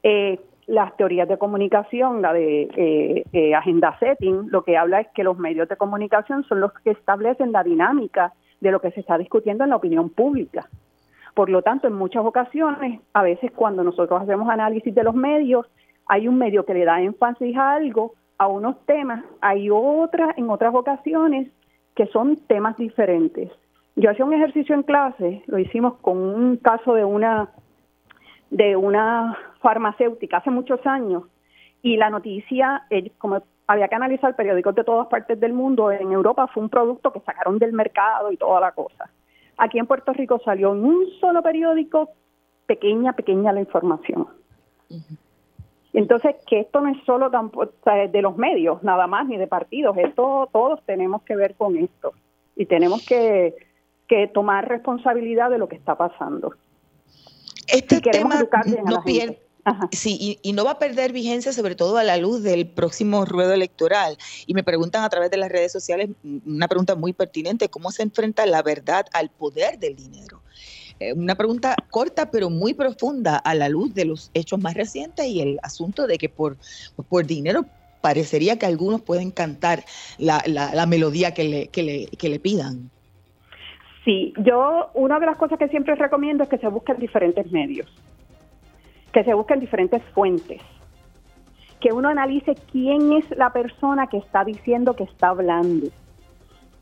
Eh, 0.04 0.38
las 0.70 0.96
teorías 0.96 1.28
de 1.28 1.36
comunicación, 1.36 2.22
la 2.22 2.32
de 2.32 2.62
eh, 2.76 3.24
eh, 3.32 3.54
agenda 3.56 3.98
setting, 3.98 4.50
lo 4.50 4.62
que 4.62 4.76
habla 4.76 5.00
es 5.00 5.08
que 5.08 5.24
los 5.24 5.36
medios 5.36 5.68
de 5.68 5.76
comunicación 5.76 6.44
son 6.44 6.60
los 6.60 6.72
que 6.84 6.90
establecen 6.90 7.50
la 7.50 7.64
dinámica 7.64 8.32
de 8.60 8.70
lo 8.70 8.80
que 8.80 8.92
se 8.92 9.00
está 9.00 9.18
discutiendo 9.18 9.64
en 9.64 9.70
la 9.70 9.76
opinión 9.76 10.10
pública. 10.10 10.68
Por 11.34 11.50
lo 11.50 11.62
tanto, 11.62 11.88
en 11.88 11.94
muchas 11.94 12.24
ocasiones, 12.24 13.00
a 13.14 13.22
veces 13.24 13.50
cuando 13.50 13.82
nosotros 13.82 14.22
hacemos 14.22 14.48
análisis 14.48 14.94
de 14.94 15.02
los 15.02 15.14
medios, 15.14 15.66
hay 16.06 16.28
un 16.28 16.38
medio 16.38 16.64
que 16.64 16.74
le 16.74 16.84
da 16.84 17.02
énfasis 17.02 17.56
a 17.56 17.72
algo, 17.72 18.14
a 18.38 18.46
unos 18.46 18.76
temas, 18.86 19.24
hay 19.40 19.70
otras, 19.70 20.38
en 20.38 20.50
otras 20.50 20.72
ocasiones, 20.72 21.48
que 21.96 22.06
son 22.06 22.36
temas 22.46 22.76
diferentes. 22.76 23.50
Yo 23.96 24.08
hacía 24.08 24.24
un 24.24 24.34
ejercicio 24.34 24.76
en 24.76 24.84
clase, 24.84 25.42
lo 25.46 25.58
hicimos 25.58 25.94
con 25.96 26.16
un 26.16 26.58
caso 26.58 26.94
de 26.94 27.04
una 27.04 27.48
de 28.50 28.76
una 28.76 29.38
farmacéutica 29.60 30.38
hace 30.38 30.50
muchos 30.50 30.84
años 30.86 31.24
y 31.82 31.96
la 31.96 32.10
noticia, 32.10 32.82
como 33.18 33.42
había 33.66 33.88
que 33.88 33.94
analizar 33.94 34.34
periódicos 34.36 34.74
de 34.74 34.84
todas 34.84 35.06
partes 35.06 35.38
del 35.38 35.52
mundo, 35.52 35.90
en 35.92 36.12
Europa 36.12 36.48
fue 36.48 36.62
un 36.62 36.68
producto 36.68 37.12
que 37.12 37.20
sacaron 37.20 37.58
del 37.58 37.72
mercado 37.72 38.32
y 38.32 38.36
toda 38.36 38.60
la 38.60 38.72
cosa. 38.72 39.08
Aquí 39.56 39.78
en 39.78 39.86
Puerto 39.86 40.12
Rico 40.12 40.40
salió 40.44 40.72
en 40.72 40.84
un 40.84 41.06
solo 41.20 41.42
periódico 41.42 42.10
pequeña, 42.66 43.12
pequeña 43.12 43.52
la 43.52 43.60
información. 43.60 44.26
Entonces, 45.92 46.36
que 46.46 46.60
esto 46.60 46.80
no 46.80 46.88
es 46.88 47.02
solo 47.04 47.30
de 47.30 48.22
los 48.22 48.36
medios, 48.36 48.82
nada 48.82 49.06
más, 49.06 49.26
ni 49.26 49.36
de 49.36 49.46
partidos, 49.46 49.96
esto 49.98 50.48
todos 50.52 50.82
tenemos 50.84 51.22
que 51.22 51.36
ver 51.36 51.54
con 51.54 51.76
esto 51.76 52.12
y 52.56 52.66
tenemos 52.66 53.06
que, 53.06 53.54
que 54.08 54.28
tomar 54.28 54.68
responsabilidad 54.68 55.50
de 55.50 55.58
lo 55.58 55.68
que 55.68 55.76
está 55.76 55.96
pasando. 55.96 56.54
Este 57.72 58.00
tema 58.00 58.44
no 58.84 59.02
pierde, 59.04 59.40
Sí, 59.92 60.38
y, 60.42 60.52
no 60.52 60.64
va 60.64 60.72
a 60.72 60.78
perder 60.78 61.12
vigencia, 61.12 61.52
sobre 61.52 61.74
todo 61.74 61.98
a 61.98 62.04
la 62.04 62.16
luz 62.16 62.42
del 62.42 62.66
próximo 62.66 63.24
ruedo 63.24 63.52
electoral. 63.52 64.16
Y 64.46 64.54
me 64.54 64.62
preguntan 64.62 65.04
a 65.04 65.08
través 65.08 65.30
de 65.30 65.36
las 65.36 65.50
redes 65.50 65.72
sociales 65.72 66.10
una 66.46 66.68
pregunta 66.68 66.94
muy 66.94 67.12
pertinente, 67.12 67.68
¿cómo 67.68 67.90
se 67.90 68.02
enfrenta 68.02 68.46
la 68.46 68.62
verdad 68.62 69.06
al 69.12 69.30
poder 69.30 69.78
del 69.78 69.96
dinero? 69.96 70.42
Eh, 70.98 71.12
una 71.12 71.34
pregunta 71.34 71.76
corta 71.90 72.30
pero 72.30 72.50
muy 72.50 72.74
profunda 72.74 73.36
a 73.36 73.54
la 73.54 73.68
luz 73.68 73.94
de 73.94 74.04
los 74.04 74.30
hechos 74.34 74.60
más 74.60 74.74
recientes 74.74 75.26
y 75.26 75.40
el 75.40 75.58
asunto 75.62 76.06
de 76.06 76.18
que 76.18 76.28
por, 76.28 76.58
por 77.08 77.26
dinero 77.26 77.64
parecería 78.02 78.58
que 78.58 78.66
algunos 78.66 79.00
pueden 79.00 79.30
cantar 79.30 79.84
la, 80.18 80.42
la, 80.46 80.86
melodía 80.86 81.32
que 81.32 81.44
le, 81.44 81.68
que, 81.68 81.82
le, 81.82 82.06
que 82.06 82.28
le 82.28 82.40
pidan. 82.40 82.90
Sí, 84.04 84.32
yo 84.38 84.90
una 84.94 85.20
de 85.20 85.26
las 85.26 85.36
cosas 85.36 85.58
que 85.58 85.68
siempre 85.68 85.94
recomiendo 85.94 86.44
es 86.44 86.48
que 86.48 86.58
se 86.58 86.68
busquen 86.68 86.98
diferentes 86.98 87.50
medios, 87.52 87.86
que 89.12 89.24
se 89.24 89.34
busquen 89.34 89.60
diferentes 89.60 90.02
fuentes, 90.14 90.62
que 91.80 91.92
uno 91.92 92.08
analice 92.08 92.54
quién 92.70 93.12
es 93.12 93.28
la 93.36 93.52
persona 93.52 94.06
que 94.06 94.18
está 94.18 94.44
diciendo 94.44 94.94
que 94.94 95.04
está 95.04 95.28
hablando, 95.28 95.88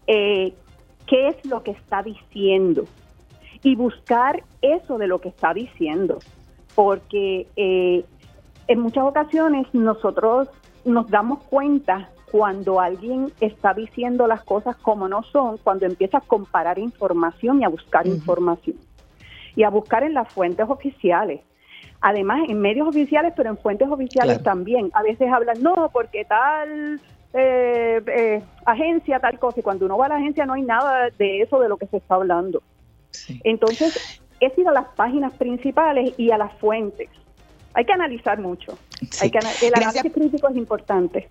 eh, 0.07 0.53
qué 1.07 1.29
es 1.29 1.45
lo 1.45 1.63
que 1.63 1.73
está 1.73 2.03
diciendo 2.03 2.85
y 3.63 3.75
buscar 3.75 4.45
eso 4.63 4.99
de 4.99 5.09
lo 5.09 5.21
que 5.21 5.31
está 5.31 5.53
diciendo, 5.53 6.19
porque 6.77 7.49
eh, 7.57 8.05
en 8.69 8.81
muchas 8.81 9.05
ocasiones 9.05 9.67
nosotros 9.73 10.49
nos 10.85 11.09
damos 11.11 11.43
cuenta 11.45 12.11
cuando 12.31 12.81
alguien 12.81 13.33
está 13.41 13.75
diciendo 13.75 14.27
las 14.27 14.43
cosas 14.43 14.77
como 14.77 15.09
no 15.09 15.23
son, 15.23 15.59
cuando 15.59 15.87
empieza 15.87 16.19
a 16.19 16.23
comparar 16.23 16.79
información 16.79 17.61
y 17.61 17.65
a 17.65 17.69
buscar 17.69 18.07
información. 18.07 18.77
Y 19.57 19.65
a 19.65 19.71
buscar 19.71 20.05
en 20.05 20.15
las 20.15 20.29
fuentes 20.33 20.67
oficiales. 20.69 21.41
Además, 22.01 22.43
en 22.49 22.61
medios 22.61 22.87
oficiales, 22.87 23.33
pero 23.37 23.51
en 23.51 23.59
fuentes 23.59 23.89
oficiales 23.89 24.43
también. 24.43 24.91
A 24.95 25.03
veces 25.03 25.31
hablan, 25.33 25.61
no, 25.63 25.91
porque 25.93 26.25
tal 26.25 27.01
eh, 27.35 28.01
eh, 28.07 28.43
agencia, 28.65 29.19
tal 29.19 29.39
cosa. 29.39 29.61
Y 29.61 29.63
cuando 29.63 29.87
uno 29.87 29.99
va 29.99 30.07
a 30.07 30.11
la 30.11 30.17
agencia 30.17 30.47
no 30.47 30.55
hay 30.55 30.63
nada 30.63 31.11
de 31.19 31.43
eso 31.43 31.59
de 31.61 31.69
lo 31.69 31.77
que 31.77 31.87
se 31.87 31.97
está 31.97 32.15
hablando. 32.15 32.63
Entonces, 33.43 34.23
es 34.41 34.57
ir 34.57 34.69
a 34.69 34.73
las 34.73 34.87
páginas 34.95 35.33
principales 35.35 36.15
y 36.19 36.31
a 36.31 36.39
las 36.39 36.53
fuentes. 36.55 37.09
Hay 37.75 37.85
que 37.85 37.93
analizar 37.93 38.41
mucho. 38.41 38.79
Hay 39.21 39.31
que, 39.31 39.39
el 39.39 39.75
análisis 39.75 40.13
crítico 40.13 40.49
es 40.49 40.57
importante. 40.57 41.29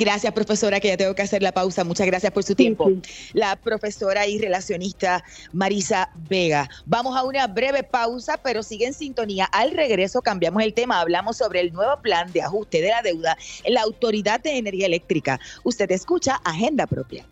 Gracias, 0.00 0.32
profesora, 0.32 0.80
que 0.80 0.88
ya 0.88 0.96
tengo 0.96 1.14
que 1.14 1.20
hacer 1.20 1.42
la 1.42 1.52
pausa. 1.52 1.84
Muchas 1.84 2.06
gracias 2.06 2.32
por 2.32 2.42
su 2.42 2.54
tiempo. 2.54 2.90
La 3.34 3.54
profesora 3.56 4.26
y 4.26 4.38
relacionista 4.38 5.22
Marisa 5.52 6.08
Vega. 6.26 6.70
Vamos 6.86 7.14
a 7.18 7.22
una 7.22 7.46
breve 7.46 7.82
pausa, 7.82 8.38
pero 8.42 8.62
sigue 8.62 8.86
en 8.86 8.94
sintonía. 8.94 9.44
Al 9.44 9.72
regreso 9.72 10.22
cambiamos 10.22 10.62
el 10.62 10.72
tema. 10.72 11.00
Hablamos 11.00 11.36
sobre 11.36 11.60
el 11.60 11.74
nuevo 11.74 12.00
plan 12.00 12.32
de 12.32 12.40
ajuste 12.40 12.80
de 12.80 12.88
la 12.88 13.02
deuda 13.02 13.36
en 13.62 13.74
la 13.74 13.82
Autoridad 13.82 14.40
de 14.40 14.56
Energía 14.56 14.86
Eléctrica. 14.86 15.38
Usted 15.64 15.90
escucha 15.90 16.40
Agenda 16.44 16.86
Propia. 16.86 17.26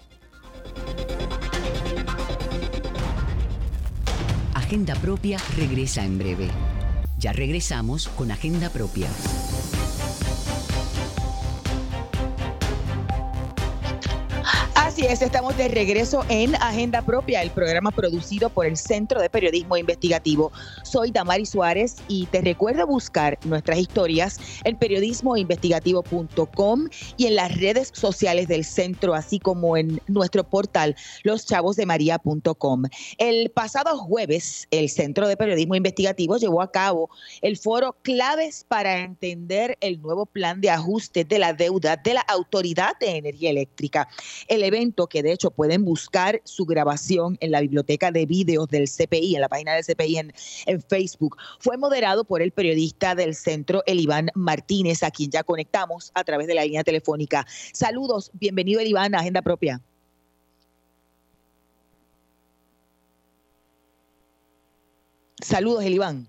Agenda 4.53 4.95
Propia 4.97 5.39
regresa 5.57 6.05
en 6.05 6.19
breve. 6.19 6.49
Ya 7.19 7.33
regresamos 7.33 8.09
con 8.09 8.31
Agenda 8.31 8.69
Propia. 8.69 9.09
Así 14.99 15.07
es, 15.07 15.23
estamos 15.23 15.57
de 15.57 15.69
regreso 15.69 16.25
en 16.29 16.57
Agenda 16.57 17.03
Propia, 17.03 17.41
el 17.41 17.53
programa 17.53 17.93
producido 17.93 18.51
por 18.51 18.67
el 18.67 18.77
Centro 18.77 19.21
de 19.21 19.31
Periodismo 19.31 19.77
Investigativo. 19.77 20.51
Soy 20.83 21.13
Damari 21.13 21.47
Suárez 21.47 21.99
y 22.09 22.27
te 22.27 22.41
recuerdo 22.41 22.85
buscar 22.85 23.39
nuestras 23.45 23.79
historias 23.79 24.41
en 24.65 24.77
periodismoinvestigativo.com 24.77 26.89
y 27.17 27.27
en 27.27 27.37
las 27.37 27.61
redes 27.61 27.93
sociales 27.95 28.49
del 28.49 28.65
centro, 28.65 29.15
así 29.15 29.39
como 29.39 29.77
en 29.77 30.01
nuestro 30.09 30.43
portal 30.43 30.97
loschavosdemaria.com. 31.23 32.83
El 33.19 33.51
pasado 33.51 33.97
jueves, 33.99 34.67
el 34.73 34.89
Centro 34.89 35.29
de 35.29 35.37
Periodismo 35.37 35.77
Investigativo 35.77 36.39
llevó 36.39 36.61
a 36.61 36.73
cabo 36.73 37.09
el 37.41 37.57
foro 37.57 37.97
Claves 38.03 38.65
para 38.67 38.99
entender 38.99 39.79
el 39.81 40.03
nuevo 40.03 40.27
plan 40.27 40.61
de 40.61 40.71
ajuste 40.71 41.25
de 41.25 41.39
la 41.39 41.53
deuda 41.53 41.97
de 41.97 42.15
la 42.15 42.23
Autoridad 42.23 42.99
de 42.99 43.19
Energía 43.19 43.51
Eléctrica. 43.51 44.09
El 44.49 44.65
evento 44.65 44.88
que 44.93 45.23
de 45.23 45.33
hecho 45.33 45.51
pueden 45.51 45.85
buscar 45.85 46.41
su 46.45 46.65
grabación 46.65 47.37
en 47.41 47.51
la 47.51 47.61
biblioteca 47.61 48.11
de 48.11 48.27
videos 48.27 48.69
del 48.69 48.89
CPI, 48.89 49.35
en 49.35 49.41
la 49.41 49.49
página 49.49 49.75
del 49.75 49.85
CPI 49.85 50.19
en, 50.19 50.33
en 50.67 50.83
Facebook. 50.83 51.37
Fue 51.59 51.77
moderado 51.77 52.25
por 52.25 52.43
el 52.43 52.53
periodista 52.53 53.15
del 53.15 53.35
centro, 53.35 53.83
Eliván 53.87 54.31
Martínez, 54.35 55.03
a 55.03 55.11
quien 55.11 55.31
ya 55.31 55.43
conectamos 55.43 56.11
a 56.15 56.25
través 56.25 56.47
de 56.47 56.55
la 56.55 56.65
línea 56.65 56.85
telefónica. 56.85 57.47
Saludos, 57.73 58.31
bienvenido 58.35 58.81
Eliván 58.81 59.15
a 59.15 59.21
Agenda 59.21 59.43
Propia. 59.43 59.81
Saludos, 65.41 65.85
Eliván. 65.85 66.27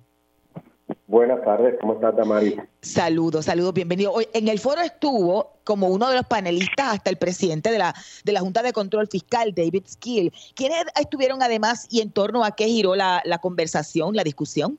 Buenas 1.10 1.44
tardes, 1.44 1.74
¿cómo 1.82 1.94
estás, 1.94 2.16
Damari? 2.16 2.56
Saludos, 2.82 3.46
saludos, 3.46 3.74
bienvenido. 3.74 4.12
Hoy 4.12 4.28
en 4.32 4.48
el 4.48 4.60
foro 4.60 4.82
estuvo 4.82 5.54
como 5.64 5.88
uno 5.88 6.08
de 6.08 6.18
los 6.18 6.26
panelistas 6.28 6.94
hasta 6.94 7.10
el 7.10 7.18
presidente 7.18 7.72
de 7.72 7.80
la, 7.80 7.96
de 8.24 8.32
la 8.32 8.42
Junta 8.42 8.62
de 8.62 8.74
Control 8.74 9.08
Fiscal, 9.08 9.56
David 9.56 9.86
Skill. 9.88 10.32
¿Quiénes 10.56 10.86
estuvieron 11.02 11.42
además 11.42 11.88
y 11.90 12.02
en 12.02 12.12
torno 12.12 12.44
a 12.46 12.52
qué 12.52 12.66
giró 12.66 12.96
la, 12.96 13.24
conversación, 13.42 14.16
la 14.16 14.24
discusión? 14.24 14.78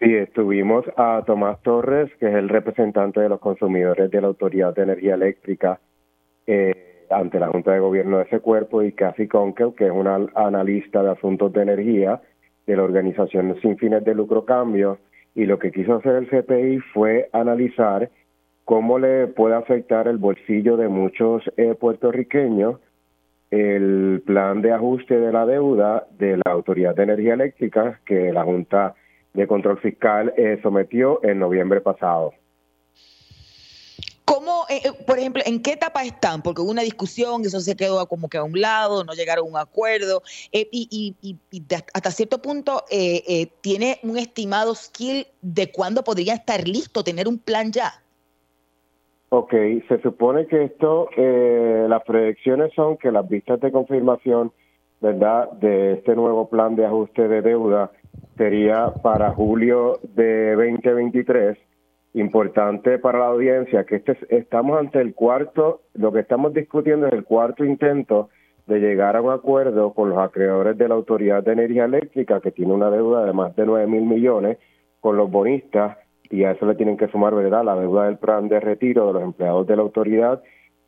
Sí, 0.00 0.12
estuvimos 0.12 0.84
a 0.96 1.22
Tomás 1.24 1.62
Torres, 1.62 2.10
que 2.18 2.26
es 2.26 2.34
el 2.34 2.48
representante 2.48 3.20
de 3.20 3.28
los 3.28 3.38
consumidores 3.38 4.10
de 4.10 4.20
la 4.20 4.26
Autoridad 4.26 4.74
de 4.74 4.82
Energía 4.82 5.14
Eléctrica 5.14 5.78
eh, 6.48 7.06
ante 7.10 7.38
la 7.38 7.46
Junta 7.46 7.70
de 7.70 7.78
Gobierno 7.78 8.18
de 8.18 8.24
ese 8.24 8.40
cuerpo, 8.40 8.82
y 8.82 8.90
Cathy 8.90 9.28
Conkel, 9.28 9.72
que 9.76 9.86
es 9.86 9.92
una 9.92 10.26
analista 10.34 11.04
de 11.04 11.12
asuntos 11.12 11.52
de 11.52 11.62
energía 11.62 12.20
de 12.66 12.76
la 12.76 12.82
organización 12.82 13.56
sin 13.62 13.76
fines 13.76 14.04
de 14.04 14.14
lucro 14.14 14.44
Cambio 14.44 14.98
y 15.34 15.46
lo 15.46 15.58
que 15.58 15.70
quiso 15.70 15.94
hacer 15.94 16.16
el 16.16 16.28
CPI 16.28 16.80
fue 16.92 17.28
analizar 17.32 18.10
cómo 18.64 18.98
le 18.98 19.28
puede 19.28 19.54
afectar 19.54 20.08
el 20.08 20.18
bolsillo 20.18 20.76
de 20.76 20.88
muchos 20.88 21.42
eh, 21.56 21.74
puertorriqueños 21.78 22.80
el 23.50 24.22
plan 24.26 24.60
de 24.60 24.72
ajuste 24.72 25.18
de 25.20 25.32
la 25.32 25.46
deuda 25.46 26.06
de 26.18 26.36
la 26.36 26.52
Autoridad 26.52 26.94
de 26.94 27.04
Energía 27.04 27.34
Eléctrica 27.34 28.00
que 28.04 28.32
la 28.32 28.42
Junta 28.42 28.94
de 29.34 29.46
Control 29.46 29.78
Fiscal 29.78 30.32
eh, 30.36 30.58
sometió 30.62 31.20
en 31.22 31.38
noviembre 31.38 31.80
pasado. 31.80 32.32
¿Cómo, 34.26 34.64
eh, 34.68 34.80
eh, 34.84 35.04
por 35.06 35.20
ejemplo, 35.20 35.40
en 35.46 35.62
qué 35.62 35.74
etapa 35.74 36.02
están? 36.02 36.42
Porque 36.42 36.60
hubo 36.60 36.72
una 36.72 36.82
discusión, 36.82 37.42
eso 37.42 37.60
se 37.60 37.76
quedó 37.76 38.04
como 38.08 38.28
que 38.28 38.38
a 38.38 38.42
un 38.42 38.60
lado, 38.60 39.04
no 39.04 39.12
llegaron 39.12 39.46
a 39.46 39.50
un 39.50 39.56
acuerdo, 39.56 40.20
eh, 40.50 40.68
y, 40.72 41.14
hasta 41.94 42.10
cierto 42.10 42.42
punto 42.42 42.82
tiene 43.60 44.00
un 44.02 44.18
estimado 44.18 44.74
skill 44.74 45.28
de 45.42 45.70
cuándo 45.70 46.02
podría 46.02 46.34
estar 46.34 46.66
listo, 46.66 47.04
tener 47.04 47.28
un 47.28 47.38
plan 47.38 47.70
ya. 47.70 47.92
Ok, 49.28 49.52
se 49.88 50.00
supone 50.02 50.46
que 50.46 50.64
esto, 50.64 51.08
las 51.16 52.02
proyecciones 52.02 52.72
son 52.74 52.96
que 52.96 53.12
las 53.12 53.28
vistas 53.28 53.60
de 53.60 53.70
confirmación, 53.70 54.52
¿verdad?, 55.00 55.52
de 55.52 55.94
este 55.94 56.16
nuevo 56.16 56.48
plan 56.48 56.74
de 56.74 56.86
ajuste 56.86 57.28
de 57.28 57.42
deuda 57.42 57.92
sería 58.36 58.92
para 59.02 59.32
julio 59.34 60.00
de 60.02 60.52
2023 60.56 61.58
importante 62.16 62.98
para 62.98 63.18
la 63.18 63.26
audiencia 63.26 63.84
que 63.84 63.96
este, 63.96 64.16
estamos 64.30 64.78
ante 64.78 65.00
el 65.00 65.14
cuarto, 65.14 65.82
lo 65.94 66.12
que 66.12 66.20
estamos 66.20 66.54
discutiendo 66.54 67.06
es 67.06 67.12
el 67.12 67.24
cuarto 67.24 67.64
intento 67.64 68.30
de 68.66 68.80
llegar 68.80 69.16
a 69.16 69.22
un 69.22 69.32
acuerdo 69.32 69.92
con 69.92 70.08
los 70.08 70.18
acreedores 70.18 70.76
de 70.78 70.88
la 70.88 70.94
Autoridad 70.94 71.44
de 71.44 71.52
Energía 71.52 71.84
Eléctrica, 71.84 72.40
que 72.40 72.50
tiene 72.50 72.72
una 72.72 72.90
deuda 72.90 73.24
de 73.24 73.32
más 73.32 73.54
de 73.54 73.66
9 73.66 73.86
mil 73.86 74.02
millones, 74.02 74.58
con 75.00 75.16
los 75.16 75.30
bonistas, 75.30 75.98
y 76.30 76.44
a 76.44 76.52
eso 76.52 76.66
le 76.66 76.74
tienen 76.74 76.96
que 76.96 77.06
sumar, 77.08 77.34
¿verdad?, 77.34 77.64
la 77.64 77.76
deuda 77.76 78.06
del 78.06 78.16
plan 78.16 78.48
de 78.48 78.60
retiro 78.60 79.06
de 79.06 79.12
los 79.12 79.22
empleados 79.22 79.66
de 79.66 79.76
la 79.76 79.82
autoridad 79.82 80.42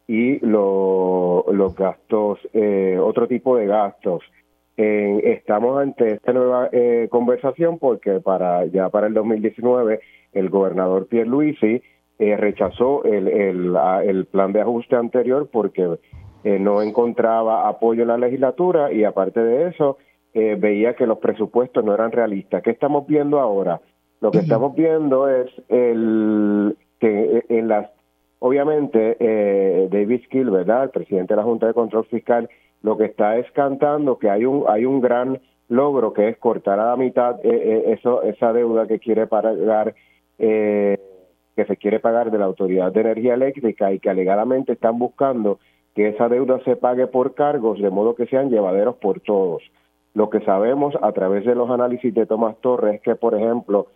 y 0.09 0.41
los 0.41 1.74
gastos, 1.76 2.41
eh, 2.55 2.99
otro 2.99 3.29
tipo 3.29 3.57
de 3.57 3.66
gastos. 3.66 4.22
Estamos 4.79 5.81
ante 5.81 6.14
esta 6.14 6.33
nueva 6.33 6.68
eh, 6.70 7.09
conversación 7.11 7.79
porque 7.79 8.20
para 8.20 8.64
ya 8.66 8.89
para 8.91 9.09
el 9.09 9.14
2019 9.14 10.01
el 10.33 10.51
gobernador 10.51 11.09
Pierluisi 11.09 11.83
eh, 12.20 12.37
rechazó 12.37 13.05
el, 13.05 13.29
el, 13.29 14.26
plan 14.26 14.53
de 14.53 14.61
ajuste 14.61 14.97
anterior 14.97 15.49
porque 15.53 15.99
eh, 16.43 16.59
no 16.59 16.83
encontraba 16.83 17.68
apoyo 17.68 18.03
en 18.03 18.09
la 18.09 18.18
legislatura 18.18 18.93
y 18.93 19.05
aparte 19.05 19.41
de 19.41 19.68
eso 19.68 19.99
eh, 20.35 20.57
veía 20.59 20.95
que 20.95 21.07
los 21.07 21.18
presupuestos 21.18 21.85
no 21.85 21.95
eran 21.95 22.11
realistas. 22.11 22.62
¿Qué 22.62 22.70
estamos 22.70 23.07
viendo 23.07 23.39
ahora? 23.39 23.81
Lo 24.20 24.33
que 24.33 24.39
estamos 24.39 24.74
viendo 24.74 25.29
es 25.29 25.47
el 25.68 26.76
que 26.99 27.45
en 27.49 27.68
las 27.68 27.89
obviamente 28.41 29.16
David 29.91 30.22
Skill, 30.24 30.51
¿verdad? 30.51 30.85
El 30.85 30.91
presidente 30.91 31.35
de 31.35 31.37
la 31.37 31.45
Junta 31.45 31.68
de 31.68 31.74
Control 31.74 32.05
Fiscal, 32.07 32.49
lo 32.83 32.97
que 32.97 33.07
está 33.07 33.37
es 33.39 33.51
cantando 33.53 34.18
que 34.18 34.31
hay 34.31 34.45
un 34.45 34.64
hay 34.68 34.85
un 34.85 35.01
gran 35.01 35.41
logro 35.68 36.12
que 36.12 36.29
es 36.29 36.39
cortar 36.39 36.81
a 36.81 36.91
la 36.91 36.97
mitad 36.97 37.37
eso 37.45 38.22
esa 38.22 38.53
deuda 38.53 38.87
que 38.87 38.99
quiere 38.99 39.26
pagar 39.26 39.95
eh, 40.39 40.99
que 41.59 41.64
se 41.64 41.76
quiere 41.76 41.99
pagar 41.99 42.31
de 42.31 42.39
la 42.39 42.45
Autoridad 42.45 42.93
de 42.93 43.01
Energía 43.01 43.35
Eléctrica 43.35 43.93
y 43.93 43.99
que 43.99 44.09
alegadamente 44.09 44.74
están 44.74 44.97
buscando 44.97 45.59
que 45.97 46.07
esa 46.11 46.29
deuda 46.29 46.61
se 46.64 46.76
pague 46.76 47.09
por 47.09 47.35
cargos, 47.35 47.81
de 47.81 47.91
modo 47.91 48.14
que 48.14 48.26
sean 48.26 48.49
llevaderos 48.49 48.95
por 48.99 49.18
todos. 49.18 49.64
Lo 50.14 50.31
que 50.31 50.39
sabemos 50.43 50.95
a 51.03 51.11
través 51.11 51.45
de 51.45 51.57
los 51.57 51.68
análisis 51.68 52.14
de 52.14 52.26
Tomás 52.26 52.57
Torres 52.61 52.95
es 52.95 53.01
que, 53.01 53.16
por 53.16 53.35
ejemplo, 53.35 53.89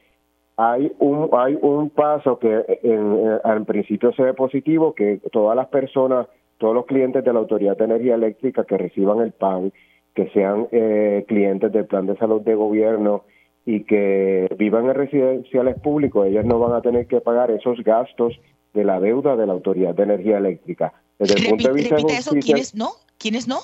hay 0.57 0.93
un 0.99 1.31
hay 1.33 1.57
un 1.63 1.91
paso 1.91 2.41
que 2.41 2.81
en, 2.83 3.39
en, 3.45 3.65
principio 3.65 4.13
se 4.15 4.25
ve 4.25 4.35
positivo, 4.35 4.93
que 4.93 5.21
todas 5.31 5.55
las 5.55 5.69
personas, 5.69 6.27
todos 6.63 6.77
los 6.77 6.87
clientes 6.87 7.25
de 7.25 7.33
la 7.33 7.41
Autoridad 7.41 7.77
de 7.77 7.87
Energía 7.87 8.15
Eléctrica 8.15 8.63
que 8.63 8.79
reciban 8.79 9.19
el 9.19 9.33
PAN, 9.33 9.73
que 10.15 10.29
sean 10.29 10.69
eh, 10.71 11.25
clientes 11.27 11.73
del 11.73 11.87
Plan 11.87 12.07
de 12.07 12.17
Salud 12.19 12.41
de 12.41 12.55
Gobierno 12.55 13.25
y 13.67 13.83
que 13.83 14.47
vivan 14.57 14.85
en 14.87 14.95
residenciales 14.95 15.81
públicos, 15.81 16.25
ellos 16.25 16.45
no 16.45 16.61
van 16.61 16.75
a 16.75 16.81
tener 16.81 17.09
que 17.09 17.21
pagar 17.21 17.51
esos 17.51 17.83
gastos 17.83 18.39
de 18.75 18.85
la 18.85 19.01
deuda 19.01 19.35
de 19.35 19.45
la 19.45 19.55
Autoridad 19.55 19.93
de 19.97 20.05
Energía 20.05 20.39
Eléctrica. 20.39 20.93
Desde 21.19 21.41
el 21.41 21.49
punto 21.49 21.67
de 21.67 21.75
vista 21.75 21.97
eso, 21.97 22.31
¿quiénes 22.41 22.77
no? 22.77 22.91
¿Quiénes 23.19 23.49
no? 23.49 23.59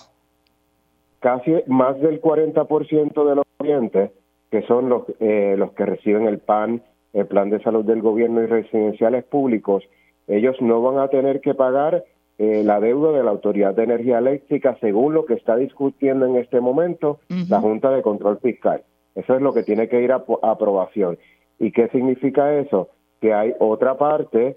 Casi 1.20 1.54
más 1.68 2.00
del 2.00 2.20
40% 2.20 3.28
de 3.28 3.34
los 3.36 3.44
clientes, 3.58 4.10
que 4.50 4.62
son 4.62 4.88
los, 4.88 5.04
eh, 5.20 5.54
los 5.56 5.70
que 5.74 5.86
reciben 5.86 6.26
el 6.26 6.38
PAN, 6.38 6.82
el 7.12 7.26
Plan 7.28 7.48
de 7.48 7.62
Salud 7.62 7.84
del 7.84 8.02
Gobierno 8.02 8.42
y 8.42 8.46
residenciales 8.46 9.22
públicos, 9.22 9.84
ellos 10.26 10.56
no 10.60 10.82
van 10.82 10.98
a 10.98 11.06
tener 11.06 11.40
que 11.40 11.54
pagar 11.54 12.04
eh, 12.38 12.62
la 12.64 12.78
deuda 12.78 13.10
de 13.10 13.24
la 13.24 13.32
Autoridad 13.32 13.74
de 13.74 13.82
Energía 13.82 14.18
Eléctrica 14.18 14.76
según 14.80 15.12
lo 15.12 15.26
que 15.26 15.34
está 15.34 15.56
discutiendo 15.56 16.24
en 16.24 16.36
este 16.36 16.60
momento 16.60 17.18
la 17.48 17.60
Junta 17.60 17.90
de 17.90 18.00
Control 18.00 18.38
Fiscal. 18.38 18.84
Eso 19.16 19.34
es 19.34 19.42
lo 19.42 19.52
que 19.52 19.64
tiene 19.64 19.88
que 19.88 20.00
ir 20.00 20.12
a, 20.12 20.24
aprobación. 20.42 21.18
¿Y 21.58 21.72
qué 21.72 21.88
significa 21.88 22.54
eso? 22.54 22.90
Que 23.20 23.34
hay 23.34 23.54
otra 23.58 23.98
parte, 23.98 24.56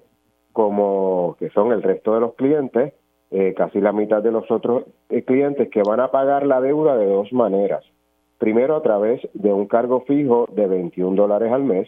como 0.54 1.36
que 1.40 1.50
son 1.50 1.72
el 1.72 1.82
resto 1.82 2.14
de 2.14 2.20
los 2.20 2.36
clientes, 2.36 2.94
eh, 3.32 3.56
casi 3.58 3.82
la 3.82 3.94
mitad 3.94 4.22
de 4.22 4.32
los 4.32 4.52
otros 4.52 4.84
eh, 5.10 5.24
clientes, 5.24 5.70
que 5.70 5.82
van 5.82 6.00
a 6.00 6.12
pagar 6.12 6.46
la 6.46 6.62
deuda 6.62 6.96
de 6.96 7.08
dos 7.08 7.34
maneras. 7.34 7.84
Primero, 8.38 8.76
a 8.76 8.84
través 8.84 9.28
de 9.34 9.52
un 9.52 9.66
cargo 9.66 10.02
fijo 10.02 10.48
de 10.52 10.68
21 10.68 11.16
dólares 11.16 11.52
al 11.52 11.64
mes 11.64 11.88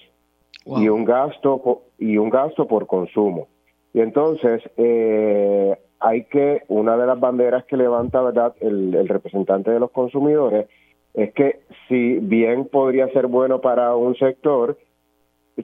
y 0.65 0.87
un 0.87 1.05
gasto 1.05 1.83
y 1.99 2.17
un 2.17 2.31
gasto 2.31 2.67
por 2.67 2.87
consumo. 2.87 3.47
Y 3.93 4.01
entonces, 4.01 4.61
eh, 4.77 5.77
hay 5.99 6.25
que, 6.25 6.63
una 6.67 6.97
de 6.97 7.05
las 7.05 7.19
banderas 7.19 7.63
que 7.65 7.77
levanta, 7.77 8.21
¿verdad?, 8.21 8.55
el, 8.59 8.93
el 8.95 9.07
representante 9.07 9.71
de 9.71 9.79
los 9.79 9.91
consumidores, 9.91 10.67
es 11.13 11.33
que 11.33 11.61
si 11.87 12.17
bien 12.19 12.65
podría 12.65 13.07
ser 13.09 13.27
bueno 13.27 13.61
para 13.61 13.95
un 13.95 14.15
sector, 14.15 14.77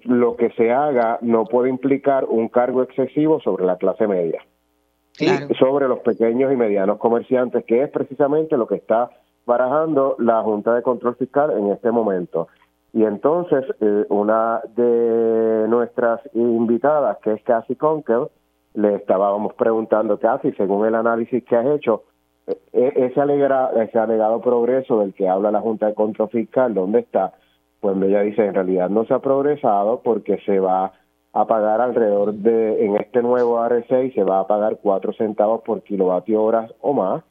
lo 0.03 0.35
que 0.35 0.51
se 0.51 0.71
haga 0.71 1.17
no 1.21 1.45
puede 1.45 1.69
implicar 1.69 2.25
un 2.25 2.47
cargo 2.49 2.83
excesivo 2.83 3.39
sobre 3.41 3.65
la 3.65 3.77
clase 3.77 4.07
media 4.07 4.45
y 5.19 5.27
sobre 5.55 5.87
los 5.87 5.99
pequeños 5.99 6.53
y 6.53 6.55
medianos 6.55 6.97
comerciantes, 6.97 7.65
que 7.65 7.83
es 7.83 7.89
precisamente 7.89 8.55
lo 8.55 8.67
que 8.67 8.75
está 8.75 9.09
barajando 9.45 10.15
la 10.19 10.41
Junta 10.43 10.73
de 10.75 10.81
Control 10.81 11.15
Fiscal 11.15 11.51
en 11.57 11.71
este 11.71 11.91
momento. 11.91 12.47
Y 12.93 13.03
entonces, 13.03 13.65
eh, 13.81 14.05
una 14.09 14.61
de 14.75 15.67
nuestras 15.67 16.21
invitadas, 16.33 17.17
que 17.19 17.33
es 17.33 17.43
Cassie 17.43 17.75
Conkel, 17.75 18.27
le 18.73 18.95
estábamos 18.95 19.53
preguntando, 19.53 20.19
Cassie, 20.19 20.53
según 20.55 20.85
el 20.85 20.95
análisis 20.95 21.43
que 21.43 21.55
has 21.55 21.67
hecho, 21.67 22.03
e, 22.47 22.57
e, 22.73 23.05
ese, 23.05 23.21
ese 23.81 23.99
alegado 23.99 24.41
progreso 24.41 24.99
del 24.99 25.13
que 25.13 25.29
habla 25.29 25.51
la 25.51 25.61
Junta 25.61 25.87
de 25.87 25.93
Control 25.93 26.29
Fiscal, 26.29 26.73
¿dónde 26.73 26.99
está? 26.99 27.33
Pues 27.79 27.95
ella 28.01 28.21
dice, 28.21 28.45
en 28.45 28.55
realidad 28.55 28.89
no 28.89 29.05
se 29.05 29.13
ha 29.13 29.19
progresado 29.19 30.01
porque 30.01 30.39
se 30.45 30.59
va 30.59 30.93
a 31.31 31.45
pagar 31.45 31.79
alrededor 31.79 32.33
de, 32.33 32.85
en 32.85 32.95
este 32.95 33.21
nuevo 33.21 33.63
RSI 33.63 34.11
se 34.11 34.23
va 34.23 34.39
a 34.39 34.47
pagar 34.47 34.79
cuatro 34.81 35.13
centavos 35.13 35.61
por 35.61 35.83
kilovatio 35.83 36.41
hora 36.41 36.67
o 36.81 36.93
más, 36.93 37.23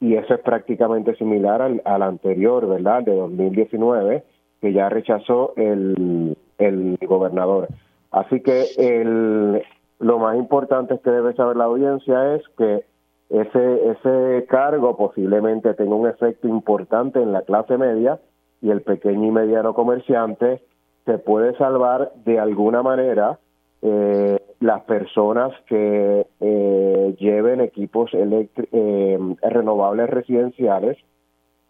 y 0.00 0.16
eso 0.16 0.34
es 0.34 0.40
prácticamente 0.40 1.14
similar 1.14 1.62
al, 1.62 1.80
al 1.84 2.02
anterior, 2.02 2.66
¿verdad?, 2.66 3.02
de 3.02 3.14
2019, 3.14 4.24
que 4.60 4.72
ya 4.72 4.88
rechazó 4.88 5.52
el, 5.56 6.36
el 6.58 6.98
gobernador. 7.06 7.68
Así 8.10 8.40
que 8.40 8.66
el, 8.76 9.62
lo 9.98 10.18
más 10.18 10.36
importante 10.36 10.98
que 11.02 11.10
debe 11.10 11.34
saber 11.34 11.56
la 11.56 11.64
audiencia 11.64 12.34
es 12.34 12.42
que 12.56 12.84
ese, 13.30 13.90
ese 13.90 14.46
cargo 14.46 14.96
posiblemente 14.96 15.74
tenga 15.74 15.94
un 15.94 16.08
efecto 16.08 16.48
importante 16.48 17.22
en 17.22 17.32
la 17.32 17.42
clase 17.42 17.78
media 17.78 18.18
y 18.60 18.70
el 18.70 18.82
pequeño 18.82 19.28
y 19.28 19.30
mediano 19.30 19.72
comerciante 19.72 20.60
se 21.06 21.18
puede 21.18 21.56
salvar 21.56 22.12
de 22.24 22.38
alguna 22.38 22.82
manera 22.82 23.38
eh, 23.82 24.38
las 24.60 24.82
personas 24.82 25.52
que 25.66 26.26
eh, 26.40 27.16
lleven 27.18 27.60
equipos 27.60 28.10
eh, 28.12 29.18
renovables 29.42 30.10
residenciales 30.10 30.98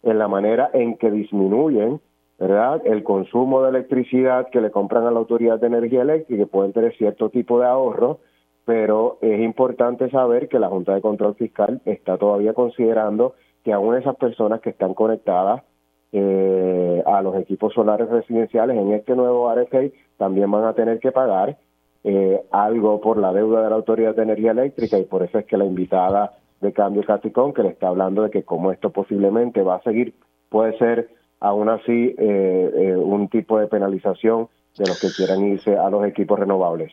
en 0.03 0.19
la 0.19 0.27
manera 0.27 0.69
en 0.73 0.97
que 0.97 1.11
disminuyen 1.11 2.01
¿verdad? 2.41 2.81
el 2.85 3.03
consumo 3.03 3.61
de 3.61 3.69
electricidad 3.69 4.49
que 4.49 4.61
le 4.61 4.71
compran 4.71 5.05
a 5.05 5.11
la 5.11 5.19
autoridad 5.19 5.59
de 5.59 5.67
energía 5.67 6.01
eléctrica, 6.01 6.43
que 6.43 6.49
pueden 6.49 6.73
tener 6.73 6.97
cierto 6.97 7.29
tipo 7.29 7.59
de 7.59 7.67
ahorro, 7.67 8.17
pero 8.65 9.19
es 9.21 9.41
importante 9.41 10.09
saber 10.09 10.49
que 10.49 10.57
la 10.57 10.67
Junta 10.67 10.95
de 10.95 11.01
Control 11.01 11.35
Fiscal 11.35 11.81
está 11.85 12.17
todavía 12.17 12.55
considerando 12.55 13.35
que 13.63 13.71
aún 13.71 13.95
esas 13.95 14.15
personas 14.15 14.59
que 14.59 14.71
están 14.71 14.95
conectadas 14.95 15.61
eh, 16.13 17.03
a 17.05 17.21
los 17.21 17.35
equipos 17.35 17.75
solares 17.75 18.09
residenciales 18.09 18.75
en 18.75 18.91
este 18.91 19.15
nuevo 19.15 19.53
RFA 19.53 19.93
también 20.17 20.49
van 20.49 20.65
a 20.65 20.73
tener 20.73 20.99
que 20.99 21.11
pagar 21.11 21.59
eh, 22.03 22.41
algo 22.49 22.99
por 23.01 23.17
la 23.17 23.31
deuda 23.33 23.61
de 23.63 23.69
la 23.69 23.75
Autoridad 23.75 24.15
de 24.15 24.23
Energía 24.23 24.49
Eléctrica 24.49 24.97
y 24.97 25.03
por 25.03 25.21
eso 25.21 25.37
es 25.37 25.45
que 25.45 25.57
la 25.57 25.65
invitada 25.65 26.33
de 26.59 26.73
Cambio 26.73 27.03
Caticón, 27.03 27.53
que 27.53 27.61
le 27.61 27.69
está 27.69 27.89
hablando 27.89 28.23
de 28.23 28.31
que 28.31 28.41
como 28.41 28.71
esto 28.71 28.89
posiblemente 28.89 29.61
va 29.61 29.75
a 29.75 29.83
seguir, 29.83 30.15
puede 30.49 30.75
ser 30.79 31.20
aún 31.41 31.69
así 31.69 32.15
eh, 32.17 32.95
un 32.97 33.27
tipo 33.27 33.59
de 33.59 33.67
penalización 33.67 34.47
de 34.77 34.87
los 34.87 34.99
que 34.99 35.09
quieran 35.11 35.43
irse 35.45 35.77
a 35.77 35.89
los 35.89 36.05
equipos 36.05 36.39
renovables. 36.39 36.91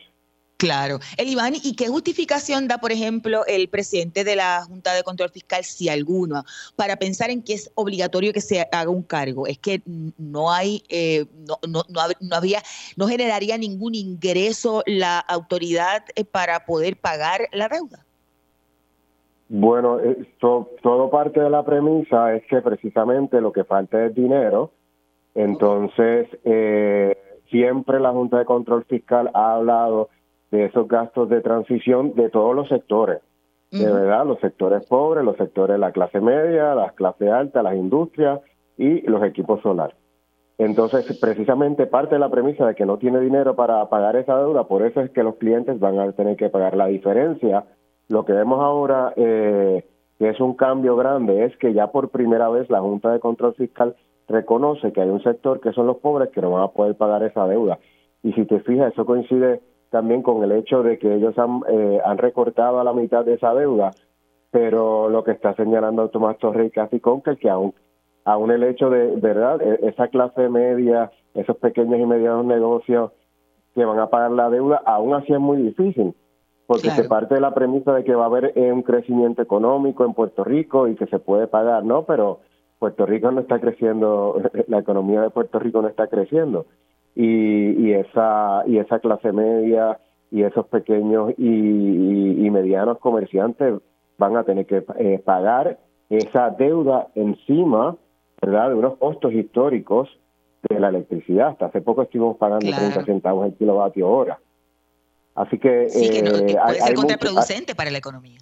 Claro. 0.59 0.99
El 1.15 1.29
Iván, 1.29 1.53
¿y 1.55 1.73
qué 1.73 1.87
justificación 1.87 2.67
da, 2.67 2.79
por 2.79 2.91
ejemplo, 2.91 3.45
el 3.45 3.69
presidente 3.69 4.25
de 4.25 4.35
la 4.35 4.65
Junta 4.67 4.93
de 4.93 5.03
Control 5.03 5.29
Fiscal, 5.29 5.63
si 5.63 5.87
alguna, 5.87 6.43
para 6.75 6.97
pensar 6.97 7.29
en 7.29 7.41
que 7.41 7.53
es 7.53 7.71
obligatorio 7.75 8.33
que 8.33 8.41
se 8.41 8.67
haga 8.69 8.89
un 8.89 9.03
cargo? 9.03 9.47
Es 9.47 9.57
que 9.57 9.81
no 9.85 10.51
hay, 10.51 10.83
eh, 10.89 11.27
no, 11.47 11.59
no, 11.65 11.85
no, 11.87 12.35
había, 12.35 12.61
no 12.97 13.07
generaría 13.07 13.57
ningún 13.57 13.95
ingreso 13.95 14.83
la 14.85 15.19
autoridad 15.19 16.03
eh, 16.15 16.25
para 16.25 16.65
poder 16.65 16.97
pagar 16.97 17.47
la 17.53 17.69
deuda. 17.69 18.05
Bueno, 19.49 19.99
esto, 19.99 20.69
todo 20.83 21.09
parte 21.09 21.39
de 21.39 21.49
la 21.49 21.65
premisa 21.65 22.35
es 22.35 22.45
que 22.45 22.61
precisamente 22.61 23.41
lo 23.41 23.51
que 23.51 23.63
falta 23.63 24.05
es 24.05 24.13
dinero. 24.13 24.71
Entonces, 25.33 26.27
eh, 26.43 27.17
siempre 27.49 27.99
la 27.99 28.11
Junta 28.11 28.37
de 28.37 28.45
Control 28.45 28.85
Fiscal 28.85 29.31
ha 29.33 29.55
hablado 29.55 30.09
de 30.51 30.65
esos 30.65 30.87
gastos 30.87 31.29
de 31.29 31.41
transición 31.41 32.13
de 32.13 32.29
todos 32.29 32.55
los 32.55 32.67
sectores, 32.69 33.19
de 33.71 33.91
verdad, 33.91 34.25
los 34.25 34.39
sectores 34.39 34.83
pobres, 34.87 35.23
los 35.23 35.37
sectores 35.37 35.75
de 35.75 35.79
la 35.79 35.91
clase 35.91 36.19
media, 36.19 36.73
las 36.73 36.93
clases 36.93 37.29
altas, 37.29 37.63
las 37.63 37.75
industrias 37.75 38.39
y 38.77 39.01
los 39.01 39.23
equipos 39.23 39.61
solares. 39.61 39.95
Entonces, 40.57 41.17
precisamente 41.19 41.85
parte 41.85 42.15
de 42.15 42.19
la 42.19 42.29
premisa 42.29 42.65
de 42.65 42.75
que 42.75 42.85
no 42.85 42.97
tiene 42.97 43.19
dinero 43.19 43.55
para 43.55 43.87
pagar 43.87 44.15
esa 44.15 44.37
deuda, 44.37 44.67
por 44.67 44.81
eso 44.81 45.01
es 45.01 45.11
que 45.11 45.23
los 45.23 45.35
clientes 45.35 45.79
van 45.79 45.99
a 45.99 46.11
tener 46.13 46.35
que 46.35 46.49
pagar 46.49 46.75
la 46.75 46.87
diferencia. 46.87 47.65
Lo 48.09 48.25
que 48.25 48.33
vemos 48.33 48.59
ahora, 48.59 49.13
eh, 49.15 49.85
que 50.17 50.29
es 50.29 50.39
un 50.39 50.55
cambio 50.55 50.95
grande, 50.95 51.45
es 51.45 51.55
que 51.57 51.73
ya 51.73 51.91
por 51.91 52.09
primera 52.09 52.49
vez 52.49 52.69
la 52.69 52.81
Junta 52.81 53.13
de 53.13 53.19
Control 53.19 53.53
Fiscal 53.53 53.95
reconoce 54.27 54.91
que 54.91 55.01
hay 55.01 55.09
un 55.09 55.21
sector 55.21 55.59
que 55.59 55.71
son 55.73 55.87
los 55.87 55.97
pobres 55.97 56.29
que 56.29 56.41
no 56.41 56.51
van 56.51 56.63
a 56.63 56.67
poder 56.69 56.95
pagar 56.95 57.23
esa 57.23 57.47
deuda. 57.47 57.77
Y 58.23 58.33
si 58.33 58.45
te 58.45 58.59
fijas, 58.61 58.91
eso 58.93 59.05
coincide 59.05 59.61
también 59.91 60.23
con 60.23 60.43
el 60.43 60.51
hecho 60.51 60.81
de 60.81 60.97
que 60.97 61.15
ellos 61.15 61.37
han, 61.37 61.61
eh, 61.69 61.99
han 62.03 62.17
recortado 62.17 62.79
a 62.79 62.83
la 62.83 62.93
mitad 62.93 63.23
de 63.23 63.35
esa 63.35 63.53
deuda, 63.53 63.91
pero 64.51 65.09
lo 65.09 65.23
que 65.23 65.31
está 65.31 65.53
señalando 65.53 66.09
Tomás 66.09 66.37
Torre 66.39 66.65
y 66.65 66.69
Casi 66.71 66.99
que 66.99 67.49
aún, 67.49 67.73
aún 68.25 68.51
el 68.51 68.63
hecho 68.63 68.89
de, 68.89 69.15
¿verdad?, 69.17 69.61
e, 69.61 69.87
esa 69.87 70.07
clase 70.07 70.49
media, 70.49 71.11
esos 71.35 71.57
pequeños 71.57 71.99
y 71.99 72.05
medianos 72.05 72.45
negocios 72.45 73.11
que 73.75 73.85
van 73.85 73.99
a 73.99 74.09
pagar 74.09 74.31
la 74.31 74.49
deuda, 74.49 74.81
aún 74.85 75.13
así 75.13 75.31
es 75.31 75.39
muy 75.39 75.57
difícil, 75.57 76.15
porque 76.69 76.91
se 76.91 77.05
parte 77.05 77.33
de 77.33 77.41
la 77.41 77.55
premisa 77.55 77.95
de 77.95 78.03
que 78.03 78.13
va 78.13 78.25
a 78.25 78.27
haber 78.27 78.53
eh, 78.53 78.71
un 78.71 78.83
crecimiento 78.83 79.41
económico 79.41 80.05
en 80.05 80.13
Puerto 80.13 80.43
Rico 80.43 80.87
y 80.87 80.93
que 80.93 81.07
se 81.07 81.17
puede 81.17 81.47
pagar, 81.47 81.83
¿no? 81.83 82.03
Pero 82.03 82.41
Puerto 82.77 83.07
Rico 83.07 83.31
no 83.31 83.41
está 83.41 83.59
creciendo, 83.59 84.39
la 84.67 84.77
economía 84.77 85.19
de 85.21 85.31
Puerto 85.31 85.57
Rico 85.57 85.81
no 85.81 85.87
está 85.87 86.05
creciendo 86.05 86.67
y, 87.15 87.91
esa 87.93 88.61
y 88.67 88.77
esa 88.77 88.99
clase 88.99 89.31
media 89.31 89.99
y 90.29 90.43
esos 90.43 90.67
pequeños 90.67 91.33
y, 91.39 92.47
medianos 92.51 92.99
comerciantes 92.99 93.81
van 94.19 94.37
a 94.37 94.43
tener 94.43 94.67
que 94.67 94.83
eh, 94.99 95.19
pagar 95.25 95.79
esa 96.11 96.51
deuda 96.51 97.07
encima, 97.15 97.95
¿verdad?, 98.43 98.69
de 98.69 98.75
unos 98.75 98.97
costos 98.97 99.33
históricos 99.33 100.07
de 100.69 100.79
la 100.79 100.89
electricidad. 100.89 101.47
Hasta 101.47 101.65
hace 101.65 101.81
poco 101.81 102.03
estuvimos 102.03 102.37
pagando 102.37 102.69
30 102.69 103.05
centavos 103.05 103.47
el 103.47 103.55
kilovatio 103.55 104.07
hora. 104.07 104.37
Así 105.39 105.57
que, 105.57 105.85
eh, 105.85 105.87
puede 105.87 106.81
ser 106.81 106.95
contraproducente 106.95 107.73
para 107.73 107.89
la 107.89 107.97
economía. 107.97 108.39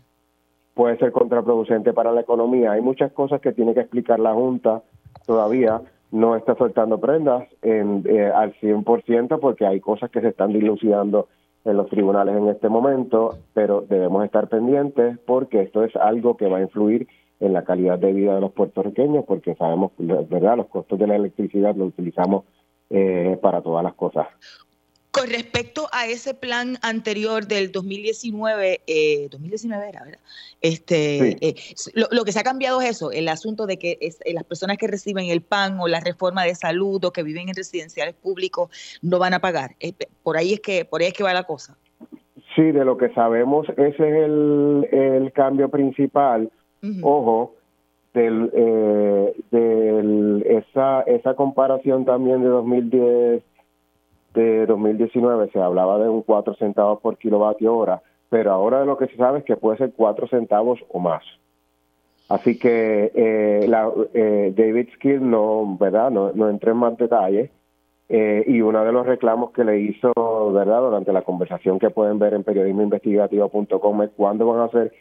Puede 0.73 0.97
ser 0.97 1.11
contraproducente 1.11 1.93
para 1.93 2.11
la 2.11 2.21
economía. 2.21 2.71
Hay 2.71 2.81
muchas 2.81 3.11
cosas 3.11 3.39
que 3.39 3.51
tiene 3.51 3.75
que 3.75 3.81
explicar 3.81 4.19
la 4.19 4.33
Junta 4.33 4.81
todavía 5.27 5.81
no 6.11 6.35
está 6.35 6.55
soltando 6.55 6.99
prendas 6.99 7.47
en, 7.61 8.03
eh, 8.07 8.31
al 8.33 8.53
100% 8.55 9.39
porque 9.39 9.67
hay 9.67 9.79
cosas 9.79 10.09
que 10.09 10.21
se 10.21 10.29
están 10.29 10.53
dilucidando 10.53 11.27
en 11.65 11.77
los 11.77 11.87
tribunales 11.89 12.35
en 12.35 12.47
este 12.47 12.69
momento, 12.69 13.37
pero 13.53 13.81
debemos 13.81 14.25
estar 14.25 14.47
pendientes 14.47 15.19
porque 15.27 15.61
esto 15.61 15.83
es 15.83 15.95
algo 15.97 16.35
que 16.35 16.47
va 16.47 16.57
a 16.57 16.61
influir 16.61 17.07
en 17.39 17.53
la 17.53 17.63
calidad 17.63 17.99
de 17.99 18.13
vida 18.13 18.33
de 18.33 18.41
los 18.41 18.53
puertorriqueños 18.53 19.23
porque 19.25 19.53
sabemos, 19.53 19.91
¿verdad?, 19.97 20.57
los 20.57 20.67
costos 20.67 20.97
de 20.97 21.05
la 21.05 21.15
electricidad 21.17 21.75
los 21.75 21.89
utilizamos 21.89 22.45
eh, 22.89 23.37
para 23.39 23.61
todas 23.61 23.83
las 23.83 23.93
cosas. 23.93 24.27
Con 25.17 25.29
respecto 25.29 25.87
a 25.91 26.05
ese 26.05 26.35
plan 26.35 26.77
anterior 26.83 27.47
del 27.47 27.71
2019, 27.71 28.81
2019 29.31 29.85
eh, 29.85 29.89
era, 29.89 30.03
¿verdad? 30.03 30.19
Este, 30.61 31.47
eh, 31.47 31.55
lo, 31.95 32.23
que 32.23 32.31
se 32.31 32.39
ha 32.39 32.43
cambiado 32.43 32.81
es 32.81 32.89
eso, 32.89 33.11
el 33.11 33.27
asunto 33.27 33.65
de 33.65 33.77
que 33.77 33.97
eh, 33.99 34.33
las 34.33 34.43
personas 34.43 34.77
que 34.77 34.85
reciben 34.85 35.25
el 35.25 35.41
PAN 35.41 35.79
o 35.79 35.87
la 35.87 36.01
reforma 36.01 36.43
de 36.43 36.53
salud 36.53 37.03
o 37.03 37.11
que 37.11 37.23
viven 37.23 37.49
en 37.49 37.55
residenciales 37.55 38.13
públicos 38.13 38.69
no 39.01 39.17
van 39.17 39.33
a 39.33 39.39
pagar. 39.39 39.71
por 40.21 40.37
ahí 40.37 40.53
es 40.53 40.59
que 40.59 40.85
por 40.85 41.01
ahí 41.01 41.07
es 41.07 41.13
que 41.13 41.23
va 41.23 41.33
la 41.33 41.43
cosa. 41.43 41.75
Sí, 42.55 42.71
de 42.71 42.85
lo 42.85 42.97
que 42.97 43.09
sabemos 43.13 43.67
ese 43.69 43.87
es 43.87 43.99
el, 43.99 45.31
cambio 45.33 45.69
principal. 45.69 46.51
Ojo, 47.01 47.55
del, 48.13 48.51
del, 49.51 50.43
esa, 50.47 51.01
esa 51.01 51.33
comparación 51.33 52.05
también 52.05 52.41
de 52.41 52.47
2010 52.49 53.43
de 54.37 54.65
2019 54.65 55.49
se 55.51 55.59
hablaba 55.59 55.99
de 55.99 56.09
un 56.09 56.21
4 56.21 56.55
centavos 56.55 57.01
por 57.01 57.17
kilovatio 57.17 57.75
hora, 57.75 58.01
pero 58.29 58.51
ahora 58.51 58.85
lo 58.85 58.97
que 58.97 59.07
se 59.07 59.17
sabe 59.17 59.39
es 59.39 59.45
que 59.45 59.57
puede 59.57 59.77
ser 59.77 59.93
4 59.95 60.27
centavos 60.27 60.79
o 60.89 60.99
más. 60.99 61.23
Así 62.29 62.59
que 62.59 63.11
eh, 63.15 63.65
la, 63.67 63.89
eh, 64.13 64.53
David 64.55 64.89
Skill 64.95 65.29
no, 65.29 65.77
¿verdad? 65.79 66.11
No, 66.11 66.31
no 66.33 66.49
entré 66.49 66.71
en 66.71 66.77
más 66.77 66.97
detalles, 66.97 67.49
eh, 68.09 68.43
y 68.47 68.61
uno 68.61 68.85
de 68.85 68.91
los 68.91 69.05
reclamos 69.05 69.51
que 69.51 69.65
le 69.65 69.79
hizo, 69.79 70.13
¿verdad?, 70.53 70.79
durante 70.79 71.11
la 71.11 71.23
conversación 71.23 71.77
que 71.77 71.89
pueden 71.89 72.19
ver 72.19 72.33
en 72.33 72.43
periodismoinvestigativo.com 72.43 74.03
es 74.03 74.09
cuándo 74.15 74.47
van 74.47 74.61
a 74.61 74.65
hacer 74.65 74.93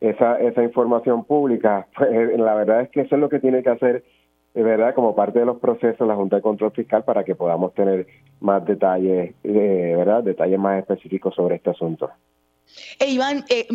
esa, 0.00 0.38
esa 0.40 0.62
información 0.62 1.24
pública. 1.24 1.86
Pues, 1.96 2.38
la 2.38 2.54
verdad 2.54 2.82
es 2.82 2.90
que 2.90 3.00
eso 3.02 3.16
es 3.16 3.20
lo 3.20 3.28
que 3.28 3.40
tiene 3.40 3.62
que 3.62 3.70
hacer, 3.70 4.04
¿verdad?, 4.54 4.94
como 4.94 5.14
parte 5.14 5.38
de 5.38 5.46
los 5.46 5.58
procesos 5.58 6.06
la 6.06 6.14
Junta 6.14 6.36
de 6.36 6.42
Control 6.42 6.72
Fiscal 6.72 7.04
para 7.04 7.24
que 7.24 7.34
podamos 7.34 7.72
tener 7.74 8.06
más 8.40 8.64
detalles, 8.66 9.34
eh, 9.44 9.94
¿verdad?, 9.96 10.22
detalles 10.22 10.58
más 10.58 10.78
específicos 10.80 11.34
sobre 11.34 11.56
este 11.56 11.70
asunto. 11.70 12.10
Eh, 12.98 13.10
Iván, 13.10 13.44
eh, 13.48 13.66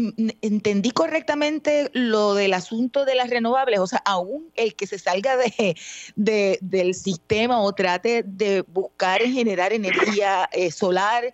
¿entendí 0.42 0.92
correctamente 0.92 1.90
lo 1.94 2.34
del 2.34 2.54
asunto 2.54 3.06
de 3.06 3.16
las 3.16 3.30
renovables? 3.30 3.80
O 3.80 3.88
sea, 3.88 4.02
aún 4.06 4.50
el 4.56 4.76
que 4.76 4.88
se 4.88 4.98
salga 4.98 5.36
de, 5.38 6.58
del 6.62 6.94
sistema 6.96 7.62
o 7.62 7.74
trate 7.74 8.24
de 8.24 8.64
buscar 8.68 9.22
y 9.22 9.34
generar 9.34 9.74
energía 9.74 10.50
eh, 10.52 10.72
solar 10.72 11.26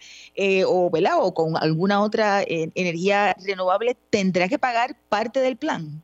o, 0.68 0.92
o 0.92 1.34
con 1.34 1.56
alguna 1.58 2.02
otra 2.02 2.44
energía 2.46 3.36
renovable, 3.46 3.96
¿tendrá 4.10 4.48
que 4.48 4.60
pagar 4.60 4.96
parte 5.10 5.40
del 5.40 5.58
plan? 5.58 6.02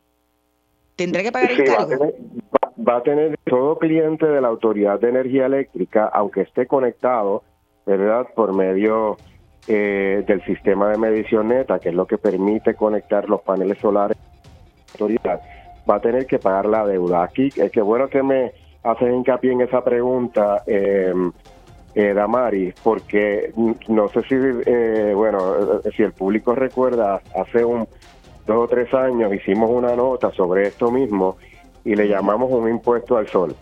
¿Tendrá 0.96 1.24
que 1.24 1.32
pagar 1.32 1.52
el 1.52 1.64
cargo? 1.64 1.98
va 2.00 2.59
a 2.88 3.04
tener 3.04 3.38
todo 3.46 3.78
cliente 3.78 4.26
de 4.26 4.42
la 4.42 4.48
Autoridad 4.48 5.00
de 5.00 5.10
Energía 5.10 5.46
Eléctrica, 5.46 6.10
aunque 6.14 6.42
esté 6.42 6.66
conectado, 6.66 7.44
¿verdad? 7.86 8.28
Por 8.36 8.54
medio 8.54 9.18
eh, 9.68 10.24
del 10.26 10.44
sistema 10.46 10.90
de 10.90 10.98
medición 10.98 11.50
neta, 11.50 11.80
que 11.80 11.90
es 11.90 11.96
lo 11.96 12.06
que 12.06 12.18
permite 12.18 12.76
conectar 12.76 13.30
los 13.30 13.42
paneles 13.42 13.78
solares, 13.80 14.18
va 15.90 15.96
a 15.96 16.02
tener 16.02 16.26
que 16.26 16.40
pagar 16.40 16.66
la 16.66 16.86
deuda. 16.86 17.24
Aquí 17.24 17.50
es 17.56 17.72
que 17.72 17.82
bueno 17.82 18.08
que 18.08 18.24
me 18.24 18.52
haces 18.84 19.14
hincapié 19.14 19.52
en 19.52 19.62
esa 19.62 19.84
pregunta, 19.84 20.64
eh, 20.66 21.14
eh, 21.96 22.14
Damari, 22.14 22.74
porque 22.84 23.52
no 23.88 24.08
sé 24.10 24.22
si, 24.24 24.36
eh, 24.36 25.14
bueno, 25.16 25.82
si 25.96 26.04
el 26.04 26.14
público 26.14 26.54
recuerda, 26.56 27.22
hace 27.36 27.66
un 27.66 27.88
dos 28.46 28.66
o 28.66 28.68
tres 28.68 28.94
años 28.94 29.34
hicimos 29.34 29.70
una 29.70 29.96
nota 29.96 30.32
sobre 30.32 30.68
esto 30.68 30.92
mismo 30.92 31.38
y 31.90 31.96
le 31.96 32.08
llamamos 32.08 32.52
un 32.52 32.70
impuesto 32.70 33.18
al 33.18 33.28
sol, 33.28 33.56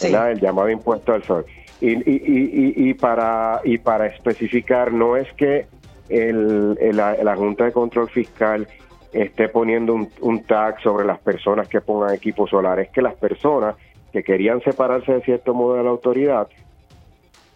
el 0.00 0.40
llamado 0.40 0.70
impuesto 0.70 1.12
al 1.12 1.24
sol. 1.24 1.44
Y, 1.80 1.94
y, 1.94 2.90
y, 2.90 2.94
para, 2.94 3.60
y 3.64 3.78
para 3.78 4.06
especificar, 4.06 4.92
no 4.92 5.16
es 5.16 5.26
que 5.32 5.66
el, 6.08 6.78
la, 6.96 7.34
Junta 7.34 7.64
de 7.64 7.72
Control 7.72 8.08
Fiscal 8.08 8.68
esté 9.12 9.48
poniendo 9.48 9.94
un, 9.94 10.08
un 10.20 10.44
tag 10.44 10.80
sobre 10.80 11.04
las 11.04 11.18
personas 11.18 11.66
que 11.66 11.80
pongan 11.80 12.14
equipos 12.14 12.50
solares, 12.50 12.86
es 12.86 12.92
que 12.92 13.02
las 13.02 13.14
personas 13.14 13.74
que 14.12 14.22
querían 14.22 14.60
separarse 14.60 15.14
de 15.14 15.22
cierto 15.22 15.52
modo 15.52 15.74
de 15.74 15.82
la 15.82 15.90
autoridad, 15.90 16.46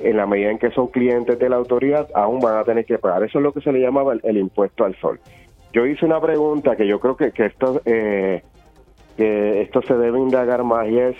en 0.00 0.16
la 0.16 0.26
medida 0.26 0.50
en 0.50 0.58
que 0.58 0.72
son 0.72 0.88
clientes 0.88 1.38
de 1.38 1.48
la 1.48 1.54
autoridad, 1.54 2.08
aún 2.14 2.40
van 2.40 2.56
a 2.56 2.64
tener 2.64 2.84
que 2.84 2.98
pagar. 2.98 3.22
Eso 3.22 3.38
es 3.38 3.44
lo 3.44 3.52
que 3.52 3.60
se 3.60 3.70
le 3.70 3.78
llamaba 3.78 4.14
el, 4.20 4.36
impuesto 4.36 4.84
al 4.84 4.96
sol. 4.96 5.20
Yo 5.72 5.86
hice 5.86 6.04
una 6.04 6.20
pregunta 6.20 6.74
que 6.74 6.88
yo 6.88 6.98
creo 6.98 7.16
que, 7.16 7.30
que 7.30 7.46
esto 7.46 7.80
eh, 7.84 8.42
que 9.16 9.62
esto 9.62 9.82
se 9.82 9.94
debe 9.94 10.18
indagar 10.18 10.64
más 10.64 10.88
y 10.88 10.98
es, 10.98 11.16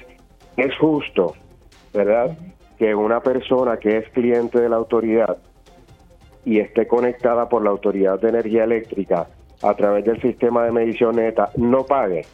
¿es 0.57 0.77
justo, 0.79 1.35
verdad? 1.93 2.37
que 2.81 2.95
una 2.95 3.21
persona 3.21 3.77
que 3.77 3.99
es 3.99 4.09
cliente 4.09 4.59
de 4.59 4.71
la 4.71 4.77
autoridad 4.77 5.37
y 6.47 6.61
esté 6.61 6.87
conectada 6.87 7.47
por 7.47 7.63
la 7.63 7.69
Autoridad 7.69 8.19
de 8.19 8.31
Energía 8.31 8.65
Eléctrica 8.65 9.27
a 9.63 9.75
través 9.75 10.07
del 10.07 10.19
sistema 10.23 10.65
de 10.65 10.73
medición 10.73 11.17
neta 11.17 11.51
no 11.57 11.85
pague. 11.85 12.25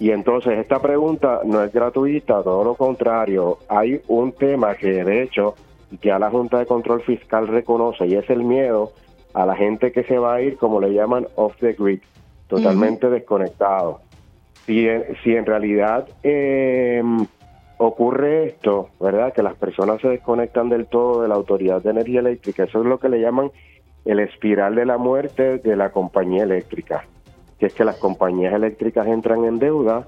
Y 0.00 0.10
entonces 0.10 0.58
esta 0.58 0.80
pregunta 0.80 1.42
no 1.44 1.62
es 1.62 1.72
gratuita, 1.72 2.42
todo 2.42 2.64
lo 2.64 2.74
contrario, 2.74 3.58
hay 3.68 4.00
un 4.08 4.32
tema 4.32 4.74
que 4.74 5.04
de 5.04 5.22
hecho 5.22 5.54
ya 6.02 6.18
la 6.18 6.28
Junta 6.28 6.58
de 6.58 6.66
Control 6.66 7.00
Fiscal 7.02 7.46
reconoce 7.46 8.04
y 8.06 8.16
es 8.16 8.28
el 8.28 8.42
miedo 8.42 8.90
a 9.32 9.46
la 9.46 9.54
gente 9.54 9.92
que 9.92 10.02
se 10.02 10.18
va 10.18 10.34
a 10.34 10.42
ir, 10.42 10.56
como 10.56 10.80
le 10.80 10.92
llaman, 10.92 11.28
off 11.36 11.54
the 11.60 11.74
grid, 11.74 12.00
totalmente 12.48 13.08
desconectado. 13.08 14.00
Si, 14.66 14.86
si 15.22 15.34
en 15.34 15.46
realidad 15.46 16.08
eh, 16.22 17.02
ocurre 17.78 18.46
esto, 18.46 18.90
¿verdad? 19.00 19.32
Que 19.32 19.42
las 19.42 19.54
personas 19.54 20.00
se 20.00 20.08
desconectan 20.08 20.68
del 20.68 20.86
todo 20.86 21.22
de 21.22 21.28
la 21.28 21.34
Autoridad 21.34 21.82
de 21.82 21.90
Energía 21.90 22.20
Eléctrica. 22.20 22.64
Eso 22.64 22.80
es 22.80 22.86
lo 22.86 22.98
que 22.98 23.08
le 23.08 23.20
llaman 23.20 23.50
el 24.04 24.20
espiral 24.20 24.74
de 24.74 24.86
la 24.86 24.98
muerte 24.98 25.58
de 25.58 25.76
la 25.76 25.90
compañía 25.90 26.44
eléctrica, 26.44 27.04
que 27.58 27.66
es 27.66 27.74
que 27.74 27.84
las 27.84 27.96
compañías 27.96 28.54
eléctricas 28.54 29.06
entran 29.06 29.44
en 29.44 29.58
deuda, 29.58 30.06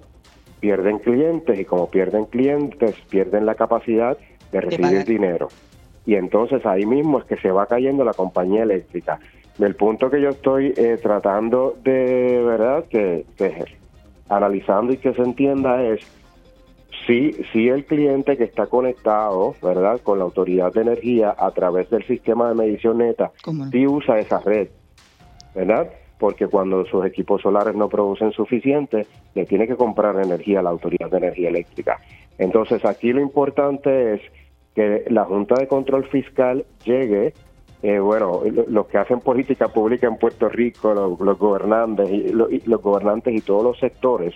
pierden 0.61 0.99
clientes 0.99 1.59
y 1.59 1.65
como 1.65 1.91
pierden 1.91 2.25
clientes, 2.25 2.95
pierden 3.11 3.45
la 3.45 3.55
capacidad 3.55 4.17
de 4.53 4.61
recibir 4.61 5.05
dinero. 5.05 5.49
Y 6.07 6.15
entonces 6.15 6.65
ahí 6.65 6.87
mismo 6.87 7.19
es 7.19 7.25
que 7.27 7.37
se 7.37 7.51
va 7.51 7.67
cayendo 7.67 8.05
la 8.05 8.15
compañía 8.15 8.63
eléctrica. 8.63 9.19
Del 9.59 9.75
punto 9.75 10.09
que 10.09 10.23
yo 10.23 10.31
estoy 10.31 10.73
eh, 10.77 10.99
tratando 11.03 11.77
de, 11.83 12.43
¿verdad?, 12.47 12.85
que, 12.89 13.27
que 13.37 13.65
analizando 14.29 14.93
y 14.93 14.99
que 14.99 15.15
se 15.15 15.23
entienda 15.23 15.83
es 15.83 16.01
Sí, 17.09 17.31
sí 17.55 17.69
el 17.69 17.87
cliente 17.87 18.37
que 18.37 18.45
está 18.45 18.67
conectado, 18.67 19.55
¿verdad?, 19.63 19.99
con 20.03 20.19
la 20.19 20.25
autoridad 20.25 20.73
de 20.75 20.83
energía 20.83 21.35
a 21.39 21.51
través 21.53 21.89
del 21.89 22.07
sistema 22.07 22.51
de 22.51 22.55
medición 22.55 22.99
neta, 22.99 23.33
sí 23.71 23.87
usa 23.87 24.19
esa 24.19 24.41
red, 24.41 24.69
¿verdad? 25.55 25.91
Porque 26.19 26.49
cuando 26.49 26.85
sus 26.85 27.07
equipos 27.07 27.41
solares 27.41 27.75
no 27.75 27.89
producen 27.89 28.33
suficiente, 28.33 29.07
le 29.35 29.47
tiene 29.47 29.67
que 29.67 29.77
comprar 29.77 30.17
energía 30.23 30.61
a 30.61 30.63
la 30.63 30.71
autoridad 30.71 31.11
de 31.11 31.17
energía 31.17 31.49
eléctrica. 31.49 31.99
Entonces 32.37 32.85
aquí 32.85 33.13
lo 33.13 33.23
importante 33.23 34.15
es 34.15 34.21
que 34.75 35.05
la 35.09 35.25
Junta 35.25 35.55
de 35.55 35.67
Control 35.67 36.05
Fiscal 36.09 36.67
llegue 36.85 37.33
eh, 37.83 37.99
bueno, 38.01 38.43
los 38.69 38.87
que 38.89 38.99
hacen 38.99 39.21
política 39.21 39.69
pública 39.69 40.09
en 40.09 40.17
Puerto 40.17 40.49
Rico, 40.49 40.93
los, 40.95 41.39
gobernantes 41.39 42.11
y 42.11 42.33
los, 42.33 42.83
gobernantes 42.83 43.35
y 43.35 43.41
todos 43.41 43.63
los 43.63 43.79
sectores 43.79 44.35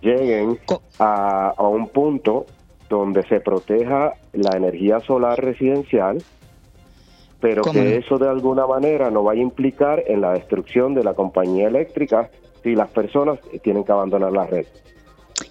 lleguen 0.00 0.58
a, 0.98 1.54
un 1.58 1.88
punto 1.88 2.46
donde 2.88 3.22
se 3.24 3.40
proteja 3.40 4.14
la 4.32 4.56
energía 4.56 5.00
solar 5.00 5.38
residencial, 5.38 6.22
pero 7.40 7.62
que 7.62 7.96
eso 7.96 8.16
de 8.18 8.28
alguna 8.28 8.66
manera 8.66 9.10
no 9.10 9.22
vaya 9.22 9.40
a 9.40 9.44
implicar 9.44 10.02
en 10.06 10.22
la 10.22 10.32
destrucción 10.32 10.94
de 10.94 11.04
la 11.04 11.12
compañía 11.12 11.68
eléctrica 11.68 12.30
si 12.62 12.74
las 12.74 12.88
personas 12.90 13.38
tienen 13.62 13.84
que 13.84 13.92
abandonar 13.92 14.32
la 14.32 14.46
red. 14.46 14.66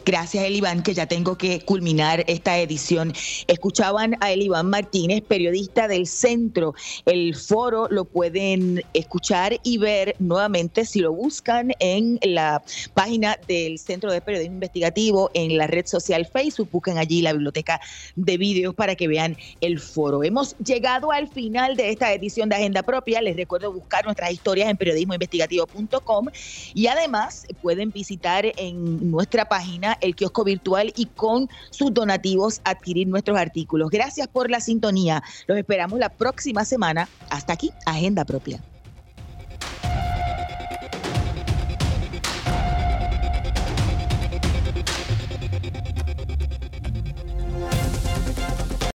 Gracias, 0.04 0.44
Eliván, 0.46 0.82
que 0.82 0.94
ya 0.94 1.06
tengo 1.06 1.38
que 1.38 1.62
culminar 1.62 2.24
esta 2.28 2.58
edición. 2.58 3.14
Escuchaban 3.48 4.16
a 4.20 4.32
Eliván 4.32 4.70
Martínez, 4.70 5.22
periodista 5.22 5.88
del 5.88 6.08
Centro. 6.08 6.74
El 7.06 7.36
foro 7.36 7.88
lo 7.90 8.06
pueden 8.06 8.84
escuchar 8.94 9.60
y 9.64 9.78
ver 9.78 10.16
nuevamente 10.18 10.86
si 10.86 11.00
lo 11.00 11.14
buscan 11.14 11.74
en 11.80 12.20
la 12.24 12.64
página 12.96 13.38
del 13.48 13.78
Centro 13.78 14.12
de 14.12 14.22
Periodismo 14.22 14.56
Investigativo, 14.56 15.30
en 15.36 15.58
la 15.58 15.68
red 15.68 15.86
social 15.86 16.26
Facebook. 16.26 16.70
Busquen 16.72 16.98
allí 16.98 17.22
la 17.22 17.34
biblioteca 17.34 17.80
de 18.16 18.38
vídeos 18.38 18.74
para 18.74 18.96
que 18.96 19.08
vean 19.08 19.38
el 19.62 19.80
foro. 19.80 20.24
Hemos 20.24 20.58
llegado 20.58 21.12
al 21.12 21.28
final 21.28 21.76
de 21.76 21.92
esta 21.92 22.12
edición 22.12 22.50
de 22.50 22.56
Agenda 22.56 22.82
Propia. 22.82 23.22
Les 23.22 23.36
recuerdo 23.36 23.72
buscar 23.72 24.06
nuestras 24.06 24.32
historias 24.32 24.70
en 24.70 24.78
periodismoinvestigativo.com 24.78 26.28
y 26.74 26.88
además 26.88 27.46
pueden 27.62 27.92
visitar 27.92 28.52
en 28.58 29.12
nuestra 29.12 29.46
página 29.46 29.91
el 30.02 30.16
kiosco 30.16 30.44
virtual 30.44 30.94
y 30.96 31.08
con 31.08 31.50
sus 31.70 31.94
donativos 31.94 32.62
adquirir 32.64 33.08
nuestros 33.08 33.38
artículos. 33.38 33.90
Gracias 33.90 34.28
por 34.28 34.50
la 34.50 34.60
sintonía. 34.60 35.24
Los 35.48 35.58
esperamos 35.58 36.00
la 36.00 36.10
próxima 36.10 36.66
semana. 36.66 37.10
Hasta 37.30 37.54
aquí, 37.54 37.72
Agenda 37.86 38.26
Propia. 38.26 38.62